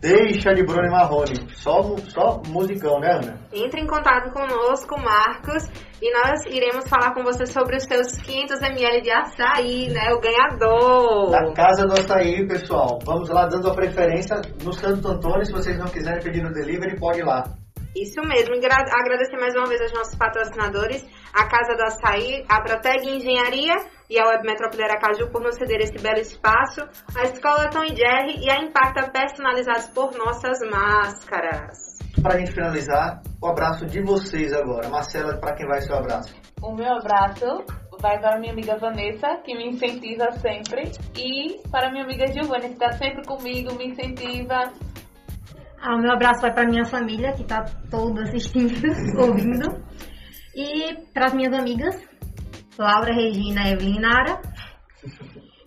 Deixa, 0.00 0.52
de 0.52 0.64
Bruno 0.64 0.86
e 0.86 0.90
Marrone. 0.90 1.48
Só, 1.54 1.80
só 2.08 2.42
musicão, 2.48 3.00
né, 3.00 3.12
Ana? 3.12 3.40
Entre 3.52 3.80
em 3.80 3.86
contato 3.86 4.32
conosco, 4.32 5.00
Marcos, 5.00 5.64
e 6.02 6.12
nós 6.12 6.44
iremos 6.46 6.88
falar 6.88 7.14
com 7.14 7.22
você 7.22 7.46
sobre 7.46 7.76
os 7.76 7.84
seus 7.84 8.12
500 8.20 8.62
ml 8.62 9.00
de 9.00 9.10
açaí, 9.10 9.88
né? 9.88 10.12
O 10.12 10.20
ganhador. 10.20 11.30
Da 11.30 11.52
Casa 11.54 11.86
do 11.86 11.94
Açaí, 11.94 12.46
pessoal. 12.46 12.98
Vamos 13.04 13.28
lá, 13.30 13.46
dando 13.46 13.70
a 13.70 13.74
preferência 13.74 14.40
no 14.62 14.72
Santo 14.72 15.08
Antônio. 15.08 15.46
Se 15.46 15.52
vocês 15.52 15.78
não 15.78 15.86
quiserem 15.86 16.22
pedir 16.22 16.42
no 16.42 16.52
delivery, 16.52 16.98
pode 16.98 17.20
ir 17.20 17.24
lá. 17.24 17.44
Isso 17.96 18.20
mesmo, 18.20 18.54
e 18.54 18.60
gra- 18.60 18.84
agradecer 18.92 19.38
mais 19.38 19.54
uma 19.56 19.66
vez 19.66 19.80
aos 19.80 19.92
nossos 19.94 20.14
patrocinadores, 20.16 21.02
a 21.32 21.46
Casa 21.46 21.74
do 21.74 21.82
Açaí, 21.82 22.44
a 22.46 22.60
Proteg 22.60 23.08
Engenharia 23.08 23.74
e 24.10 24.18
a 24.18 24.26
Web 24.28 24.46
Metrópole 24.46 24.84
Aracaju 24.84 25.30
por 25.32 25.40
nos 25.40 25.54
ceder 25.56 25.80
esse 25.80 25.98
belo 25.98 26.18
espaço, 26.20 26.82
a 27.16 27.22
Escola 27.24 27.70
Tom 27.70 27.84
e 27.84 27.96
Jerry 27.96 28.44
e 28.44 28.50
a 28.50 28.58
Impacta 28.60 29.10
personalizados 29.10 29.86
por 29.88 30.12
nossas 30.16 30.58
máscaras. 30.70 31.96
Pra 32.22 32.38
gente 32.38 32.52
finalizar, 32.52 33.22
o 33.42 33.46
abraço 33.46 33.86
de 33.86 34.02
vocês 34.02 34.52
agora. 34.52 34.88
Marcela, 34.90 35.38
pra 35.38 35.54
quem 35.54 35.66
vai 35.66 35.80
seu 35.80 35.96
abraço? 35.96 36.34
O 36.62 36.74
meu 36.74 36.92
abraço 36.98 37.64
vai 38.00 38.18
para 38.20 38.38
minha 38.38 38.52
amiga 38.52 38.76
Vanessa, 38.76 39.36
que 39.42 39.54
me 39.56 39.68
incentiva 39.70 40.30
sempre, 40.32 40.92
e 41.16 41.60
para 41.70 41.90
minha 41.90 42.04
amiga 42.04 42.26
Giovanni, 42.30 42.68
que 42.68 42.74
está 42.74 42.92
sempre 42.92 43.24
comigo, 43.26 43.74
me 43.74 43.88
incentiva. 43.88 44.70
Ah, 45.80 45.94
o 45.94 46.00
meu 46.00 46.12
abraço 46.12 46.40
vai 46.40 46.52
para 46.52 46.68
minha 46.68 46.84
família, 46.84 47.32
que 47.32 47.44
tá 47.44 47.64
toda 47.90 48.22
assistindo, 48.22 48.74
ouvindo. 49.20 49.84
E 50.54 50.94
para 51.12 51.26
as 51.26 51.34
minhas 51.34 51.52
amigas, 51.52 51.94
Laura, 52.78 53.12
Regina, 53.12 53.68
Evelyn 53.68 53.96
e 53.96 54.00
Nara. 54.00 54.40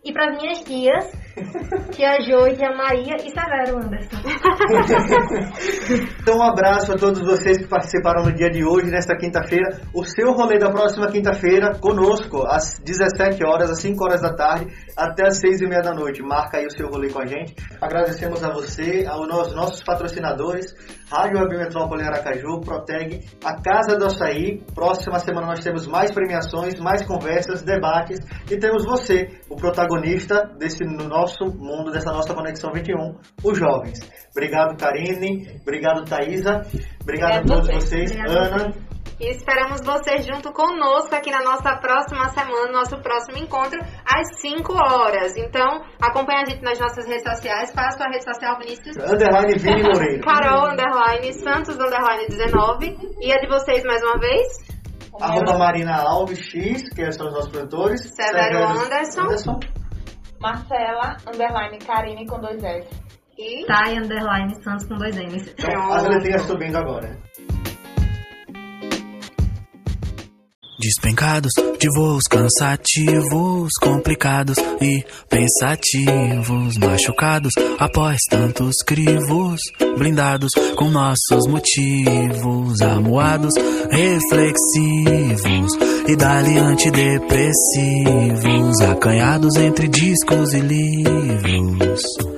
E 0.04 0.12
para 0.12 0.32
minhas 0.32 0.64
tias, 0.64 1.12
tia 1.92 2.20
Jo 2.22 2.48
e 2.48 2.56
tia 2.56 2.76
Maria 2.76 3.18
e 3.18 3.30
Severo 3.30 3.78
Anderson. 3.78 4.18
Então, 6.22 6.38
um 6.38 6.44
abraço 6.44 6.94
a 6.94 6.96
todos 6.96 7.20
vocês 7.22 7.58
que 7.58 7.68
participaram 7.68 8.24
no 8.24 8.32
dia 8.32 8.50
de 8.50 8.64
hoje, 8.64 8.90
nesta 8.92 9.18
quinta-feira. 9.18 9.82
O 9.94 10.04
seu 10.04 10.32
rolê 10.32 10.60
da 10.60 10.70
próxima 10.70 11.08
quinta-feira, 11.08 11.74
conosco, 11.80 12.46
às 12.46 12.78
17 12.80 13.44
horas, 13.44 13.72
às 13.72 13.80
5 13.80 14.04
horas 14.04 14.22
da 14.22 14.36
tarde, 14.36 14.68
até 14.96 15.26
às 15.28 15.40
6 15.40 15.62
e 15.62 15.68
meia 15.68 15.82
da 15.82 15.94
noite. 15.94 16.22
Marca 16.22 16.58
aí 16.58 16.68
o 16.68 16.72
seu 16.72 16.88
rolê 16.88 17.10
com 17.10 17.22
a 17.22 17.26
gente. 17.26 17.56
Agradecemos 17.82 18.44
a 18.44 18.52
você, 18.52 19.08
aos 19.08 19.56
nossos, 19.56 19.82
patrocinadores, 19.84 20.76
Rádio 21.12 21.40
Web 21.40 21.58
Metrópole 21.58 22.04
Aracaju, 22.04 22.62
Proteg, 22.62 23.26
a 23.44 23.60
Casa 23.62 23.98
do 23.98 24.06
Açaí. 24.06 24.62
Próxima 24.76 25.18
semana 25.18 25.48
nós 25.48 25.64
temos 25.64 25.88
mais 25.88 26.12
premiações, 26.12 26.80
mais 26.80 27.04
conversas, 27.06 27.64
debates 27.64 28.20
e 28.50 28.58
temos 28.58 28.86
você, 28.86 29.28
o 29.50 29.56
protagonista 29.56 30.50
desse 30.58 30.84
no 30.84 31.08
nosso 31.30 31.46
mundo, 31.58 31.92
dessa 31.92 32.12
nossa 32.12 32.34
Conexão 32.34 32.72
21, 32.72 33.18
os 33.44 33.58
jovens. 33.58 34.00
Obrigado, 34.32 34.78
Karine. 34.78 35.60
Obrigado, 35.62 36.04
Thaisa. 36.06 36.62
Obrigado 37.02 37.38
a 37.38 37.44
todos 37.44 37.68
vocês. 37.68 38.12
Ana. 38.16 38.74
E 39.20 39.32
esperamos 39.32 39.82
você 39.82 40.20
junto 40.20 40.52
conosco 40.54 41.14
aqui 41.14 41.30
na 41.30 41.44
nossa 41.44 41.76
próxima 41.76 42.30
semana, 42.30 42.72
nosso 42.72 42.98
próximo 43.02 43.38
encontro, 43.38 43.78
às 44.06 44.40
5 44.40 44.74
horas. 44.74 45.36
Então, 45.36 45.84
acompanhe 46.02 46.44
a 46.44 46.46
gente 46.46 46.64
nas 46.64 46.80
nossas 46.80 47.06
redes 47.06 47.24
sociais. 47.24 47.74
É 47.76 47.82
a 47.82 47.92
sua 47.92 48.08
rede 48.08 48.24
social, 48.24 48.58
Vinícius? 48.60 48.96
Underline 48.96 49.58
Vini 49.60 49.84
Loureiro. 49.84 50.24
Carol, 50.24 50.72
underline, 50.72 51.34
Santos, 51.34 51.76
underline 51.76 52.28
19. 52.30 52.98
E 53.22 53.34
a 53.34 53.38
de 53.40 53.48
vocês, 53.48 53.84
mais 53.84 54.02
uma 54.04 54.20
vez? 54.20 54.70
Arroba 55.20 55.58
Marina 55.58 55.98
Alves 55.98 56.40
X, 56.40 56.88
que 56.96 57.12
são 57.12 57.28
os 57.28 57.34
nossos 57.34 57.50
produtores. 57.50 58.00
Severo 58.16 58.64
Anderson. 58.64 59.60
Marcela, 60.42 61.18
underline 61.28 61.78
Karine 61.80 62.26
com 62.26 62.40
dois 62.40 62.64
S. 62.64 62.88
E 63.38 63.66
Thay, 63.66 63.98
underline, 63.98 64.54
Santos 64.64 64.86
com 64.88 64.96
dois 64.96 65.18
M's. 65.18 65.48
Então, 65.58 65.94
as 65.94 66.04
letrinhas 66.06 66.42
subindo 66.44 66.78
agora. 66.78 67.18
Despencados 70.80 71.52
de 71.78 71.90
voos 71.94 72.24
cansativos, 72.24 73.74
complicados 73.82 74.58
e 74.80 75.04
pensativos, 75.28 76.78
machucados 76.78 77.52
após 77.78 78.18
tantos 78.30 78.78
crivos, 78.86 79.60
blindados 79.98 80.52
com 80.78 80.90
nossos 80.90 81.46
motivos, 81.48 82.82
amuados, 82.82 83.54
reflexivos 83.92 85.74
e 86.08 86.16
dali 86.16 86.58
antidepressivos, 86.58 88.80
acanhados 88.80 89.58
entre 89.58 89.90
discos 89.90 90.54
e 90.54 90.62
livros. 90.62 92.29